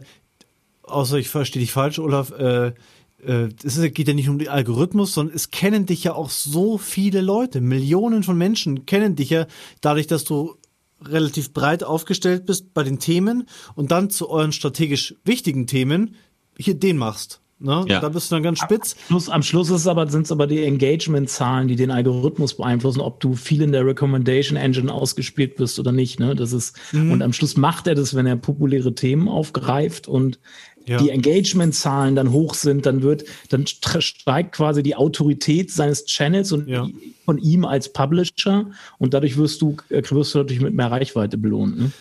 außer 0.83 1.17
ich 1.17 1.29
verstehe 1.29 1.59
dich 1.59 1.71
falsch, 1.71 1.99
Olaf, 1.99 2.31
äh, 2.31 2.73
es 3.19 3.81
geht 3.93 4.07
ja 4.07 4.13
nicht 4.13 4.29
um 4.29 4.37
den 4.37 4.49
Algorithmus, 4.49 5.13
sondern 5.13 5.35
es 5.35 5.49
kennen 5.49 5.85
dich 5.85 6.03
ja 6.03 6.13
auch 6.13 6.29
so 6.29 6.77
viele 6.77 7.21
Leute. 7.21 7.61
Millionen 7.61 8.23
von 8.23 8.37
Menschen 8.37 8.85
kennen 8.85 9.15
dich 9.15 9.31
ja 9.31 9.47
dadurch, 9.81 10.07
dass 10.07 10.23
du 10.23 10.55
relativ 11.01 11.53
breit 11.53 11.83
aufgestellt 11.83 12.45
bist 12.45 12.73
bei 12.73 12.83
den 12.83 12.99
Themen 12.99 13.47
und 13.75 13.91
dann 13.91 14.09
zu 14.09 14.29
euren 14.29 14.51
strategisch 14.51 15.15
wichtigen 15.23 15.67
Themen 15.67 16.15
hier 16.57 16.75
den 16.75 16.97
machst. 16.97 17.41
Ne? 17.59 17.85
Ja. 17.87 18.01
Da 18.01 18.09
bist 18.09 18.29
du 18.29 18.35
dann 18.35 18.43
ganz 18.43 18.59
spitz. 18.59 18.93
Am 18.93 19.07
Schluss, 19.07 19.29
am 19.29 19.43
Schluss 19.43 19.69
ist 19.71 19.87
aber, 19.87 20.07
sind 20.07 20.25
es 20.25 20.31
aber 20.31 20.45
die 20.45 20.63
Engagement-Zahlen, 20.63 21.67
die 21.67 21.75
den 21.75 21.89
Algorithmus 21.89 22.55
beeinflussen, 22.55 23.01
ob 23.01 23.19
du 23.19 23.33
viel 23.33 23.63
in 23.63 23.71
der 23.71 23.85
Recommendation 23.85 24.57
Engine 24.57 24.93
ausgespielt 24.93 25.57
wirst 25.57 25.79
oder 25.79 25.91
nicht. 25.91 26.19
Ne? 26.19 26.35
Das 26.35 26.53
ist, 26.53 26.75
mhm. 26.91 27.11
und 27.11 27.23
am 27.23 27.33
Schluss 27.33 27.57
macht 27.57 27.87
er 27.87 27.95
das, 27.95 28.13
wenn 28.13 28.27
er 28.27 28.35
populäre 28.35 28.93
Themen 28.93 29.27
aufgreift 29.27 30.07
und 30.07 30.39
ja. 30.87 30.97
die 30.97 31.09
Engagement-Zahlen 31.09 32.15
dann 32.15 32.31
hoch 32.31 32.53
sind, 32.53 32.85
dann 32.85 33.01
wird, 33.01 33.25
dann 33.49 33.65
steigt 33.67 34.55
quasi 34.55 34.81
die 34.83 34.95
Autorität 34.95 35.71
seines 35.71 36.05
Channels 36.05 36.51
und 36.51 36.67
ja. 36.67 36.87
von 37.25 37.37
ihm 37.37 37.65
als 37.65 37.91
Publisher 37.91 38.67
und 38.97 39.13
dadurch 39.13 39.37
wirst 39.37 39.61
du, 39.61 39.77
äh, 39.89 40.01
wirst 40.09 40.33
du 40.33 40.39
natürlich 40.39 40.61
mit 40.61 40.73
mehr 40.73 40.91
Reichweite 40.91 41.37
belohnt. 41.37 41.77
Ne? 41.77 41.91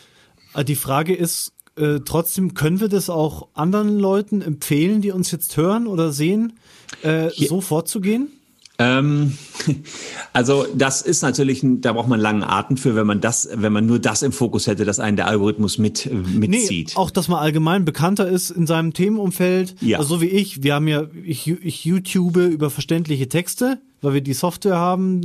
Äh, 0.55 0.65
die 0.65 0.77
Frage 0.77 1.15
ist, 1.15 1.53
äh, 1.77 2.01
trotzdem 2.05 2.55
können 2.55 2.81
wir 2.81 2.89
das 2.89 3.11
auch 3.11 3.49
anderen 3.55 3.99
Leuten 3.99 4.41
empfehlen, 4.41 5.03
die 5.03 5.11
uns 5.11 5.31
jetzt 5.31 5.57
hören 5.57 5.87
oder 5.87 6.13
sehen, 6.13 6.55
äh, 7.03 7.29
so 7.31 7.61
vorzugehen? 7.61 8.29
Ähm, 8.79 9.37
also 10.33 10.67
das 10.75 11.03
ist 11.03 11.23
natürlich, 11.23 11.61
da 11.63 11.93
braucht 11.93 12.09
man 12.09 12.21
langen 12.21 12.43
Atem 12.43 12.77
für, 12.77 12.95
wenn 12.95 13.07
man 13.07 13.21
das, 13.21 13.49
wenn 13.53 13.73
man 13.73 13.87
nur 13.87 13.99
das 13.99 14.23
im 14.23 14.33
Fokus 14.33 14.67
hätte, 14.67 14.85
dass 14.85 15.01
einen 15.01 15.17
der 15.17 15.29
Algorithmus 15.29 15.79
mit 15.79 16.11
mitzieht. 16.13 16.89
Nee, 16.89 16.97
auch, 16.97 17.11
dass 17.11 17.29
man 17.29 17.39
allgemein 17.39 17.85
bekannter 17.85 18.29
ist 18.29 18.51
in 18.51 18.67
seinem 18.67 18.93
Themenumfeld. 18.93 19.77
Ja. 19.81 19.99
Also 19.99 20.17
so 20.17 20.21
wie 20.21 20.27
ich. 20.27 20.63
Wir 20.63 20.75
haben 20.75 20.89
ja, 20.89 21.05
ich, 21.25 21.49
ich 21.49 21.85
YouTube 21.85 22.37
über 22.37 22.71
verständliche 22.71 23.29
Texte, 23.29 23.79
weil 24.03 24.15
wir 24.15 24.21
die 24.21 24.35
Software 24.35 24.77
haben. 24.77 25.23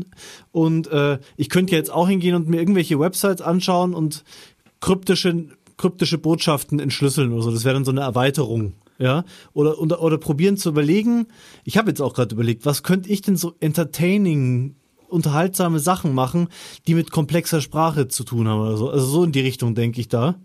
Und 0.51 0.87
äh, 0.87 1.19
ich 1.35 1.49
könnte 1.49 1.75
jetzt 1.75 1.91
auch 1.91 2.07
hingehen 2.07 2.35
und 2.35 2.47
mir 2.47 2.59
irgendwelche 2.59 2.99
Websites 2.99 3.41
anschauen 3.41 3.93
und 3.93 4.23
kryptische, 4.79 5.45
kryptische 5.77 6.17
Botschaften 6.17 6.79
entschlüsseln 6.79 7.33
oder 7.33 7.43
so. 7.43 7.51
Das 7.51 7.65
wäre 7.65 7.73
dann 7.73 7.85
so 7.85 7.91
eine 7.91 8.01
Erweiterung 8.01 8.73
ja, 9.01 9.25
oder, 9.53 9.79
oder, 9.79 10.01
oder 10.01 10.17
probieren 10.17 10.57
zu 10.57 10.69
überlegen. 10.69 11.27
Ich 11.63 11.77
habe 11.77 11.89
jetzt 11.89 12.01
auch 12.01 12.13
gerade 12.13 12.33
überlegt, 12.33 12.65
was 12.65 12.83
könnte 12.83 13.09
ich 13.09 13.21
denn 13.21 13.35
so 13.35 13.55
entertaining, 13.59 14.75
unterhaltsame 15.09 15.79
Sachen 15.79 16.13
machen, 16.13 16.47
die 16.87 16.93
mit 16.93 17.11
komplexer 17.11 17.61
Sprache 17.61 18.07
zu 18.07 18.23
tun 18.23 18.47
haben 18.47 18.61
oder 18.61 18.77
so. 18.77 18.89
Also 18.89 19.05
so 19.05 19.23
in 19.23 19.31
die 19.31 19.41
Richtung 19.41 19.75
denke 19.75 19.99
ich 19.99 20.07
da. 20.07 20.35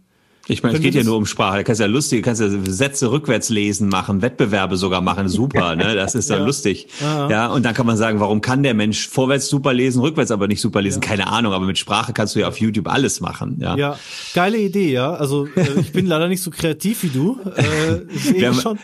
Ich 0.48 0.62
meine, 0.62 0.76
es 0.76 0.80
geht 0.80 0.94
ja 0.94 1.02
nur 1.02 1.16
um 1.16 1.26
Sprache. 1.26 1.58
Du 1.58 1.64
kannst 1.64 1.80
ja 1.80 1.86
lustig, 1.86 2.24
kannst 2.24 2.40
ja 2.40 2.48
Sätze 2.48 3.10
rückwärts 3.10 3.48
lesen 3.48 3.88
machen, 3.88 4.22
Wettbewerbe 4.22 4.76
sogar 4.76 5.00
machen, 5.00 5.28
super, 5.28 5.74
ne? 5.74 5.96
Das 5.96 6.14
ist 6.14 6.30
ja, 6.30 6.36
ja. 6.36 6.44
lustig. 6.44 6.86
Ja. 7.00 7.28
ja, 7.28 7.46
und 7.48 7.64
dann 7.64 7.74
kann 7.74 7.86
man 7.86 7.96
sagen, 7.96 8.20
warum 8.20 8.40
kann 8.40 8.62
der 8.62 8.74
Mensch 8.74 9.08
vorwärts 9.08 9.48
super 9.48 9.72
lesen, 9.72 10.00
rückwärts 10.00 10.30
aber 10.30 10.46
nicht 10.46 10.60
super 10.60 10.82
lesen? 10.82 11.02
Ja. 11.02 11.08
Keine 11.08 11.26
Ahnung, 11.26 11.52
aber 11.52 11.66
mit 11.66 11.78
Sprache 11.78 12.12
kannst 12.12 12.36
du 12.36 12.40
ja 12.40 12.48
auf 12.48 12.60
YouTube 12.60 12.88
alles 12.88 13.20
machen, 13.20 13.58
ja. 13.60 13.76
Ja, 13.76 13.98
geile 14.34 14.58
Idee, 14.58 14.92
ja. 14.92 15.14
Also 15.14 15.46
äh, 15.56 15.80
ich 15.80 15.92
bin 15.92 16.06
leider 16.06 16.28
nicht 16.28 16.42
so 16.42 16.50
kreativ 16.50 17.02
wie 17.02 17.08
du. 17.08 17.40
Äh, 17.56 18.34
wir, 18.38 18.48
haben, 18.48 18.60
schon. 18.60 18.78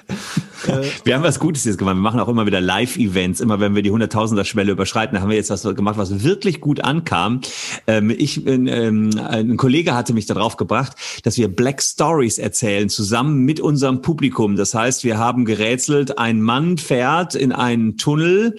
Äh, 0.66 0.82
wir 1.04 1.14
haben 1.14 1.22
was 1.22 1.38
Gutes 1.38 1.64
jetzt 1.64 1.78
gemacht. 1.78 1.94
Wir 1.94 2.00
machen 2.00 2.18
auch 2.18 2.28
immer 2.28 2.46
wieder 2.46 2.60
Live-Events. 2.60 3.40
Immer 3.40 3.60
wenn 3.60 3.74
wir 3.74 3.82
die 3.82 3.90
Hunderttausender-Schwelle 3.90 4.72
überschreiten, 4.72 5.20
haben 5.20 5.28
wir 5.28 5.36
jetzt 5.36 5.50
was 5.50 5.62
gemacht, 5.62 5.96
was 5.96 6.24
wirklich 6.24 6.60
gut 6.60 6.82
ankam. 6.82 7.40
Ähm, 7.86 8.10
ich, 8.10 8.46
ähm, 8.46 9.10
ein 9.16 9.56
Kollege 9.56 9.94
hatte 9.94 10.12
mich 10.12 10.26
darauf 10.26 10.56
gebracht, 10.56 10.94
dass 11.22 11.38
wir 11.38 11.51
Black 11.54 11.82
Stories 11.82 12.38
erzählen, 12.38 12.88
zusammen 12.88 13.44
mit 13.44 13.60
unserem 13.60 14.02
Publikum. 14.02 14.56
Das 14.56 14.74
heißt, 14.74 15.04
wir 15.04 15.18
haben 15.18 15.44
gerätselt, 15.44 16.18
ein 16.18 16.40
Mann 16.40 16.78
fährt 16.78 17.34
in 17.34 17.52
einen 17.52 17.96
Tunnel 17.96 18.58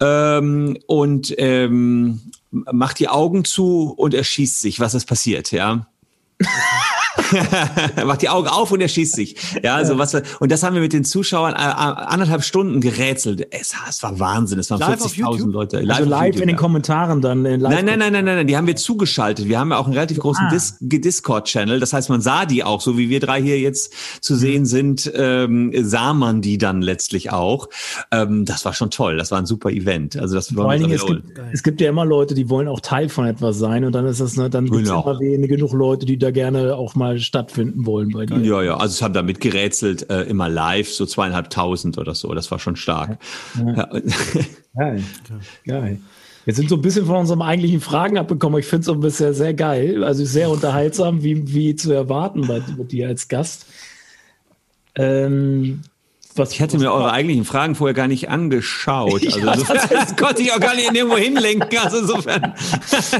ähm, 0.00 0.78
und 0.86 1.34
ähm, 1.38 2.20
macht 2.50 2.98
die 2.98 3.08
Augen 3.08 3.44
zu 3.44 3.92
und 3.96 4.14
erschießt 4.14 4.60
sich. 4.60 4.80
Was 4.80 4.94
ist 4.94 5.06
passiert, 5.06 5.52
ja? 5.52 5.86
macht 8.06 8.22
die 8.22 8.28
Augen 8.28 8.48
auf 8.48 8.70
und 8.72 8.80
er 8.80 8.88
schießt 8.88 9.14
sich. 9.14 9.36
Ja, 9.62 9.76
also 9.76 9.98
was 9.98 10.14
und 10.14 10.50
das 10.50 10.62
haben 10.62 10.74
wir 10.74 10.82
mit 10.82 10.92
den 10.92 11.04
Zuschauern 11.04 11.54
äh, 11.54 11.56
anderthalb 11.56 12.42
Stunden 12.42 12.80
gerätselt. 12.80 13.46
Es, 13.50 13.74
es 13.88 14.02
war 14.02 14.18
Wahnsinn. 14.18 14.58
Es 14.58 14.70
waren 14.70 14.80
40.000 14.80 15.50
Leute. 15.50 15.80
Live 15.80 15.98
also 15.98 16.10
live 16.10 16.26
YouTube, 16.26 16.42
in 16.42 16.48
den 16.48 16.56
Kommentaren 16.56 17.20
dann. 17.20 17.42
nein, 17.42 17.60
nein, 17.60 17.84
nein, 17.84 17.98
nein, 17.98 18.12
nein, 18.12 18.24
nein. 18.24 18.46
Die 18.46 18.56
haben 18.56 18.66
wir 18.66 18.76
zugeschaltet. 18.76 19.48
Wir 19.48 19.58
haben 19.58 19.70
ja 19.70 19.78
auch 19.78 19.86
einen 19.86 19.94
relativ 19.94 20.18
großen 20.18 20.46
ah. 20.46 20.50
Dis 20.50 20.76
Discord-Channel. 20.80 21.80
Das 21.80 21.92
heißt, 21.92 22.08
man 22.08 22.20
sah 22.20 22.46
die 22.46 22.64
auch, 22.64 22.80
so 22.80 22.98
wie 22.98 23.08
wir 23.08 23.20
drei 23.20 23.42
hier 23.42 23.58
jetzt 23.58 23.92
zu 24.20 24.34
mhm. 24.34 24.38
sehen 24.38 24.66
sind, 24.66 25.12
ähm, 25.14 25.72
sah 25.82 26.14
man 26.14 26.40
die 26.40 26.58
dann 26.58 26.82
letztlich 26.82 27.30
auch. 27.32 27.68
Ähm, 28.10 28.44
das 28.44 28.64
war 28.64 28.72
schon 28.72 28.90
toll. 28.90 29.16
Das 29.16 29.30
war 29.30 29.38
ein 29.38 29.46
super 29.46 29.70
Event. 29.70 30.16
Also 30.16 30.34
das 30.34 30.54
war 30.56 30.64
Vor 30.64 30.70
allen 30.72 30.82
Dingen, 30.82 30.94
es 30.94 31.06
gibt, 31.06 31.38
es 31.52 31.62
gibt 31.62 31.80
ja 31.80 31.88
immer 31.88 32.04
Leute, 32.04 32.34
die 32.34 32.48
wollen 32.48 32.68
auch 32.68 32.80
Teil 32.80 33.08
von 33.08 33.26
etwas 33.26 33.58
sein 33.58 33.84
und 33.84 33.92
dann 33.92 34.06
ist 34.06 34.20
das, 34.20 34.36
ne, 34.36 34.50
dann 34.50 34.64
gibt 34.64 34.76
es 34.76 34.82
genau. 34.84 35.02
immer 35.02 35.20
wenige 35.20 35.58
genug 35.58 35.72
Leute, 35.72 36.06
die 36.06 36.18
da 36.18 36.30
gerne 36.30 36.76
auch 36.76 36.94
mal 36.94 37.07
stattfinden 37.16 37.86
wollen 37.86 38.10
bei 38.10 38.26
dir. 38.26 38.38
Ja, 38.38 38.62
ja, 38.62 38.76
also 38.76 38.92
es 38.92 39.02
haben 39.02 39.14
da 39.14 39.22
mitgerätselt, 39.22 40.10
äh, 40.10 40.24
immer 40.24 40.48
live, 40.48 40.90
so 40.92 41.06
zweieinhalbtausend 41.06 41.96
oder 41.96 42.14
so. 42.14 42.34
Das 42.34 42.50
war 42.50 42.58
schon 42.58 42.76
stark. 42.76 43.18
Ja. 43.56 43.74
Ja. 43.74 44.00
Geil. 44.76 45.02
Geil. 45.64 46.00
Wir 46.44 46.54
sind 46.54 46.68
so 46.68 46.76
ein 46.76 46.82
bisschen 46.82 47.06
von 47.06 47.16
unseren 47.16 47.42
eigentlichen 47.42 47.80
Fragen 47.80 48.16
abgekommen. 48.16 48.58
Ich 48.58 48.66
finde 48.66 48.80
es 48.80 48.86
so 48.86 48.94
ein 48.94 49.00
bisschen 49.00 49.34
sehr 49.34 49.54
geil, 49.54 50.02
also 50.02 50.24
sehr 50.24 50.50
unterhaltsam, 50.50 51.22
wie, 51.22 51.52
wie 51.52 51.76
zu 51.76 51.92
erwarten 51.92 52.46
bei, 52.46 52.60
bei 52.60 52.84
dir 52.84 53.08
als 53.08 53.28
Gast. 53.28 53.66
Ähm, 54.94 55.82
was, 56.38 56.52
ich 56.52 56.62
hatte 56.62 56.78
mir 56.78 56.92
eure 56.92 57.12
eigentlichen 57.12 57.44
Fragen 57.44 57.74
vorher 57.74 57.94
gar 57.94 58.08
nicht 58.08 58.28
angeschaut. 58.28 59.22
Also 59.28 59.40
ja, 59.40 59.52
insofern, 59.52 59.78
das, 59.90 60.16
konnte 60.16 60.42
ich 60.42 60.52
auch 60.52 60.60
gar 60.60 60.74
nicht 60.74 60.94
irgendwo 60.94 61.16
hinlenken. 61.16 61.78
Also 61.78 61.98
insofern. 61.98 62.54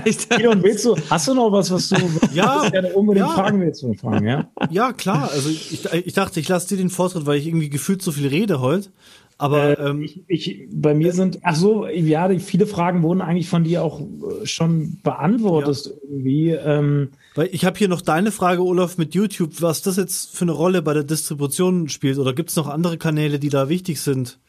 Gideon, 0.30 0.62
willst 0.62 0.84
du, 0.84 0.96
hast 1.10 1.28
du 1.28 1.34
noch 1.34 1.52
was, 1.52 1.70
was 1.70 1.88
du 1.90 1.96
ja, 2.32 2.68
gerne 2.70 2.92
unbedingt 2.94 3.26
ja. 3.26 3.34
fragen 3.34 3.60
willst? 3.60 3.84
Fragen, 4.00 4.26
ja? 4.26 4.48
ja, 4.70 4.92
klar. 4.92 5.30
Also 5.32 5.50
ich, 5.50 5.86
ich 5.92 6.12
dachte, 6.14 6.40
ich 6.40 6.48
lasse 6.48 6.68
dir 6.68 6.76
den 6.76 6.90
Vortritt, 6.90 7.26
weil 7.26 7.38
ich 7.38 7.46
irgendwie 7.46 7.68
gefühlt 7.68 8.00
so 8.02 8.12
viel 8.12 8.28
rede 8.28 8.60
heute. 8.60 8.90
Aber 9.38 9.78
äh, 9.78 9.88
ähm, 9.90 10.02
ich, 10.02 10.20
ich, 10.26 10.68
bei 10.70 10.94
mir 10.94 11.12
sind, 11.12 11.38
ach 11.42 11.54
so, 11.54 11.86
ja, 11.86 12.28
viele 12.40 12.66
Fragen 12.66 13.02
wurden 13.02 13.22
eigentlich 13.22 13.48
von 13.48 13.62
dir 13.62 13.84
auch 13.84 14.00
äh, 14.00 14.46
schon 14.46 14.98
beantwortet 15.02 15.86
ja. 15.86 15.92
irgendwie. 16.10 16.50
Ähm, 16.50 17.08
Weil 17.39 17.51
ich 17.53 17.64
habe 17.64 17.78
hier 17.78 17.86
noch 17.86 18.01
deine 18.01 18.32
Frage, 18.32 18.64
Olaf, 18.64 18.99
mit 18.99 19.14
YouTube, 19.14 19.62
was 19.62 19.80
das 19.80 19.97
jetzt 19.97 20.34
für 20.36 20.43
eine 20.43 20.51
Rolle 20.51 20.82
bei 20.82 20.93
der 20.93 21.05
Distribution 21.05 21.89
spielt. 21.89 22.18
Oder 22.18 22.32
gibt 22.32 22.51
es 22.51 22.57
noch 22.57 22.66
andere 22.66 22.99
Kanäle, 22.99 23.39
die 23.39 23.49
da 23.49 23.68
wichtig 23.68 24.01
sind? 24.01 24.41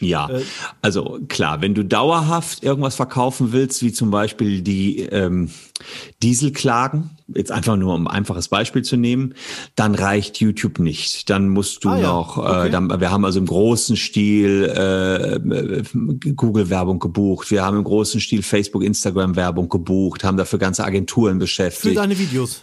Ja, 0.00 0.28
äh, 0.28 0.42
also 0.82 1.18
klar, 1.28 1.62
wenn 1.62 1.74
du 1.74 1.84
dauerhaft 1.84 2.62
irgendwas 2.62 2.96
verkaufen 2.96 3.52
willst, 3.52 3.82
wie 3.82 3.92
zum 3.92 4.10
Beispiel 4.10 4.60
die 4.60 5.00
ähm, 5.00 5.50
Dieselklagen, 6.22 7.10
jetzt 7.34 7.50
einfach 7.50 7.76
nur 7.76 7.94
um 7.94 8.06
ein 8.06 8.14
einfaches 8.14 8.48
Beispiel 8.48 8.82
zu 8.82 8.96
nehmen, 8.96 9.34
dann 9.74 9.94
reicht 9.94 10.38
YouTube 10.40 10.78
nicht. 10.78 11.30
Dann 11.30 11.48
musst 11.48 11.84
du 11.84 11.88
ah, 11.88 11.98
noch, 11.98 12.36
ja. 12.36 12.42
okay. 12.42 12.68
äh, 12.68 12.70
dann, 12.70 13.00
wir 13.00 13.10
haben 13.10 13.24
also 13.24 13.38
im 13.38 13.46
großen 13.46 13.96
Stil 13.96 14.64
äh, 14.64 15.82
Google-Werbung 16.34 16.98
gebucht, 16.98 17.50
wir 17.50 17.64
haben 17.64 17.78
im 17.78 17.84
großen 17.84 18.20
Stil 18.20 18.42
Facebook, 18.42 18.84
Instagram-Werbung 18.84 19.68
gebucht, 19.68 20.24
haben 20.24 20.36
dafür 20.36 20.58
ganze 20.58 20.84
Agenturen 20.84 21.38
beschäftigt. 21.38 21.94
Für 21.94 22.00
deine 22.00 22.18
Videos. 22.18 22.62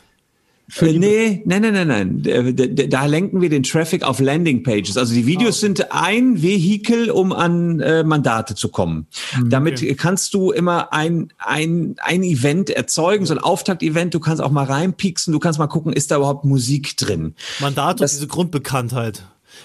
Äh, 0.80 0.94
nee, 0.94 1.44
nein, 1.46 1.62
nein, 1.62 1.74
nein, 1.74 1.88
nein. 1.88 2.56
Da, 2.56 2.86
da, 2.88 3.06
lenken 3.06 3.42
wir 3.42 3.50
den 3.50 3.64
Traffic 3.64 4.04
auf 4.04 4.20
Landingpages. 4.20 4.98
Also 4.98 5.14
die 5.14 5.26
Videos 5.26 5.58
oh. 5.58 5.60
sind 5.60 5.92
ein 5.92 6.42
Vehikel, 6.42 7.12
um 7.12 7.34
an 7.34 7.80
äh, 7.80 8.04
Mandate 8.04 8.56
zu 8.56 8.70
kommen. 8.70 9.08
Mhm, 9.38 9.50
Damit 9.50 9.74
okay. 9.76 9.96
kannst 9.96 10.34
du 10.34 10.52
immer 10.52 10.94
ein, 10.94 11.30
ein, 11.38 11.96
ein 12.02 12.24
Event 12.24 12.70
erzeugen, 12.70 13.26
so 13.26 13.34
ein 13.34 13.40
Auftakt-Event. 13.40 14.14
Du 14.14 14.20
kannst 14.20 14.42
auch 14.42 14.52
mal 14.52 14.66
reinpieksen, 14.66 15.34
du 15.34 15.40
kannst 15.40 15.60
mal 15.60 15.68
gucken, 15.68 15.94
ist 15.94 16.12
da 16.12 16.18
überhaupt 16.18 16.46
Musik 16.46 16.98
drin. 16.98 17.36
Mandate, 17.60 18.00
das, 18.02 18.14
diese 18.14 18.28
Grundbekanntheit. 18.28 19.24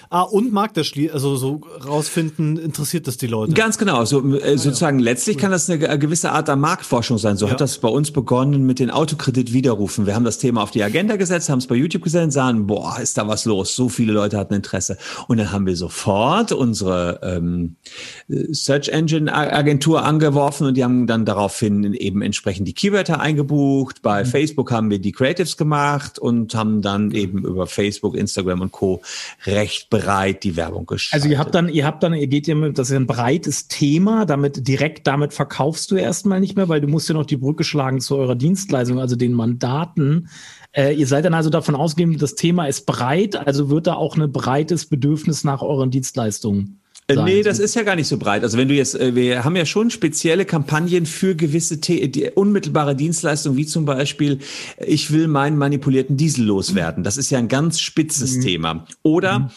Ah, 0.09 0.21
und 0.23 0.51
mag 0.51 0.73
das 0.73 0.87
Schlie 0.87 1.11
also 1.11 1.35
so 1.35 1.61
rausfinden, 1.85 2.57
interessiert 2.57 3.07
das 3.07 3.17
die 3.17 3.27
Leute? 3.27 3.53
Ganz 3.53 3.77
genau. 3.77 4.05
So, 4.05 4.35
äh, 4.35 4.57
sozusagen 4.57 4.97
ah, 4.97 5.01
ja. 5.01 5.05
letztlich 5.05 5.37
kann 5.37 5.51
das 5.51 5.69
eine 5.69 5.99
gewisse 5.99 6.31
Art 6.31 6.47
der 6.47 6.55
Marktforschung 6.55 7.17
sein. 7.17 7.37
So 7.37 7.45
ja. 7.45 7.51
hat 7.51 7.61
das 7.61 7.77
bei 7.77 7.89
uns 7.89 8.11
begonnen 8.11 8.65
mit 8.65 8.79
den 8.79 8.89
Autokreditwiderrufen. 8.89 10.05
Wir 10.05 10.15
haben 10.15 10.25
das 10.25 10.37
Thema 10.37 10.63
auf 10.63 10.71
die 10.71 10.83
Agenda 10.83 11.15
gesetzt, 11.15 11.49
haben 11.49 11.59
es 11.59 11.67
bei 11.67 11.75
YouTube 11.75 12.03
gesetzt, 12.03 12.33
sahen, 12.33 12.67
boah, 12.67 12.99
ist 12.99 13.17
da 13.17 13.27
was 13.27 13.45
los? 13.45 13.75
So 13.75 13.89
viele 13.89 14.13
Leute 14.13 14.37
hatten 14.37 14.53
Interesse. 14.53 14.97
Und 15.27 15.37
dann 15.37 15.51
haben 15.51 15.65
wir 15.65 15.75
sofort 15.75 16.51
unsere 16.51 17.19
ähm, 17.23 17.75
Search 18.27 18.89
Engine 18.89 19.33
Agentur 19.33 20.03
angeworfen 20.03 20.67
und 20.67 20.75
die 20.75 20.83
haben 20.83 21.07
dann 21.07 21.25
daraufhin 21.25 21.93
eben 21.93 22.21
entsprechend 22.21 22.67
die 22.67 22.73
Keywörter 22.73 23.19
eingebucht. 23.19 24.01
Bei 24.01 24.23
mhm. 24.23 24.27
Facebook 24.27 24.71
haben 24.71 24.89
wir 24.89 24.99
die 24.99 25.11
Creatives 25.11 25.57
gemacht 25.57 26.19
und 26.19 26.55
haben 26.55 26.81
dann 26.81 27.11
eben 27.11 27.45
über 27.45 27.67
Facebook, 27.67 28.15
Instagram 28.15 28.61
und 28.61 28.71
Co. 28.71 29.01
recht 29.45 29.78
breit 29.89 30.43
die 30.43 30.55
Werbung 30.55 30.85
gestaltet. 30.85 31.23
Also 31.23 31.31
ihr 31.31 31.39
habt 31.39 31.55
dann, 31.55 31.69
ihr 31.69 31.85
habt 31.85 32.03
dann, 32.03 32.13
ihr 32.13 32.27
geht 32.27 32.47
ja 32.47 32.55
mit, 32.55 32.77
das 32.77 32.89
ist 32.89 32.95
ein 32.95 33.07
breites 33.07 33.67
Thema, 33.67 34.25
damit 34.25 34.67
direkt 34.67 35.07
damit 35.07 35.33
verkaufst 35.33 35.91
du 35.91 35.95
erstmal 35.95 36.39
nicht 36.39 36.55
mehr, 36.55 36.69
weil 36.69 36.81
du 36.81 36.87
musst 36.87 37.07
ja 37.09 37.15
noch 37.15 37.25
die 37.25 37.37
Brücke 37.37 37.63
schlagen 37.63 38.01
zu 38.01 38.17
eurer 38.17 38.35
Dienstleistung, 38.35 38.99
also 38.99 39.15
den 39.15 39.33
Mandaten. 39.33 40.29
Äh, 40.71 40.93
ihr 40.95 41.07
seid 41.07 41.25
dann 41.25 41.33
also 41.33 41.49
davon 41.49 41.75
ausgehend, 41.75 42.21
das 42.21 42.35
Thema 42.35 42.65
ist 42.65 42.85
breit, 42.85 43.35
also 43.35 43.69
wird 43.69 43.87
da 43.87 43.93
auch 43.93 44.17
ein 44.17 44.31
breites 44.31 44.85
Bedürfnis 44.87 45.43
nach 45.43 45.61
euren 45.61 45.91
Dienstleistungen 45.91 46.78
sein. 47.15 47.25
Nee, 47.25 47.43
das 47.43 47.59
ist 47.59 47.75
ja 47.75 47.83
gar 47.83 47.95
nicht 47.95 48.07
so 48.07 48.17
breit. 48.17 48.43
Also 48.43 48.57
wenn 48.57 48.67
du 48.67 48.73
jetzt, 48.73 48.95
äh, 48.95 49.15
wir 49.15 49.43
haben 49.43 49.55
ja 49.55 49.65
schon 49.65 49.89
spezielle 49.89 50.45
Kampagnen 50.45 51.05
für 51.05 51.35
gewisse 51.35 51.77
die 51.77 52.29
unmittelbare 52.33 52.95
Dienstleistungen, 52.95 53.57
wie 53.57 53.65
zum 53.65 53.85
Beispiel, 53.85 54.39
ich 54.77 55.11
will 55.11 55.27
meinen 55.27 55.57
manipulierten 55.57 56.17
Diesel 56.17 56.45
loswerden. 56.45 57.03
Das 57.03 57.17
ist 57.17 57.29
ja 57.29 57.39
ein 57.39 57.47
ganz 57.47 57.79
spitzes 57.79 58.37
mhm. 58.37 58.41
Thema. 58.41 58.85
Oder 59.03 59.39
mhm. 59.39 59.49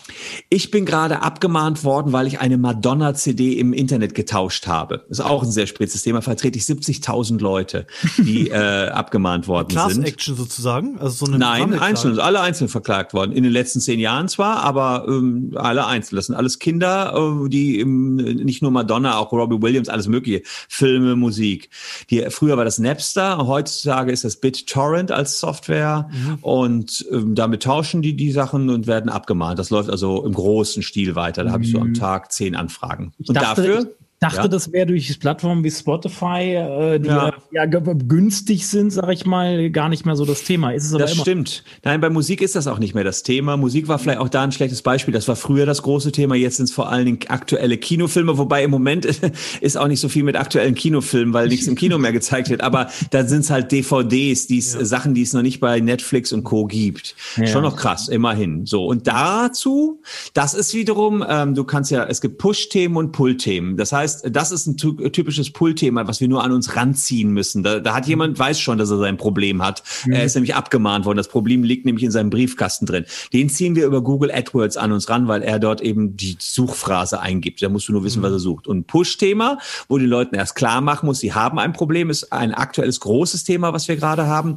ich 0.49 0.71
bin 0.71 0.87
gerade 0.87 1.23
abgemahnt 1.23 1.85
worden, 1.85 2.13
weil 2.13 2.27
ich 2.27 2.41
eine 2.41 2.59
Madonna-CD 2.59 3.59
im 3.59 3.73
Internet 3.73 4.15
getauscht 4.15 4.67
habe. 4.67 5.05
Das 5.09 5.19
ist 5.19 5.25
auch 5.25 5.43
ein 5.43 5.51
sehr 5.51 5.67
spitzes 5.67 6.03
Thema. 6.03 6.23
Vertrete 6.23 6.59
ich 6.59 6.65
70.000 6.65 7.41
Leute, 7.41 7.87
die 8.19 8.49
äh, 8.51 8.89
abgemahnt 8.89 9.49
worden 9.49 9.69
Class 9.69 9.93
sind. 9.93 10.03
Class-Action 10.03 10.37
sozusagen? 10.37 10.99
Also 10.99 11.27
so 11.27 11.33
eine 11.33 11.39
Nein, 11.39 11.75
einzeln, 11.75 12.19
alle 12.19 12.41
einzeln 12.41 12.69
verklagt 12.69 13.15
worden. 13.15 13.33
In 13.33 13.43
den 13.43 13.53
letzten 13.53 13.81
zehn 13.81 14.01
Jahren 14.01 14.29
zwar, 14.29 14.59
aber 14.59 15.07
ähm, 15.09 15.53
alle 15.55 15.87
einzeln. 15.87 16.17
Das 16.17 16.27
sind 16.27 16.35
alles 16.35 16.59
Kinder, 16.59 17.13
äh, 17.15 17.42
die 17.49 17.85
nicht 17.85 18.63
nur 18.63 18.71
Madonna, 18.71 19.19
auch 19.19 19.33
Robbie 19.33 19.61
Williams, 19.63 19.89
alles 19.89 20.09
mögliche, 20.09 20.43
Filme, 20.69 21.17
Musik. 21.17 21.71
Die, 22.11 22.25
früher 22.31 22.57
war 22.57 22.65
das 22.65 22.79
Napster, 22.79 23.47
heutzutage 23.47 24.13
ist 24.13 24.25
das 24.25 24.37
BitTorrent 24.37 25.11
als 25.11 25.41
Software 25.41 26.09
mhm. 26.13 26.39
und 26.43 27.07
ähm, 27.11 27.35
damit 27.35 27.63
tauschen 27.63 28.03
die 28.03 28.15
die 28.15 28.33
Sachen 28.33 28.71
und 28.71 28.87
werden 28.87 29.11
abgemahnt. 29.11 29.59
Das 29.59 29.71
läuft 29.71 29.91
also 29.91 30.25
im 30.25 30.35
großen 30.35 30.83
Stil 30.83 31.15
weiter. 31.15 31.45
Da 31.45 31.51
mhm. 31.51 31.53
habe 31.53 31.65
ich 31.65 31.73
so 31.73 31.79
am 31.79 31.89
mhm. 31.89 31.95
Tag 31.95 32.33
zehn 32.33 32.55
Anfragen. 32.55 33.13
und 33.19 33.37
dachte, 33.37 33.63
dafür 33.63 33.95
dachte, 34.23 34.43
ja. 34.43 34.49
das 34.49 34.73
wäre 34.73 34.87
durch 34.87 35.19
Plattformen 35.19 35.65
wie 35.65 35.71
Spotify, 35.71 36.55
äh, 36.55 36.99
die 36.99 37.09
ja. 37.09 37.33
ja. 37.51 37.65
günstig 37.67 38.67
sind, 38.69 38.93
sag 38.93 39.11
ich 39.11 39.27
mal, 39.27 39.71
gar 39.71 39.89
nicht 39.89 40.07
mehr 40.07 40.17
so 40.17 40.25
das 40.25 40.45
Thema. 40.45 40.71
Ist 40.71 40.87
es 40.87 40.95
aber 40.95 41.03
das 41.03 41.15
immer 41.15 41.23
stimmt. 41.23 41.65
Nein, 41.83 42.01
bei 42.01 42.11
Musik 42.11 42.41
ist 42.41 42.55
das 42.55 42.67
auch 42.67 42.79
nicht 42.79 42.95
mehr 42.95 43.05
das 43.05 43.23
Thema. 43.23 43.57
Musik 43.57 43.89
war 43.89 43.99
vielleicht 43.99 44.21
auch 44.21 44.29
da 44.29 44.43
ein 44.43 44.53
schlechtes 44.53 44.83
Beispiel. 44.83 45.13
Das 45.13 45.27
war 45.29 45.37
früher 45.37 45.67
das 45.67 45.83
große 45.83 46.13
Thema. 46.13 46.37
Jetzt 46.37 46.57
sind 46.57 46.67
es 46.67 46.73
vor 46.73 46.89
allen 46.91 47.07
Dingen 47.07 47.19
aktuelle 47.29 47.77
Kinofilme, 47.79 48.39
wobei 48.39 48.63
im 48.63 48.71
Moment 48.71 49.05
ist 49.61 49.77
auch 49.77 49.89
nicht 49.89 50.01
so 50.01 50.09
viel 50.09 50.23
mit 50.23 50.37
aktuellen 50.37 50.75
Kinofilmen, 50.75 51.35
weil 51.35 51.49
nichts 51.49 51.67
im 51.67 51.75
Kino 51.75 51.99
mehr 51.99 52.13
gezeigt 52.13 52.49
wird. 52.49 52.63
Aber 52.63 52.91
da 53.11 53.25
sind 53.25 53.41
es 53.41 53.51
halt 53.51 53.73
DVDs, 53.73 54.47
die's, 54.47 54.75
ja. 54.75 54.85
Sachen, 54.85 55.15
die 55.15 55.23
es 55.23 55.33
noch 55.33 55.43
nicht 55.43 55.61
bei 55.61 55.81
Netflix 55.81 56.33
und 56.33 56.45
Co. 56.45 56.67
gibt. 56.67 57.15
Schon 57.45 57.63
noch 57.63 57.77
krass, 57.77 58.09
immerhin. 58.09 58.67
So. 58.67 58.87
Und 58.87 59.07
dazu, 59.07 60.01
das 60.35 60.55
ist 60.55 60.75
wiederum, 60.75 61.25
ähm, 61.29 61.55
du 61.55 61.65
kannst 61.65 61.91
ja, 61.91 62.05
es 62.05 62.21
gibt 62.21 62.39
Push-Themen 62.39 62.97
und 62.97 63.13
Pull-Themen. 63.13 63.77
Das 63.77 63.93
heißt, 63.93 64.12
heißt, 64.15 64.29
das 64.31 64.53
ist 64.53 64.67
ein 64.67 64.77
typisches 64.77 65.51
Pull-Thema, 65.51 66.07
was 66.07 66.21
wir 66.21 66.29
nur 66.29 66.45
an 66.45 66.53
uns 66.53 66.77
ranziehen 66.77 67.31
müssen. 67.31 67.63
Da, 67.63 67.81
da 67.81 67.95
hat 67.95 68.07
jemand, 68.07 68.39
weiß 68.39 68.61
schon, 68.61 68.79
dass 68.79 68.91
er 68.91 68.99
sein 68.99 69.17
Problem 69.17 69.63
hat. 69.63 69.83
Mhm. 70.07 70.13
Er 70.13 70.25
ist 70.25 70.35
nämlich 70.35 70.55
abgemahnt 70.55 71.05
worden. 71.05 71.17
Das 71.17 71.29
Problem 71.29 71.63
liegt 71.63 71.87
nämlich 71.87 72.05
in 72.05 72.11
seinem 72.11 72.31
Briefkasten 72.31 72.87
drin. 72.87 73.05
Den 73.33 73.49
ziehen 73.49 73.77
wir 73.77 73.87
über 73.87 74.03
Google 74.03 74.31
AdWords 74.31 74.77
an 74.77 74.93
uns 74.93 75.09
ran, 75.09 75.29
weil 75.29 75.43
er 75.43 75.59
dort 75.59 75.81
eben 75.81 76.17
die 76.17 76.37
Suchphrase 76.39 77.21
eingibt. 77.21 77.63
Da 77.63 77.69
musst 77.69 77.89
du 77.89 77.93
nur 77.93 78.05
wissen, 78.05 78.21
mhm. 78.21 78.25
was 78.25 78.33
er 78.33 78.39
sucht. 78.39 78.67
Und 78.67 78.87
Push-Thema, 78.87 79.59
wo 79.89 79.99
die 79.99 80.07
Leuten 80.07 80.35
erst 80.35 80.55
klar 80.55 80.81
machen 80.81 81.07
muss, 81.07 81.21
sie 81.21 81.33
haben 81.33 81.59
ein 81.59 81.73
Problem, 81.73 82.11
ist 82.11 82.33
ein 82.33 82.55
aktuelles 82.55 83.01
großes 83.01 83.45
Thema, 83.45 83.73
was 83.73 83.89
wir 83.89 83.97
gerade 83.97 84.27
haben. 84.27 84.57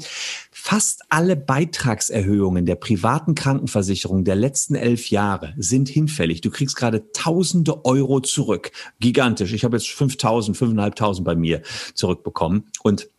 Fast 0.58 1.02
alle 1.10 1.36
Beitragserhöhungen 1.36 2.66
der 2.66 2.76
privaten 2.76 3.36
Krankenversicherung 3.36 4.24
der 4.24 4.38
letzten 4.38 4.76
elf 4.76 5.10
Jahre 5.10 5.54
sind 5.58 5.90
hinfällig. 5.90 6.40
Du 6.40 6.50
kriegst 6.50 6.78
gerade 6.78 7.12
tausende 7.12 7.84
Euro 7.84 8.22
zurück. 8.22 8.72
Gigantisch. 9.02 9.52
Ich 9.52 9.66
habe 9.66 9.76
jetzt 9.76 9.90
5000, 9.90 10.56
5.500 10.58 11.24
bei 11.24 11.36
mir 11.36 11.62
zurückbekommen. 11.94 12.72
Und 12.84 13.10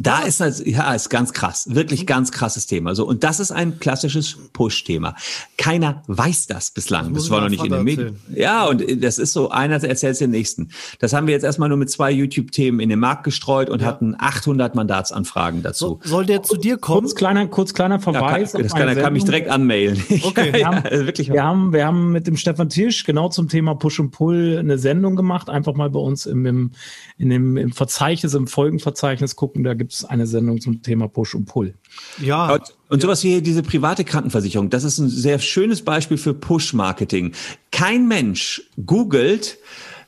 Da 0.00 0.20
ist 0.20 0.40
das, 0.40 0.62
ja, 0.64 0.94
ist 0.94 1.08
ganz 1.08 1.32
krass, 1.32 1.68
wirklich 1.74 2.06
ganz 2.06 2.32
krasses 2.32 2.66
Thema. 2.66 2.94
So 2.94 3.06
und 3.06 3.24
das 3.24 3.40
ist 3.40 3.52
ein 3.52 3.78
klassisches 3.78 4.36
Push-Thema. 4.52 5.14
Keiner 5.56 6.02
weiß 6.06 6.46
das 6.46 6.70
bislang. 6.70 7.14
Das, 7.14 7.24
das 7.24 7.30
war 7.30 7.40
noch 7.40 7.48
nicht 7.48 7.64
in 7.64 7.72
den 7.72 7.84
Medien. 7.84 8.20
Ja, 8.34 8.66
und 8.66 8.84
das 9.02 9.18
ist 9.18 9.32
so, 9.32 9.50
einer 9.50 9.82
erzählt 9.82 10.20
den 10.20 10.30
nächsten. 10.30 10.70
Das 10.98 11.12
haben 11.12 11.26
wir 11.26 11.34
jetzt 11.34 11.44
erstmal 11.44 11.68
nur 11.68 11.78
mit 11.78 11.90
zwei 11.90 12.10
YouTube-Themen 12.10 12.80
in 12.80 12.88
den 12.88 12.98
Markt 12.98 13.24
gestreut 13.24 13.70
und 13.70 13.82
ja. 13.82 13.86
hatten 13.86 14.14
800 14.18 14.74
Mandatsanfragen 14.74 15.62
dazu. 15.62 16.00
So, 16.02 16.10
soll 16.10 16.26
der 16.26 16.42
zu 16.42 16.56
dir 16.56 16.78
kommen? 16.78 17.02
Kurz 17.02 17.14
kleiner, 17.14 17.46
kurz 17.46 17.74
kleiner 17.74 18.00
Verweis. 18.00 18.52
Ja, 18.52 18.58
kann, 18.58 18.62
das 18.62 18.74
kann, 18.74 18.88
er 18.88 18.96
kann 18.96 19.12
mich 19.12 19.24
direkt 19.24 19.48
anmailen. 19.48 20.02
Okay. 20.26 20.52
wir, 20.52 20.66
haben, 20.66 20.82
wirklich. 21.06 21.30
Wir 21.30 21.44
haben, 21.44 21.72
wir 21.72 21.86
haben 21.86 22.10
mit 22.10 22.26
dem 22.26 22.36
Stefan 22.36 22.68
Tisch 22.68 23.04
genau 23.04 23.28
zum 23.28 23.48
Thema 23.48 23.74
Push 23.74 24.00
und 24.00 24.10
Pull 24.10 24.56
eine 24.58 24.78
Sendung 24.78 25.14
gemacht. 25.14 25.48
Einfach 25.48 25.74
mal 25.74 25.90
bei 25.90 26.00
uns 26.00 26.26
im, 26.26 26.46
im, 26.46 26.70
in 27.16 27.28
dem, 27.30 27.56
im 27.56 27.70
Verzeichnis, 27.70 28.34
im 28.34 28.46
Folgenverzeichnis 28.46 29.36
gucken. 29.36 29.62
Da 29.62 29.74
gibt 29.74 29.85
es 29.92 30.04
eine 30.04 30.26
Sendung 30.26 30.60
zum 30.60 30.82
Thema 30.82 31.08
Push 31.08 31.34
und 31.34 31.46
Pull. 31.46 31.74
Ja. 32.20 32.54
Und, 32.54 32.62
und 32.88 33.02
sowas 33.02 33.22
wie 33.24 33.40
diese 33.42 33.62
private 33.62 34.04
Krankenversicherung, 34.04 34.70
das 34.70 34.84
ist 34.84 34.98
ein 34.98 35.08
sehr 35.08 35.38
schönes 35.38 35.82
Beispiel 35.82 36.18
für 36.18 36.34
Push-Marketing. 36.34 37.32
Kein 37.70 38.08
Mensch 38.08 38.62
googelt, 38.84 39.58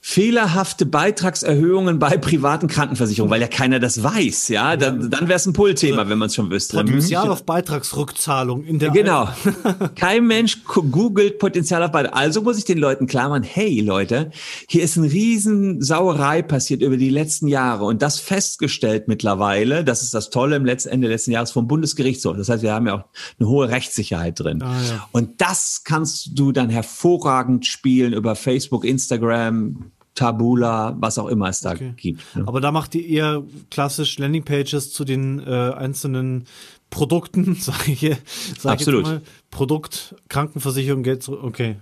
fehlerhafte 0.00 0.86
Beitragserhöhungen 0.86 1.98
bei 1.98 2.16
privaten 2.16 2.68
Krankenversicherungen, 2.68 3.30
weil 3.30 3.40
ja 3.40 3.48
keiner 3.48 3.80
das 3.80 4.02
weiß, 4.02 4.48
ja, 4.48 4.76
dann, 4.76 5.10
dann 5.10 5.28
wäre 5.28 5.36
es 5.36 5.46
ein 5.46 5.52
Pull-Thema, 5.52 6.08
wenn 6.08 6.18
man 6.18 6.26
es 6.26 6.34
schon 6.34 6.50
wüsste. 6.50 6.76
Potenzial 6.76 7.28
auf 7.28 7.44
Beitragsrückzahlung 7.44 8.64
in 8.64 8.78
der 8.78 8.90
Genau. 8.90 9.28
Kein 9.96 10.26
Mensch 10.26 10.64
googelt 10.64 11.38
Potenzial 11.38 11.82
auf 11.82 11.92
Beitrag. 11.92 12.16
Also 12.16 12.42
muss 12.42 12.58
ich 12.58 12.64
den 12.64 12.78
Leuten 12.78 13.06
klar 13.06 13.28
machen, 13.28 13.42
hey 13.42 13.80
Leute, 13.80 14.30
hier 14.68 14.82
ist 14.82 14.96
eine 14.96 15.10
riesen 15.10 15.82
Sauerei 15.82 16.42
passiert 16.42 16.82
über 16.82 16.96
die 16.96 17.10
letzten 17.10 17.48
Jahre 17.48 17.84
und 17.84 18.02
das 18.02 18.18
festgestellt 18.18 19.08
mittlerweile, 19.08 19.84
das 19.84 20.02
ist 20.02 20.14
das 20.14 20.30
Tolle 20.30 20.56
im 20.56 20.64
letzten 20.64 20.90
Ende 20.90 21.08
letzten 21.08 21.32
Jahres 21.32 21.50
vom 21.50 21.68
Bundesgerichtshof. 21.68 22.36
Das 22.36 22.48
heißt, 22.48 22.62
wir 22.62 22.72
haben 22.72 22.86
ja 22.86 22.94
auch 22.94 23.04
eine 23.38 23.48
hohe 23.48 23.68
Rechtssicherheit 23.68 24.38
drin. 24.40 24.62
Ah, 24.62 24.80
ja. 24.88 25.08
Und 25.12 25.40
das 25.40 25.82
kannst 25.84 26.38
du 26.38 26.52
dann 26.52 26.70
hervorragend 26.70 27.66
spielen 27.66 28.12
über 28.12 28.34
Facebook, 28.34 28.84
Instagram, 28.84 29.90
Tabula, 30.18 30.96
was 30.98 31.16
auch 31.16 31.28
immer 31.28 31.48
es 31.48 31.60
da 31.60 31.72
okay. 31.72 31.92
gibt. 31.96 32.34
Ne? 32.34 32.42
Aber 32.46 32.60
da 32.60 32.72
macht 32.72 32.96
ihr 32.96 33.06
eher 33.06 33.44
klassisch 33.70 34.18
Landingpages 34.18 34.92
zu 34.92 35.04
den 35.04 35.38
äh, 35.38 35.72
einzelnen 35.76 36.44
Produkten, 36.90 37.54
sage 37.60 37.92
ich, 37.92 38.16
sag 38.58 38.72
Absolut. 38.72 39.02
Ich 39.02 39.08
mal. 39.08 39.22
Produkt, 39.50 40.16
Krankenversicherung, 40.28 41.04
Geld 41.04 41.22
zurück. 41.22 41.44
Okay. 41.44 41.76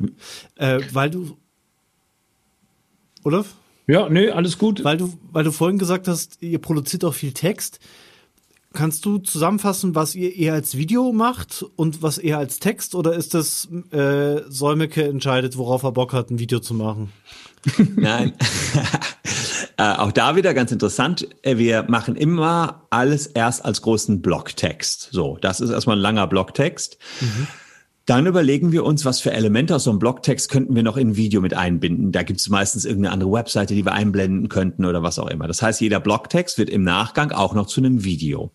Äh, 0.57 0.81
weil 0.93 1.11
du. 1.11 1.39
Olaf? 3.25 3.55
Ja, 3.87 4.11
nee, 4.11 4.29
alles 4.29 4.59
gut. 4.59 4.85
Weil 4.85 4.99
du, 4.99 5.15
weil 5.33 5.45
du 5.45 5.51
vorhin 5.51 5.79
gesagt 5.79 6.07
hast, 6.07 6.43
ihr 6.43 6.59
produziert 6.59 7.05
auch 7.07 7.15
viel 7.15 7.33
Text. 7.33 7.81
Kannst 8.75 9.07
du 9.07 9.17
zusammenfassen, 9.17 9.95
was 9.95 10.15
ihr 10.15 10.37
eher 10.37 10.53
als 10.53 10.77
Video 10.77 11.11
macht 11.13 11.65
und 11.77 12.03
was 12.03 12.19
eher 12.19 12.37
als 12.37 12.59
Text? 12.59 12.95
Oder 12.95 13.15
ist 13.15 13.33
das 13.33 13.67
äh, 13.93 14.43
Säumeke 14.51 15.05
entscheidet, 15.05 15.57
worauf 15.57 15.85
er 15.85 15.93
Bock 15.93 16.13
hat, 16.13 16.31
ein 16.31 16.39
Video 16.39 16.61
zu 16.61 16.75
machen? 16.75 17.11
Nein. 17.97 18.33
äh, 19.77 19.83
auch 19.83 20.13
da 20.13 20.37
wieder 20.37 20.55
ganz 20.55 20.73
interessant. 20.73 21.29
Äh, 21.43 21.59
wir 21.59 21.85
machen 21.89 22.17
immer 22.17 22.87
alles 22.91 23.27
erst 23.27 23.65
als 23.65 23.83
großen 23.83 24.23
Blocktext. 24.23 25.09
So, 25.13 25.39
das 25.41 25.61
ist 25.61 25.71
erstmal 25.71 25.97
ein 25.97 26.03
langer 26.03 26.27
Blocktext. 26.27 26.99
Mhm. 27.21 27.47
Dann 28.07 28.27
überlegen 28.27 28.71
wir 28.71 28.85
uns, 28.85 29.05
was 29.05 29.21
für 29.21 29.33
Elemente 29.33 29.75
aus 29.75 29.83
so 29.83 29.91
einem 29.91 29.99
Blogtext 29.99 30.49
könnten 30.49 30.77
wir 30.77 30.85
noch 30.85 30.97
in 30.97 31.09
ein 31.09 31.17
Video 31.17 31.41
mit 31.41 31.55
einbinden. 31.55 32.13
Da 32.13 32.23
gibt 32.23 32.39
es 32.39 32.49
meistens 32.49 32.85
irgendeine 32.85 33.13
andere 33.13 33.33
Webseite, 33.33 33.75
die 33.75 33.85
wir 33.85 33.93
einblenden 33.93 34.49
könnten 34.49 34.85
oder 34.85 35.03
was 35.03 35.19
auch 35.19 35.27
immer. 35.27 35.49
Das 35.49 35.61
heißt, 35.61 35.81
jeder 35.81 35.99
Blogtext 35.99 36.57
wird 36.57 36.71
im 36.71 36.85
Nachgang 36.85 37.33
auch 37.33 37.53
noch 37.53 37.67
zu 37.67 37.81
einem 37.81 38.05
Video. 38.05 38.53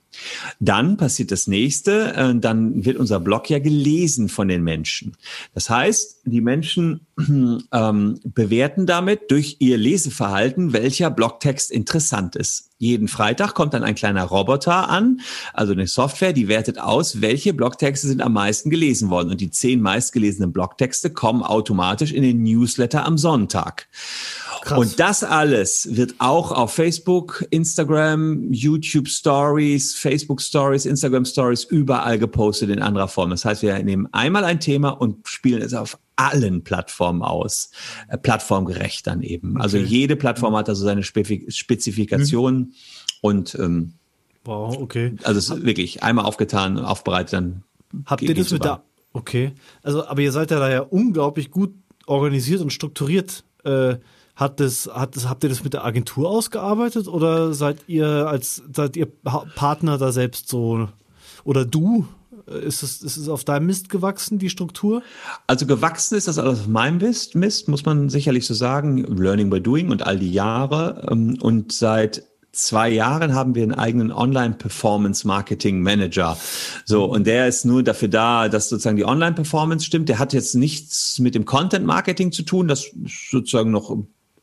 Dann 0.60 0.98
passiert 0.98 1.32
das 1.32 1.48
nächste, 1.48 2.14
äh, 2.14 2.36
dann 2.36 2.86
wird 2.86 2.98
unser 2.98 3.20
Blog 3.20 3.50
ja 3.50 3.60
gelesen 3.60 4.30
von 4.30 4.48
den 4.48 4.64
Menschen. 4.64 5.16
Das 5.54 5.70
heißt, 5.70 6.22
die 6.26 6.42
Menschen 6.42 7.08
ähm, 7.72 8.20
bewerten 8.24 8.86
damit 8.86 9.32
durch 9.32 9.58
ihr 9.60 9.78
Leseverhalten, 9.78 10.74
welcher 10.74 11.10
Blogtext 11.10 11.72
interessant 11.72 12.36
ist. 12.36 12.72
Jeden 12.78 13.08
Freitag 13.08 13.54
kommt 13.54 13.76
dann 13.76 13.84
ein 13.84 13.94
kleiner 13.94 14.24
Roboter 14.24 14.90
an, 14.90 15.22
also 15.54 15.72
eine 15.72 15.86
Software, 15.86 16.34
die 16.34 16.48
wertet 16.48 16.80
aus, 16.80 17.22
welche 17.22 17.54
Blogtexte 17.54 18.08
sind 18.08 18.22
am 18.22 18.34
meisten 18.34 18.72
gelesen 18.72 19.12
worden. 19.12 19.30
Und 19.30 19.40
die 19.40 19.52
zehn 19.52 19.82
meistgelesenen 19.82 20.52
Blogtexte 20.52 21.12
kommen 21.12 21.44
automatisch 21.44 22.12
in 22.12 22.24
den 22.24 22.42
Newsletter 22.42 23.06
am 23.06 23.20
Sonntag. 23.20 23.88
Krass. 24.62 24.78
Und 24.78 25.00
das 25.00 25.24
alles 25.24 25.96
wird 25.96 26.16
auch 26.20 26.52
auf 26.52 26.74
Facebook, 26.74 27.46
Instagram, 27.50 28.52
YouTube 28.52 29.08
Stories, 29.08 29.96
Facebook 29.96 30.42
Stories, 30.42 30.86
Instagram 30.86 31.26
Stories 31.26 31.64
überall 31.64 32.20
gepostet 32.20 32.70
in 32.70 32.80
anderer 32.80 33.08
Form. 33.08 33.32
Das 33.32 33.44
heißt, 33.44 33.64
wir 33.64 33.82
nehmen 33.84 34.08
einmal 34.12 34.44
ein 34.44 34.60
Thema 34.60 34.90
und 34.90 35.28
spielen 35.28 35.62
es 35.62 35.74
auf 35.74 35.98
allen 36.16 36.64
Plattformen 36.64 37.24
aus, 37.24 37.72
äh, 38.08 38.18
plattformgerecht 38.18 39.08
dann 39.08 39.24
eben. 39.24 39.60
Also 39.60 39.78
okay. 39.78 39.84
Also 39.84 39.96
jede 39.96 40.16
Plattform 40.16 40.56
hat 40.56 40.70
also 40.70 40.84
seine 40.84 41.04
Spezifikationen 41.04 42.60
mhm. 42.60 42.74
und 43.22 43.56
ähm, 43.56 43.94
Wow, 44.44 44.78
okay. 44.80 45.16
Also 45.24 45.38
es 45.38 45.50
ist 45.50 45.66
wirklich 45.66 46.04
einmal 46.04 46.26
aufgetan, 46.26 46.80
aufbereitet, 46.80 47.34
dann. 47.34 47.64
Habt 48.06 48.22
ihr 48.24 48.34
das 48.34 48.52
mit 48.52 48.66
da? 48.66 48.84
Okay. 49.14 49.52
Also, 49.84 50.06
aber 50.08 50.22
ihr 50.22 50.32
seid 50.32 50.52
ja 50.52 50.60
da 50.60 50.70
ja 50.72 50.80
unglaublich 50.82 51.52
gut 51.52 51.74
organisiert 52.08 52.62
und 52.62 52.72
strukturiert. 52.72 53.44
Äh, 53.64 53.98
hat 54.42 54.60
das, 54.60 54.90
hat 54.92 55.16
das, 55.16 55.30
habt 55.30 55.44
ihr 55.44 55.50
das 55.50 55.64
mit 55.64 55.74
der 55.74 55.86
Agentur 55.86 56.28
ausgearbeitet 56.28 57.08
oder 57.08 57.54
seid 57.54 57.78
ihr 57.86 58.28
als 58.28 58.64
seid 58.74 58.98
ihr 58.98 59.06
Partner 59.06 60.00
da 60.00 60.12
selbst 60.12 60.50
so 60.50 60.90
oder 61.44 61.64
du? 61.64 62.08
Ist 62.48 62.82
es, 62.82 63.04
ist 63.04 63.18
es 63.18 63.30
auf 63.30 63.44
deinem 63.44 63.68
Mist 63.68 63.90
gewachsen, 63.90 64.40
die 64.40 64.50
Struktur? 64.50 65.04
Also 65.46 65.68
gewachsen 65.68 66.16
ist 66.16 66.28
das 66.28 66.40
alles 66.40 66.62
auf 66.62 66.68
meinem 66.68 66.98
Mist, 66.98 67.36
Mist, 67.36 67.68
muss 67.70 67.86
man 67.86 68.10
sicherlich 68.10 68.48
so 68.48 68.56
sagen. 68.56 68.98
Learning 69.16 69.52
by 69.52 69.62
Doing 69.62 69.92
und 69.92 70.04
all 70.06 70.18
die 70.18 70.34
Jahre. 70.34 71.08
Ähm, 71.10 71.38
und 71.40 71.72
seit 71.72 72.24
zwei 72.52 72.90
Jahren 72.90 73.36
haben 73.36 73.56
wir 73.56 73.64
einen 73.64 73.76
eigenen 73.76 74.12
Online-Performance-Marketing-Manager. 74.12 76.36
So, 76.84 77.06
und 77.06 77.28
der 77.28 77.48
ist 77.48 77.64
nur 77.64 77.84
dafür 77.84 78.08
da, 78.08 78.50
dass 78.50 78.70
sozusagen 78.70 78.98
die 78.98 79.06
Online-Performance 79.06 79.86
stimmt. 79.86 80.10
Der 80.10 80.18
hat 80.20 80.34
jetzt 80.34 80.56
nichts 80.56 81.20
mit 81.20 81.36
dem 81.36 81.46
Content-Marketing 81.46 82.32
zu 82.32 82.42
tun. 82.44 82.68
Das 82.68 82.88
ist 82.88 83.30
sozusagen 83.30 83.70
noch 83.72 83.96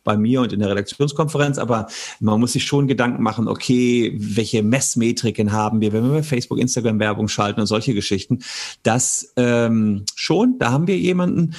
bei 0.08 0.16
mir 0.16 0.40
und 0.40 0.54
in 0.54 0.60
der 0.60 0.70
Redaktionskonferenz, 0.70 1.58
aber 1.58 1.86
man 2.18 2.40
muss 2.40 2.54
sich 2.54 2.64
schon 2.64 2.88
Gedanken 2.88 3.22
machen, 3.22 3.46
okay, 3.46 4.16
welche 4.16 4.62
Messmetriken 4.62 5.52
haben 5.52 5.82
wir, 5.82 5.92
wenn 5.92 6.04
wir 6.04 6.12
bei 6.12 6.22
Facebook, 6.22 6.58
Instagram 6.58 6.98
Werbung 6.98 7.28
schalten 7.28 7.60
und 7.60 7.66
solche 7.66 7.92
Geschichten. 7.92 8.38
Das 8.82 9.34
ähm, 9.36 10.06
schon, 10.14 10.58
da 10.58 10.72
haben 10.72 10.86
wir 10.86 10.96
jemanden 10.96 11.54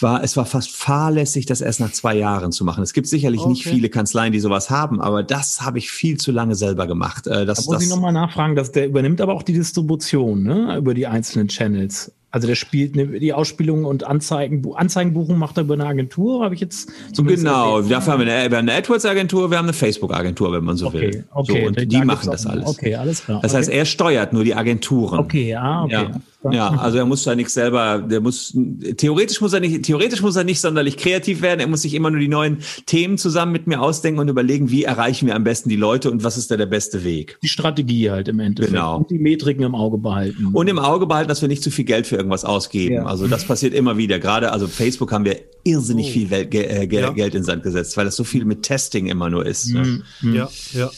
war, 0.00 0.24
es 0.24 0.36
war 0.36 0.44
fast 0.44 0.74
fahrlässig, 0.74 1.46
das 1.46 1.60
erst 1.60 1.78
nach 1.78 1.92
zwei 1.92 2.16
Jahren 2.16 2.52
zu 2.52 2.64
machen. 2.64 2.82
Es 2.82 2.92
gibt 2.92 3.06
sicherlich 3.06 3.42
okay. 3.42 3.50
nicht 3.50 3.64
viele 3.64 3.88
Kanzleien, 3.88 4.32
die 4.32 4.40
sowas 4.40 4.70
haben, 4.70 5.00
aber 5.00 5.22
das 5.22 5.60
habe 5.60 5.78
ich 5.78 5.90
viel 5.90 6.16
zu 6.16 6.32
lange 6.32 6.54
selber 6.54 6.86
gemacht. 6.86 7.26
Äh, 7.26 7.46
das, 7.46 7.58
da 7.58 7.64
muss 7.64 7.74
das, 7.74 7.82
ich 7.84 7.88
nochmal 7.88 8.12
nachfragen, 8.12 8.56
dass 8.56 8.72
der 8.72 8.86
übernimmt 8.86 9.20
aber 9.20 9.34
auch 9.34 9.42
die 9.42 9.52
Distribution 9.52 10.42
ne, 10.42 10.76
über 10.76 10.94
die 10.94 11.06
einzelnen 11.06 11.48
Channels. 11.48 12.12
Also 12.30 12.46
der 12.46 12.56
spielt 12.56 12.94
ne, 12.94 13.06
die 13.18 13.32
Ausspielung 13.32 13.84
und 13.84 14.04
Anzeigen, 14.04 14.62
Anzeigenbuchung 14.74 15.38
macht 15.38 15.56
er 15.56 15.62
über 15.62 15.74
eine 15.74 15.86
Agentur, 15.86 16.44
habe 16.44 16.54
ich 16.54 16.60
jetzt 16.60 16.90
Genau, 17.16 17.80
dafür 17.80 18.12
haben 18.12 18.26
wir 18.26 18.32
eine, 18.32 18.56
eine 18.56 18.74
AdWords-Agentur, 18.74 19.50
wir 19.50 19.56
haben 19.56 19.64
eine 19.64 19.72
Facebook-Agentur, 19.72 20.52
wenn 20.52 20.64
man 20.64 20.76
so 20.76 20.88
okay, 20.88 21.00
will. 21.00 21.24
Okay, 21.30 21.60
so, 21.62 21.66
und 21.68 21.92
die 21.92 22.04
machen 22.04 22.30
das 22.30 22.46
alles. 22.46 22.66
Okay, 22.66 22.94
alles 22.96 23.24
klar. 23.24 23.40
Das 23.40 23.52
okay. 23.52 23.58
heißt, 23.60 23.70
er 23.70 23.84
steuert 23.86 24.32
nur 24.34 24.44
die 24.44 24.54
Agenturen. 24.54 25.18
Okay, 25.20 25.54
ah, 25.54 25.84
okay. 25.84 25.92
Ja. 25.92 26.20
Ja, 26.52 26.68
also 26.68 26.98
er 26.98 27.04
muss 27.04 27.24
da 27.24 27.34
nichts 27.34 27.54
selber, 27.54 27.98
der 27.98 28.20
muss, 28.20 28.56
theoretisch 28.96 29.40
muss 29.40 29.52
er 29.52 29.58
nicht, 29.58 29.82
theoretisch 29.82 30.22
muss 30.22 30.36
er 30.36 30.44
nicht 30.44 30.60
sonderlich 30.60 30.96
kreativ 30.96 31.42
werden, 31.42 31.58
er 31.58 31.66
muss 31.66 31.82
sich 31.82 31.94
immer 31.94 32.10
nur 32.10 32.20
die 32.20 32.28
neuen 32.28 32.58
Themen 32.86 33.18
zusammen 33.18 33.50
mit 33.50 33.66
mir 33.66 33.82
ausdenken 33.82 34.20
und 34.20 34.28
überlegen, 34.28 34.70
wie 34.70 34.84
erreichen 34.84 35.26
wir 35.26 35.34
am 35.34 35.42
besten 35.42 35.68
die 35.68 35.76
Leute 35.76 36.10
und 36.12 36.22
was 36.22 36.36
ist 36.36 36.52
da 36.52 36.56
der 36.56 36.66
beste 36.66 37.02
Weg. 37.02 37.38
Die 37.42 37.48
Strategie 37.48 38.10
halt 38.10 38.28
im 38.28 38.38
Endeffekt. 38.38 38.72
Genau. 38.72 38.98
Und 38.98 39.10
die 39.10 39.18
Metriken 39.18 39.64
im 39.64 39.74
Auge 39.74 39.98
behalten. 39.98 40.46
Und 40.52 40.68
im 40.68 40.78
Auge 40.78 41.06
behalten, 41.06 41.28
dass 41.28 41.42
wir 41.42 41.48
nicht 41.48 41.62
zu 41.62 41.72
viel 41.72 41.84
Geld 41.84 42.06
für 42.06 42.17
irgendwas 42.18 42.44
ausgeben. 42.44 42.96
Ja. 42.96 43.06
Also 43.06 43.26
das 43.26 43.44
passiert 43.46 43.72
immer 43.72 43.96
wieder. 43.96 44.18
Gerade, 44.18 44.52
also 44.52 44.68
Facebook 44.68 45.12
haben 45.12 45.24
wir 45.24 45.40
irrsinnig 45.64 46.08
oh. 46.08 46.12
viel 46.12 46.30
Welt, 46.30 46.54
äh, 46.54 46.86
ja. 46.92 47.10
Geld 47.10 47.34
in 47.34 47.44
Sand 47.44 47.62
gesetzt, 47.62 47.96
weil 47.96 48.04
das 48.04 48.16
so 48.16 48.24
viel 48.24 48.44
mit 48.44 48.62
Testing 48.62 49.06
immer 49.06 49.30
nur 49.30 49.46
ist. 49.46 49.68
Ne? 49.68 50.02
Mhm. 50.20 50.34
Ja, 50.34 50.50
ja. 50.72 50.90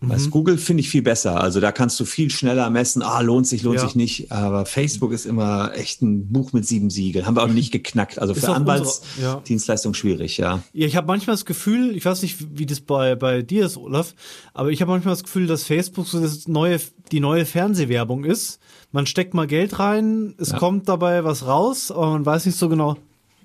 Was 0.00 0.26
mhm. 0.26 0.30
Google 0.30 0.58
finde 0.58 0.82
ich 0.82 0.90
viel 0.90 1.00
besser. 1.00 1.40
Also 1.40 1.58
da 1.58 1.72
kannst 1.72 1.98
du 1.98 2.04
viel 2.04 2.30
schneller 2.30 2.68
messen, 2.68 3.02
ah, 3.02 3.20
lohnt 3.22 3.46
sich, 3.46 3.62
lohnt 3.62 3.76
ja. 3.76 3.86
sich 3.86 3.96
nicht. 3.96 4.30
Aber 4.30 4.66
Facebook 4.66 5.12
ist 5.12 5.24
immer 5.24 5.72
echt 5.74 6.02
ein 6.02 6.30
Buch 6.30 6.52
mit 6.52 6.66
sieben 6.66 6.90
Siegeln. 6.90 7.24
Haben 7.24 7.36
wir 7.36 7.42
auch 7.42 7.46
noch 7.46 7.54
nicht 7.54 7.72
geknackt. 7.72 8.18
Also 8.18 8.34
ist 8.34 8.44
für 8.44 8.54
Anwaltsdienstleistung 8.54 9.94
ja. 9.94 9.98
schwierig, 9.98 10.36
ja. 10.36 10.62
Ja, 10.74 10.86
ich 10.86 10.96
habe 10.96 11.06
manchmal 11.06 11.34
das 11.34 11.46
Gefühl, 11.46 11.96
ich 11.96 12.04
weiß 12.04 12.22
nicht, 12.22 12.58
wie 12.58 12.66
das 12.66 12.80
bei, 12.80 13.14
bei 13.14 13.40
dir 13.40 13.64
ist, 13.64 13.78
Olaf, 13.78 14.14
aber 14.52 14.70
ich 14.70 14.82
habe 14.82 14.92
manchmal 14.92 15.14
das 15.14 15.24
Gefühl, 15.24 15.46
dass 15.46 15.64
Facebook 15.64 16.06
so 16.06 16.20
das 16.20 16.46
neue, 16.46 16.78
die 17.10 17.20
neue 17.20 17.46
Fernsehwerbung 17.46 18.24
ist. 18.24 18.60
Man 18.96 19.04
steckt 19.04 19.34
mal 19.34 19.46
Geld 19.46 19.78
rein, 19.78 20.32
es 20.38 20.52
ja. 20.52 20.56
kommt 20.58 20.88
dabei 20.88 21.22
was 21.22 21.46
raus, 21.46 21.90
aber 21.90 22.12
man 22.12 22.24
weiß 22.24 22.46
nicht 22.46 22.56
so 22.56 22.70
genau, 22.70 22.96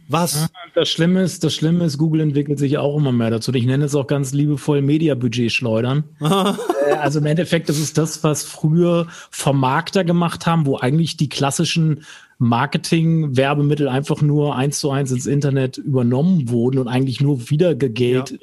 Was? 0.07 0.47
Das 0.75 0.87
Schlimme 0.87 1.23
ist, 1.23 1.43
das 1.43 1.53
Schlimme 1.53 1.83
ist, 1.83 1.97
Google 1.97 2.21
entwickelt 2.21 2.57
sich 2.57 2.77
auch 2.77 2.95
immer 2.95 3.11
mehr 3.11 3.31
dazu. 3.31 3.53
Ich 3.53 3.65
nenne 3.65 3.83
es 3.83 3.93
auch 3.93 4.07
ganz 4.07 4.31
liebevoll 4.31 4.81
Mediabudget 4.81 5.51
schleudern. 5.51 6.05
Äh, 6.87 6.93
also 6.93 7.19
im 7.19 7.27
Endeffekt, 7.27 7.69
das 7.69 7.77
ist 7.77 7.99
das, 7.99 8.23
was 8.23 8.43
früher 8.43 9.05
Vermarkter 9.29 10.03
gemacht 10.03 10.47
haben, 10.47 10.65
wo 10.65 10.77
eigentlich 10.77 11.15
die 11.15 11.29
klassischen 11.29 12.05
Marketing-Werbemittel 12.39 13.87
einfach 13.87 14.21
nur 14.23 14.55
eins 14.55 14.79
zu 14.79 14.89
eins 14.89 15.11
ins 15.11 15.27
Internet 15.27 15.77
übernommen 15.77 16.49
wurden 16.49 16.79
und 16.79 16.87
eigentlich 16.87 17.21
nur 17.21 17.51
wieder 17.51 17.75
Geld 17.75 18.31
ja. 18.31 18.37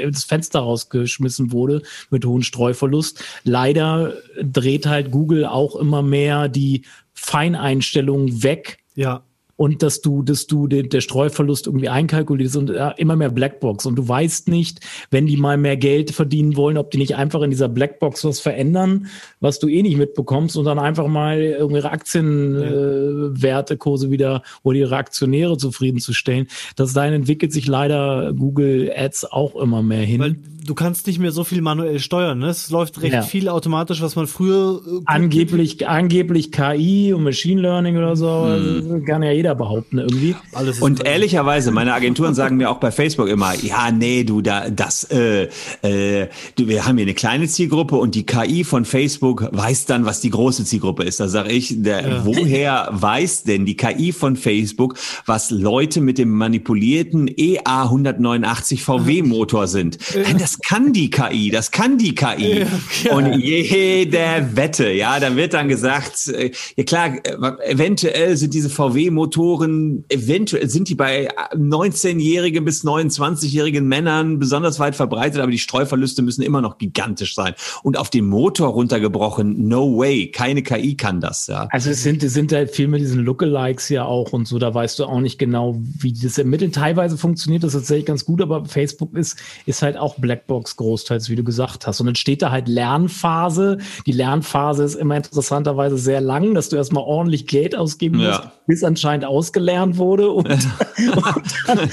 Ins 0.00 0.24
Fenster 0.24 0.60
rausgeschmissen 0.60 1.52
wurde 1.52 1.82
mit 2.10 2.24
hohem 2.24 2.42
Streuverlust. 2.42 3.22
Leider 3.44 4.14
dreht 4.42 4.86
halt 4.86 5.10
Google 5.10 5.46
auch 5.46 5.76
immer 5.76 6.02
mehr 6.02 6.48
die 6.48 6.84
Feineinstellungen 7.14 8.42
weg. 8.42 8.78
Ja 8.94 9.27
und 9.58 9.82
dass 9.82 10.00
du, 10.00 10.22
dass 10.22 10.46
du 10.46 10.66
den, 10.68 10.88
der 10.88 11.00
Streuverlust 11.00 11.66
irgendwie 11.66 11.88
einkalkulierst 11.88 12.56
und 12.56 12.70
ja, 12.70 12.90
immer 12.90 13.16
mehr 13.16 13.30
Blackbox. 13.30 13.86
Und 13.86 13.96
du 13.96 14.06
weißt 14.06 14.46
nicht, 14.46 14.78
wenn 15.10 15.26
die 15.26 15.36
mal 15.36 15.56
mehr 15.58 15.76
Geld 15.76 16.12
verdienen 16.12 16.54
wollen, 16.54 16.78
ob 16.78 16.92
die 16.92 16.98
nicht 16.98 17.16
einfach 17.16 17.42
in 17.42 17.50
dieser 17.50 17.68
Blackbox 17.68 18.24
was 18.24 18.38
verändern, 18.38 19.08
was 19.40 19.58
du 19.58 19.66
eh 19.66 19.82
nicht 19.82 19.96
mitbekommst 19.96 20.56
und 20.56 20.64
dann 20.64 20.78
einfach 20.78 21.08
mal 21.08 21.40
ihre 21.40 21.90
Aktienwertekurse 21.90 24.06
ja. 24.06 24.10
äh, 24.10 24.12
wieder 24.12 24.42
oder 24.62 24.78
ihre 24.78 24.96
Aktionäre 24.96 25.56
zufriedenzustellen. 25.56 26.46
Das 26.76 26.92
dahin 26.92 27.14
entwickelt 27.14 27.52
sich 27.52 27.66
leider 27.66 28.32
Google 28.34 28.92
Ads 28.96 29.24
auch 29.24 29.56
immer 29.56 29.82
mehr 29.82 30.04
hin. 30.04 30.20
Weil 30.20 30.36
du 30.68 30.74
kannst 30.74 31.06
nicht 31.06 31.18
mehr 31.18 31.32
so 31.32 31.44
viel 31.44 31.62
manuell 31.62 31.98
steuern. 31.98 32.38
Ne? 32.38 32.48
Es 32.48 32.68
läuft 32.70 33.00
recht 33.00 33.14
ja. 33.14 33.22
viel 33.22 33.48
automatisch, 33.48 34.02
was 34.02 34.16
man 34.16 34.26
früher 34.26 34.80
äh, 34.86 35.00
angeblich 35.06 35.88
angeblich 35.88 36.52
KI 36.52 37.12
und 37.14 37.22
Machine 37.24 37.60
Learning 37.60 37.96
oder 37.96 38.16
so 38.16 38.46
hm. 38.46 39.04
kann 39.04 39.22
ja 39.22 39.32
jeder 39.32 39.54
behaupten 39.54 39.98
irgendwie. 39.98 40.36
und 40.80 41.04
ehrlicherweise, 41.06 41.70
meine 41.70 41.94
Agenturen 41.94 42.34
sagen 42.34 42.58
mir 42.58 42.70
auch 42.70 42.78
bei 42.78 42.90
Facebook 42.90 43.28
immer, 43.28 43.54
ja 43.54 43.90
nee, 43.90 44.24
du 44.24 44.42
da 44.42 44.68
das 44.68 45.04
äh, 45.04 45.48
äh, 45.82 46.28
du, 46.56 46.68
wir 46.68 46.84
haben 46.86 46.96
hier 46.96 47.06
eine 47.06 47.14
kleine 47.14 47.48
Zielgruppe 47.48 47.96
und 47.96 48.14
die 48.14 48.26
KI 48.26 48.64
von 48.64 48.84
Facebook 48.84 49.48
weiß 49.50 49.86
dann, 49.86 50.04
was 50.04 50.20
die 50.20 50.30
große 50.30 50.64
Zielgruppe 50.64 51.04
ist. 51.04 51.20
Da 51.20 51.28
sage 51.28 51.50
ich, 51.50 51.82
der, 51.82 52.06
ja. 52.06 52.20
woher 52.24 52.88
weiß 52.90 53.44
denn 53.44 53.64
die 53.64 53.76
KI 53.76 54.12
von 54.12 54.36
Facebook, 54.36 54.96
was 55.24 55.50
Leute 55.50 56.00
mit 56.00 56.18
dem 56.18 56.30
manipulierten 56.30 57.28
EA 57.34 57.84
189 57.84 58.82
VW 58.82 59.22
Motor 59.22 59.66
sind? 59.66 59.98
Nein, 60.14 60.38
das 60.38 60.57
kann 60.66 60.92
die 60.92 61.10
KI, 61.10 61.50
das 61.50 61.70
kann 61.70 61.98
die 61.98 62.14
KI. 62.14 62.64
Ja, 63.04 63.14
Und 63.14 63.34
jede 63.40 64.48
Wette, 64.54 64.90
ja, 64.90 65.20
da 65.20 65.36
wird 65.36 65.54
dann 65.54 65.68
gesagt, 65.68 66.28
äh, 66.28 66.50
ja 66.76 66.84
klar, 66.84 67.14
äh, 67.24 67.70
eventuell 67.70 68.36
sind 68.36 68.54
diese 68.54 68.70
VW-Motoren, 68.70 70.04
eventuell 70.08 70.68
sind 70.68 70.88
die 70.88 70.94
bei 70.94 71.28
19-jährigen 71.54 72.64
bis 72.64 72.84
29-jährigen 72.84 73.86
Männern 73.86 74.38
besonders 74.38 74.78
weit 74.80 74.96
verbreitet, 74.96 75.40
aber 75.40 75.50
die 75.50 75.58
Streuverluste 75.58 76.22
müssen 76.22 76.42
immer 76.42 76.60
noch 76.60 76.78
gigantisch 76.78 77.34
sein. 77.34 77.54
Und 77.82 77.96
auf 77.98 78.10
den 78.10 78.26
Motor 78.26 78.68
runtergebrochen, 78.68 79.68
no 79.68 79.96
way, 79.98 80.30
keine 80.30 80.62
KI 80.62 80.96
kann 80.96 81.20
das, 81.20 81.46
ja. 81.46 81.68
Also 81.70 81.90
es 81.90 82.02
sind, 82.02 82.22
es 82.22 82.32
sind 82.32 82.52
halt 82.52 82.70
viel 82.70 82.88
mit 82.88 83.00
diesen 83.00 83.24
Lookalikes 83.24 83.88
ja 83.90 84.04
auch 84.04 84.32
und 84.32 84.48
so, 84.48 84.58
da 84.58 84.74
weißt 84.74 84.98
du 84.98 85.04
auch 85.04 85.20
nicht 85.20 85.38
genau, 85.38 85.76
wie 85.78 86.12
das 86.12 86.38
ermitteln. 86.38 86.72
Teilweise 86.72 87.16
funktioniert 87.16 87.62
das 87.62 87.72
tatsächlich 87.74 88.06
ganz 88.06 88.24
gut, 88.24 88.42
aber 88.42 88.64
Facebook 88.64 89.14
ist, 89.14 89.38
ist 89.66 89.82
halt 89.82 89.96
auch 89.96 90.16
Black 90.16 90.46
Blackbox 90.48 90.76
großteils, 90.76 91.28
wie 91.28 91.36
du 91.36 91.44
gesagt 91.44 91.86
hast. 91.86 92.00
Und 92.00 92.06
dann 92.06 92.14
steht 92.16 92.42
da 92.42 92.50
halt 92.50 92.66
Lernphase. 92.68 93.78
Die 94.06 94.12
Lernphase 94.12 94.82
ist 94.82 94.94
immer 94.94 95.16
interessanterweise 95.16 95.98
sehr 95.98 96.20
lang, 96.20 96.54
dass 96.54 96.70
du 96.70 96.76
erstmal 96.76 97.04
ordentlich 97.04 97.46
Geld 97.46 97.76
ausgeben 97.76 98.16
musst, 98.18 98.40
ja. 98.40 98.52
bis 98.66 98.82
anscheinend 98.82 99.26
ausgelernt 99.26 99.98
wurde. 99.98 100.30
Und, 100.30 100.48
und 100.48 101.24
dann, 101.66 101.90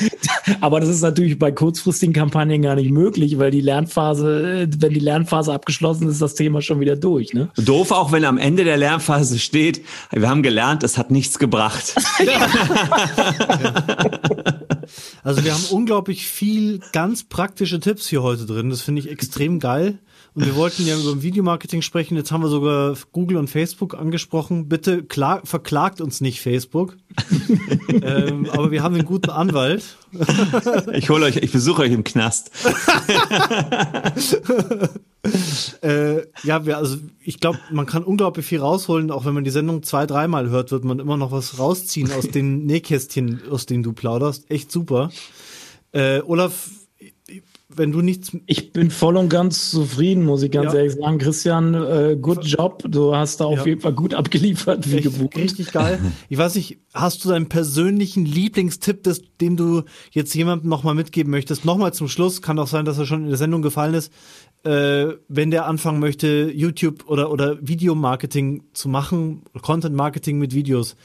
aber 0.61 0.79
das 0.79 0.89
ist 0.89 1.01
natürlich 1.01 1.37
bei 1.37 1.51
kurzfristigen 1.51 2.13
Kampagnen 2.13 2.61
gar 2.61 2.75
nicht 2.75 2.91
möglich, 2.91 3.37
weil 3.37 3.51
die 3.51 3.61
Lernphase, 3.61 4.67
wenn 4.77 4.93
die 4.93 4.99
Lernphase 4.99 5.53
abgeschlossen 5.53 6.07
ist, 6.07 6.13
ist 6.13 6.21
das 6.21 6.35
Thema 6.35 6.61
schon 6.61 6.79
wieder 6.79 6.95
durch. 6.95 7.33
Ne? 7.33 7.49
Doof 7.57 7.91
auch, 7.91 8.11
wenn 8.11 8.23
am 8.23 8.37
Ende 8.37 8.63
der 8.63 8.77
Lernphase 8.77 9.37
steht, 9.37 9.81
wir 10.11 10.29
haben 10.29 10.43
gelernt, 10.43 10.83
es 10.83 10.97
hat 10.97 11.11
nichts 11.11 11.37
gebracht. 11.39 11.95
Also 15.23 15.43
wir 15.43 15.53
haben 15.53 15.65
unglaublich 15.71 16.27
viel 16.27 16.79
ganz 16.91 17.23
praktische 17.23 17.79
Tipps 17.79 18.07
hier 18.07 18.23
heute 18.23 18.44
drin. 18.45 18.69
Das 18.69 18.81
finde 18.81 19.01
ich 19.01 19.09
extrem 19.09 19.59
geil. 19.59 19.99
Und 20.35 20.45
wir 20.45 20.55
wollten 20.55 20.85
ja 20.85 20.97
über 20.99 21.21
Videomarketing 21.21 21.81
sprechen. 21.81 22.17
Jetzt 22.17 22.31
haben 22.31 22.43
wir 22.43 22.49
sogar 22.49 22.97
Google 23.13 23.37
und 23.37 23.49
Facebook 23.49 23.95
angesprochen. 23.95 24.67
Bitte 24.67 25.03
klar, 25.03 25.39
verklagt 25.45 26.01
uns 26.01 26.19
nicht 26.19 26.41
Facebook. 26.41 26.97
ähm, 28.01 28.49
aber 28.51 28.69
wir 28.69 28.83
haben 28.83 28.95
einen 28.95 29.05
guten 29.05 29.29
Anwalt. 29.29 29.95
ich 30.93 31.09
hole 31.09 31.25
euch, 31.25 31.37
ich 31.37 31.53
besuche 31.53 31.83
euch 31.83 31.93
im 31.93 32.03
Knast. 32.03 32.51
äh, 35.81 36.23
ja, 36.43 36.65
wir, 36.65 36.79
also 36.79 36.97
ich 37.23 37.39
glaube, 37.39 37.59
man 37.71 37.85
kann 37.85 38.03
unglaublich 38.03 38.45
viel 38.45 38.59
rausholen. 38.59 39.11
Auch 39.11 39.23
wenn 39.23 39.33
man 39.33 39.45
die 39.45 39.51
Sendung 39.51 39.83
zwei, 39.83 40.05
dreimal 40.05 40.49
hört, 40.49 40.71
wird 40.71 40.83
man 40.83 40.99
immer 40.99 41.15
noch 41.15 41.31
was 41.31 41.59
rausziehen 41.59 42.11
aus 42.11 42.27
den 42.27 42.65
Nähkästchen, 42.65 43.43
aus 43.49 43.67
denen 43.67 43.83
du 43.83 43.93
plauderst. 43.93 44.51
Echt 44.51 44.69
super. 44.69 45.11
Äh, 45.93 46.19
Olaf, 46.25 46.71
wenn 47.77 47.91
du 47.91 48.01
nichts. 48.01 48.35
Ich 48.45 48.73
bin 48.73 48.91
voll 48.91 49.17
und 49.17 49.29
ganz 49.29 49.71
zufrieden, 49.71 50.25
muss 50.25 50.43
ich 50.43 50.51
ganz 50.51 50.73
ja. 50.73 50.79
ehrlich 50.79 50.93
sagen. 50.93 51.17
Christian, 51.17 51.73
äh, 51.73 52.17
good 52.19 52.43
job. 52.43 52.83
Du 52.87 53.15
hast 53.15 53.39
da 53.39 53.45
auf 53.45 53.59
ja. 53.59 53.65
jeden 53.65 53.81
Fall 53.81 53.93
gut 53.93 54.13
abgeliefert, 54.13 54.91
wie 54.91 55.01
gewohnt. 55.01 55.35
Richtig 55.35 55.71
geil. 55.71 55.99
Ich 56.29 56.37
weiß 56.37 56.55
nicht, 56.55 56.79
hast 56.93 57.23
du 57.23 57.29
deinen 57.29 57.49
persönlichen 57.49 58.25
Lieblingstipp, 58.25 59.03
des, 59.03 59.21
den 59.39 59.57
du 59.57 59.83
jetzt 60.11 60.33
jemandem 60.33 60.69
nochmal 60.69 60.95
mitgeben 60.95 61.31
möchtest? 61.31 61.65
Nochmal 61.65 61.93
zum 61.93 62.07
Schluss, 62.07 62.41
kann 62.41 62.59
auch 62.59 62.67
sein, 62.67 62.85
dass 62.85 62.97
er 62.97 63.05
schon 63.05 63.23
in 63.23 63.29
der 63.29 63.37
Sendung 63.37 63.61
gefallen 63.61 63.93
ist. 63.93 64.11
Äh, 64.63 65.13
wenn 65.27 65.51
der 65.51 65.67
anfangen 65.67 65.99
möchte, 65.99 66.51
YouTube 66.51 67.07
oder, 67.07 67.31
oder 67.31 67.57
Videomarketing 67.61 68.63
zu 68.73 68.89
machen, 68.89 69.43
Content 69.61 69.95
Marketing 69.95 70.39
mit 70.39 70.55
Videos, 70.55 70.95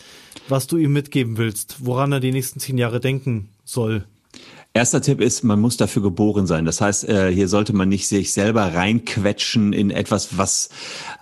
was 0.49 0.67
du 0.67 0.79
ihm 0.79 0.93
mitgeben 0.93 1.37
willst, 1.37 1.85
woran 1.85 2.13
er 2.13 2.21
die 2.21 2.33
nächsten 2.33 2.59
zehn 2.59 2.79
Jahre 2.79 3.01
denken 3.01 3.51
soll. 3.65 4.07
Erster 4.73 5.03
Tipp 5.03 5.21
ist, 5.21 5.43
man 5.43 5.61
muss 5.61 5.77
dafür 5.77 6.01
geboren 6.03 6.47
sein. 6.47 6.65
Das 6.65 6.81
heißt, 6.81 7.09
äh, 7.09 7.33
hier 7.33 7.49
sollte 7.49 7.73
man 7.73 7.89
nicht 7.89 8.07
sich 8.07 8.33
selber 8.33 8.73
reinquetschen 8.73 9.73
in 9.73 9.91
etwas, 9.91 10.39
was 10.39 10.69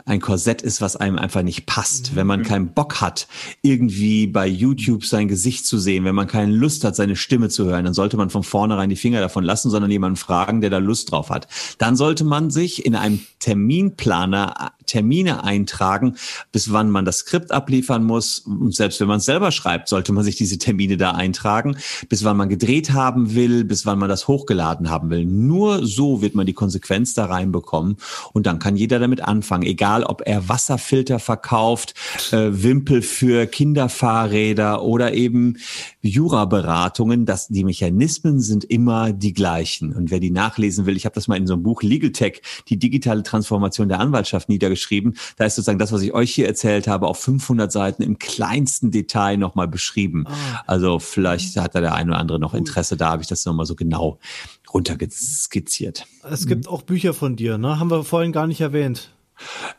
ein 0.08 0.20
Korsett 0.20 0.62
ist, 0.62 0.80
was 0.80 0.96
einem 0.96 1.18
einfach 1.18 1.42
nicht 1.42 1.66
passt. 1.66 2.12
Mhm. 2.12 2.16
Wenn 2.16 2.26
man 2.26 2.42
keinen 2.42 2.72
Bock 2.72 3.00
hat, 3.00 3.28
irgendwie 3.62 4.26
bei 4.26 4.46
YouTube 4.46 5.04
sein 5.04 5.28
Gesicht 5.28 5.66
zu 5.66 5.78
sehen, 5.78 6.04
wenn 6.04 6.14
man 6.14 6.26
keine 6.26 6.52
Lust 6.52 6.84
hat, 6.84 6.96
seine 6.96 7.16
Stimme 7.16 7.48
zu 7.48 7.66
hören, 7.66 7.84
dann 7.84 7.94
sollte 7.94 8.16
man 8.16 8.30
von 8.30 8.42
vornherein 8.42 8.90
die 8.90 8.96
Finger 8.96 9.20
davon 9.20 9.44
lassen, 9.44 9.70
sondern 9.70 9.90
jemanden 9.90 10.16
fragen, 10.16 10.60
der 10.60 10.70
da 10.70 10.78
Lust 10.78 11.12
drauf 11.12 11.30
hat. 11.30 11.48
Dann 11.78 11.96
sollte 11.96 12.24
man 12.24 12.50
sich 12.50 12.84
in 12.84 12.94
einem 12.94 13.20
Terminplaner 13.38 14.72
Termine 14.88 15.44
eintragen, 15.44 16.16
bis 16.50 16.72
wann 16.72 16.90
man 16.90 17.04
das 17.04 17.18
Skript 17.18 17.52
abliefern 17.52 18.02
muss. 18.02 18.40
Und 18.40 18.74
selbst 18.74 18.98
wenn 19.00 19.06
man 19.06 19.18
es 19.18 19.26
selber 19.26 19.52
schreibt, 19.52 19.88
sollte 19.88 20.12
man 20.12 20.24
sich 20.24 20.34
diese 20.34 20.58
Termine 20.58 20.96
da 20.96 21.12
eintragen, 21.12 21.76
bis 22.08 22.24
wann 22.24 22.36
man 22.36 22.48
gedreht 22.48 22.92
haben 22.92 23.34
will, 23.34 23.64
bis 23.64 23.86
wann 23.86 23.98
man 23.98 24.08
das 24.08 24.26
hochgeladen 24.26 24.90
haben 24.90 25.10
will. 25.10 25.24
Nur 25.24 25.86
so 25.86 26.22
wird 26.22 26.34
man 26.34 26.46
die 26.46 26.54
Konsequenz 26.54 27.14
da 27.14 27.26
reinbekommen. 27.26 27.98
Und 28.32 28.46
dann 28.46 28.58
kann 28.58 28.76
jeder 28.76 28.98
damit 28.98 29.20
anfangen, 29.20 29.62
egal 29.64 29.97
ob 30.04 30.22
er 30.24 30.48
Wasserfilter 30.48 31.18
verkauft, 31.18 31.94
äh, 32.32 32.48
Wimpel 32.50 33.02
für 33.02 33.46
Kinderfahrräder 33.46 34.82
oder 34.82 35.14
eben 35.14 35.56
Jura-Beratungen, 36.00 37.26
dass 37.26 37.48
die 37.48 37.64
Mechanismen 37.64 38.40
sind 38.40 38.64
immer 38.64 39.12
die 39.12 39.32
gleichen. 39.32 39.92
Und 39.92 40.10
wer 40.10 40.20
die 40.20 40.30
nachlesen 40.30 40.86
will, 40.86 40.96
ich 40.96 41.04
habe 41.04 41.14
das 41.14 41.28
mal 41.28 41.36
in 41.36 41.46
so 41.46 41.54
einem 41.54 41.62
Buch 41.62 41.82
Legal 41.82 42.12
Tech, 42.12 42.42
die 42.68 42.78
digitale 42.78 43.22
Transformation 43.22 43.88
der 43.88 44.00
Anwaltschaft 44.00 44.48
niedergeschrieben. 44.48 45.16
Da 45.36 45.44
ist 45.44 45.56
sozusagen 45.56 45.78
das, 45.78 45.92
was 45.92 46.02
ich 46.02 46.14
euch 46.14 46.34
hier 46.34 46.46
erzählt 46.46 46.88
habe, 46.88 47.06
auf 47.06 47.18
500 47.18 47.70
Seiten 47.70 48.02
im 48.02 48.18
kleinsten 48.18 48.90
Detail 48.90 49.36
nochmal 49.36 49.68
beschrieben. 49.68 50.24
Ah. 50.26 50.62
Also 50.66 50.98
vielleicht 50.98 51.56
hat 51.56 51.74
da 51.74 51.80
der 51.80 51.94
eine 51.94 52.12
oder 52.12 52.20
andere 52.20 52.38
noch 52.38 52.54
Interesse, 52.54 52.96
da 52.96 53.10
habe 53.10 53.22
ich 53.22 53.28
das 53.28 53.44
nochmal 53.44 53.66
so 53.66 53.74
genau 53.74 54.18
runterskizziert. 54.72 56.06
Es 56.30 56.46
gibt 56.46 56.68
auch 56.68 56.82
Bücher 56.82 57.14
von 57.14 57.36
dir, 57.36 57.58
ne? 57.58 57.78
Haben 57.78 57.90
wir 57.90 58.04
vorhin 58.04 58.32
gar 58.32 58.46
nicht 58.46 58.60
erwähnt. 58.60 59.10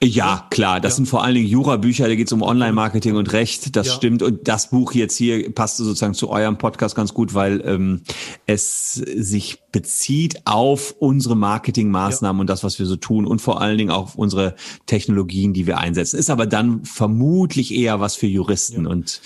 Ja, 0.02 0.48
klar. 0.50 0.80
Das 0.80 0.94
ja. 0.94 0.96
sind 0.98 1.06
vor 1.08 1.24
allen 1.24 1.36
Dingen 1.36 1.48
Jura-Bücher, 1.48 2.08
da 2.08 2.16
geht 2.16 2.28
es 2.28 2.34
um 2.34 2.42
Online-Marketing 2.42 3.16
und 3.16 3.32
Recht. 3.34 3.76
Das 3.76 3.88
ja. 3.88 3.94
stimmt. 3.94 4.24
Und 4.24 4.48
das 4.48 4.70
Buch 4.70 4.94
jetzt 4.94 5.18
hier 5.18 5.54
passt 5.54 5.78
sozusagen 5.78 6.14
zu 6.14 6.30
eurem 6.30 6.58
Podcast 6.58 6.96
ganz 6.96 7.14
gut, 7.14 7.34
weil 7.34 7.62
ähm, 7.66 8.02
es 8.46 8.94
sich 8.94 9.60
bezieht 9.72 10.42
auf 10.46 10.96
unsere 11.00 11.36
Marketingmaßnahmen 11.36 12.40
ja. 12.40 12.42
und 12.42 12.50
das, 12.50 12.64
was 12.64 12.80
wir 12.80 12.86
so 12.86 12.96
tun 12.96 13.26
und 13.26 13.42
vor 13.42 13.62
allen 13.62 13.78
Dingen 13.78 13.92
auch 13.92 14.10
auf 14.10 14.16
unsere 14.16 14.56
Technologien, 14.86 15.54
die 15.54 15.68
wir 15.68 15.78
einsetzen. 15.78 16.18
Ist 16.18 16.30
aber 16.30 16.48
dann 16.48 16.86
vermutlich 16.86 17.74
eher 17.74 18.00
was 18.00 18.16
für 18.16 18.28
Juristen 18.28 18.88
und 18.88 19.22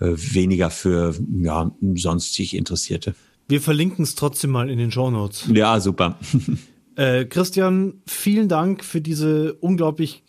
äh, 0.00 0.06
weniger 0.14 0.70
für 0.70 1.14
ja, 1.42 1.70
sonstig 1.94 2.54
Interessierte. 2.54 3.14
Wir 3.48 3.62
verlinken 3.62 4.02
es 4.02 4.14
trotzdem 4.14 4.50
mal 4.50 4.68
in 4.68 4.78
den 4.78 4.90
Show 4.90 5.10
Notes. 5.10 5.44
Ja, 5.52 5.80
super. 5.80 6.18
Äh, 6.98 7.26
Christian, 7.26 8.02
vielen 8.06 8.48
Dank 8.48 8.82
für 8.82 9.00
diese 9.00 9.54
unglaublich 9.54 10.24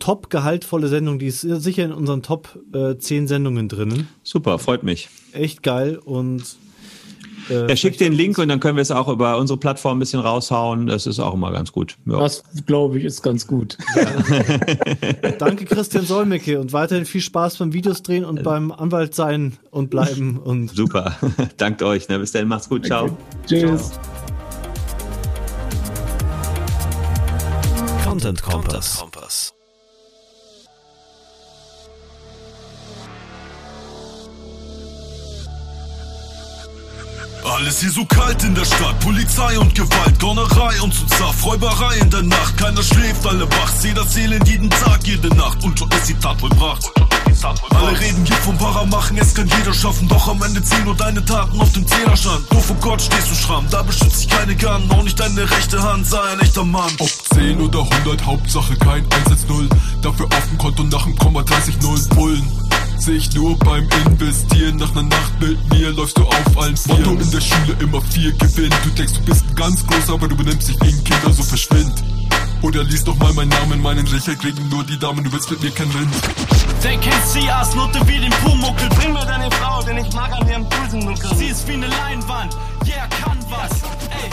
top 0.00 0.28
gehaltvolle 0.28 0.88
Sendung. 0.88 1.18
Die 1.18 1.28
ist 1.28 1.40
sicher 1.40 1.84
in 1.84 1.92
unseren 1.92 2.22
Top 2.22 2.58
äh, 2.74 2.98
10 2.98 3.26
Sendungen 3.26 3.68
drinnen. 3.68 4.08
Super, 4.22 4.58
freut 4.58 4.82
mich. 4.82 5.08
Echt 5.32 5.62
geil 5.62 5.96
und 5.96 6.44
äh, 7.48 7.68
er 7.68 7.76
schickt 7.76 8.00
den 8.00 8.12
Link 8.12 8.36
und 8.36 8.48
dann 8.48 8.60
können 8.60 8.76
wir 8.76 8.82
es 8.82 8.90
auch 8.90 9.08
über 9.08 9.38
unsere 9.38 9.58
Plattform 9.58 9.96
ein 9.96 10.00
bisschen 10.00 10.20
raushauen. 10.20 10.86
Das 10.86 11.06
ist 11.06 11.20
auch 11.20 11.32
immer 11.32 11.52
ganz 11.52 11.72
gut. 11.72 11.96
Ja. 12.04 12.18
Das, 12.18 12.42
glaube 12.66 12.98
ich, 12.98 13.04
ist 13.04 13.22
ganz 13.22 13.46
gut. 13.46 13.78
Ja. 13.96 15.30
Danke, 15.38 15.64
Christian 15.64 16.04
Solmecke 16.04 16.60
und 16.60 16.74
weiterhin 16.74 17.06
viel 17.06 17.22
Spaß 17.22 17.56
beim 17.58 17.72
Videos 17.72 18.02
drehen 18.02 18.26
und 18.26 18.42
beim 18.42 18.72
Anwalt 18.72 19.14
sein 19.14 19.54
und 19.70 19.88
bleiben. 19.88 20.38
Und 20.38 20.70
Super. 20.70 21.16
Dankt 21.56 21.82
euch. 21.82 22.08
Ne? 22.08 22.18
Bis 22.18 22.32
dann. 22.32 22.46
Macht's 22.48 22.68
gut. 22.68 22.84
Ciao. 22.84 23.16
Tschüss. 23.46 23.92
Content 28.14 28.42
Kompass. 28.42 29.02
Alles 37.44 37.80
hier 37.80 37.90
so 37.90 38.04
kalt 38.04 38.42
in 38.44 38.54
der 38.54 38.64
Stadt, 38.64 39.00
Polizei 39.00 39.58
und 39.58 39.74
Gewalt, 39.74 40.18
Gaunerei 40.20 40.80
und 40.80 40.94
so 40.94 41.04
Zaff, 41.06 41.44
Räuberei 41.44 41.96
in 41.98 42.10
der 42.10 42.22
Nacht, 42.22 42.56
keiner 42.56 42.82
schläft, 42.84 43.26
alle 43.26 43.50
wach, 43.50 43.72
seh 43.80 43.92
das 43.92 44.16
Elend 44.16 44.48
jeden 44.48 44.70
Tag, 44.70 45.00
jede 45.04 45.28
Nacht. 45.34 45.64
Und 45.64 45.76
schon 45.76 45.90
ist 45.90 46.08
die 46.08 46.14
Tat 46.14 46.38
vollbracht. 46.38 46.92
Alle 47.74 48.00
reden 48.00 48.24
hier 48.24 48.36
vom 48.36 48.56
Para 48.56 48.84
machen, 48.86 49.18
es 49.18 49.34
kann 49.34 49.48
jeder 49.48 49.74
schaffen, 49.74 50.08
doch 50.08 50.28
am 50.28 50.42
Ende 50.42 50.62
ziehen 50.62 50.84
nur 50.84 50.96
deine 50.96 51.24
Taten 51.24 51.60
auf 51.60 51.72
dem 51.72 51.86
Zählerstand. 51.86 52.50
Nur 52.52 52.62
vor 52.62 52.76
Gott 52.76 53.02
stehst 53.02 53.30
du 53.30 53.34
schramm, 53.34 53.66
da 53.70 53.82
beschützt 53.82 54.22
dich 54.22 54.28
keine 54.28 54.54
Gun, 54.56 54.90
auch 54.90 55.02
nicht 55.02 55.18
deine 55.18 55.50
rechte 55.50 55.82
Hand, 55.82 56.06
sei 56.06 56.20
ein 56.20 56.40
echter 56.40 56.64
Mann. 56.64 56.92
Ob 56.98 57.10
10 57.34 57.60
oder 57.60 57.80
100, 57.80 58.24
Hauptsache 58.24 58.76
kein 58.76 59.04
110, 59.10 59.68
dafür 60.02 60.26
auf 60.26 60.48
dem 60.48 60.58
Konto 60.58 60.82
nach 60.84 61.04
dem 61.04 61.16
Komma 61.18 61.42
30 61.42 61.80
Nullen 61.80 62.08
Bullen 62.10 62.64
sich 63.00 63.34
nur 63.34 63.58
beim 63.58 63.88
Investieren. 64.06 64.76
Nach 64.76 64.92
ner 64.94 65.02
Nacht 65.02 65.40
mit 65.40 65.58
mir 65.70 65.90
läufst 65.90 66.18
du 66.18 66.22
auf 66.22 66.58
allen 66.58 66.76
Vieren. 66.76 67.04
Motto 67.04 67.22
in 67.22 67.30
der 67.30 67.40
Schule 67.40 67.76
immer 67.80 68.00
vier 68.00 68.32
gewinnt. 68.32 68.74
Du 68.84 68.90
denkst, 68.90 69.14
du 69.14 69.20
bist 69.22 69.56
ganz 69.56 69.86
groß, 69.86 70.10
aber 70.10 70.28
du 70.28 70.36
benimmst 70.36 70.68
dich 70.68 70.80
wie 70.80 70.88
ein 70.88 71.04
Kind, 71.04 71.24
also 71.24 71.42
verschwind. 71.42 72.02
Oder 72.62 72.82
lies 72.84 73.04
doch 73.04 73.16
mal 73.16 73.32
meinen 73.34 73.50
Namen, 73.50 73.82
meinen 73.82 74.06
Lächeln 74.06 74.38
kriegen 74.38 74.68
nur 74.70 74.84
die 74.84 74.98
Damen, 74.98 75.22
du 75.22 75.30
willst 75.32 75.50
mit 75.50 75.62
mir 75.62 75.70
kein 75.70 75.92
Wind. 75.92 76.10
They 76.80 76.96
can 76.96 77.12
see 77.26 77.48
us, 77.50 77.74
Nutte 77.74 78.00
wie 78.08 78.18
den 78.18 78.30
Pumuckel. 78.42 78.88
Bring 78.90 79.12
mir 79.12 79.24
deine 79.24 79.50
Frau, 79.52 79.82
denn 79.82 79.98
ich 79.98 80.12
mag 80.12 80.32
an 80.32 80.48
ihrem 80.48 80.68
Pulsennuckel. 80.68 81.34
Sie 81.36 81.46
ist 81.46 81.66
wie 81.68 81.76
ne 81.76 81.86
Leinwand, 81.86 82.56
yeah, 82.86 83.06
kann 83.06 83.38
was. 83.50 83.70
Ey, 84.10 84.30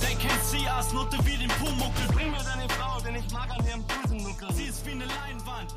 der 0.00 0.14
can 0.16 0.38
see 0.44 0.66
us, 0.78 0.92
Nutte 0.92 1.18
wie 1.24 1.36
den 1.36 1.48
Pumuckel. 1.48 2.06
Bring 2.12 2.30
mir 2.30 2.42
deine 2.44 2.68
Frau, 2.68 3.00
denn 3.00 3.14
ich 3.16 3.32
mag 3.32 3.48
an 3.50 3.66
ihrem 3.66 3.84
Pulsennuckel. 3.84 4.48
Sie 4.54 4.64
ist 4.64 4.86
wie 4.86 4.94
ne 4.94 5.04
Leinwand, 5.04 5.74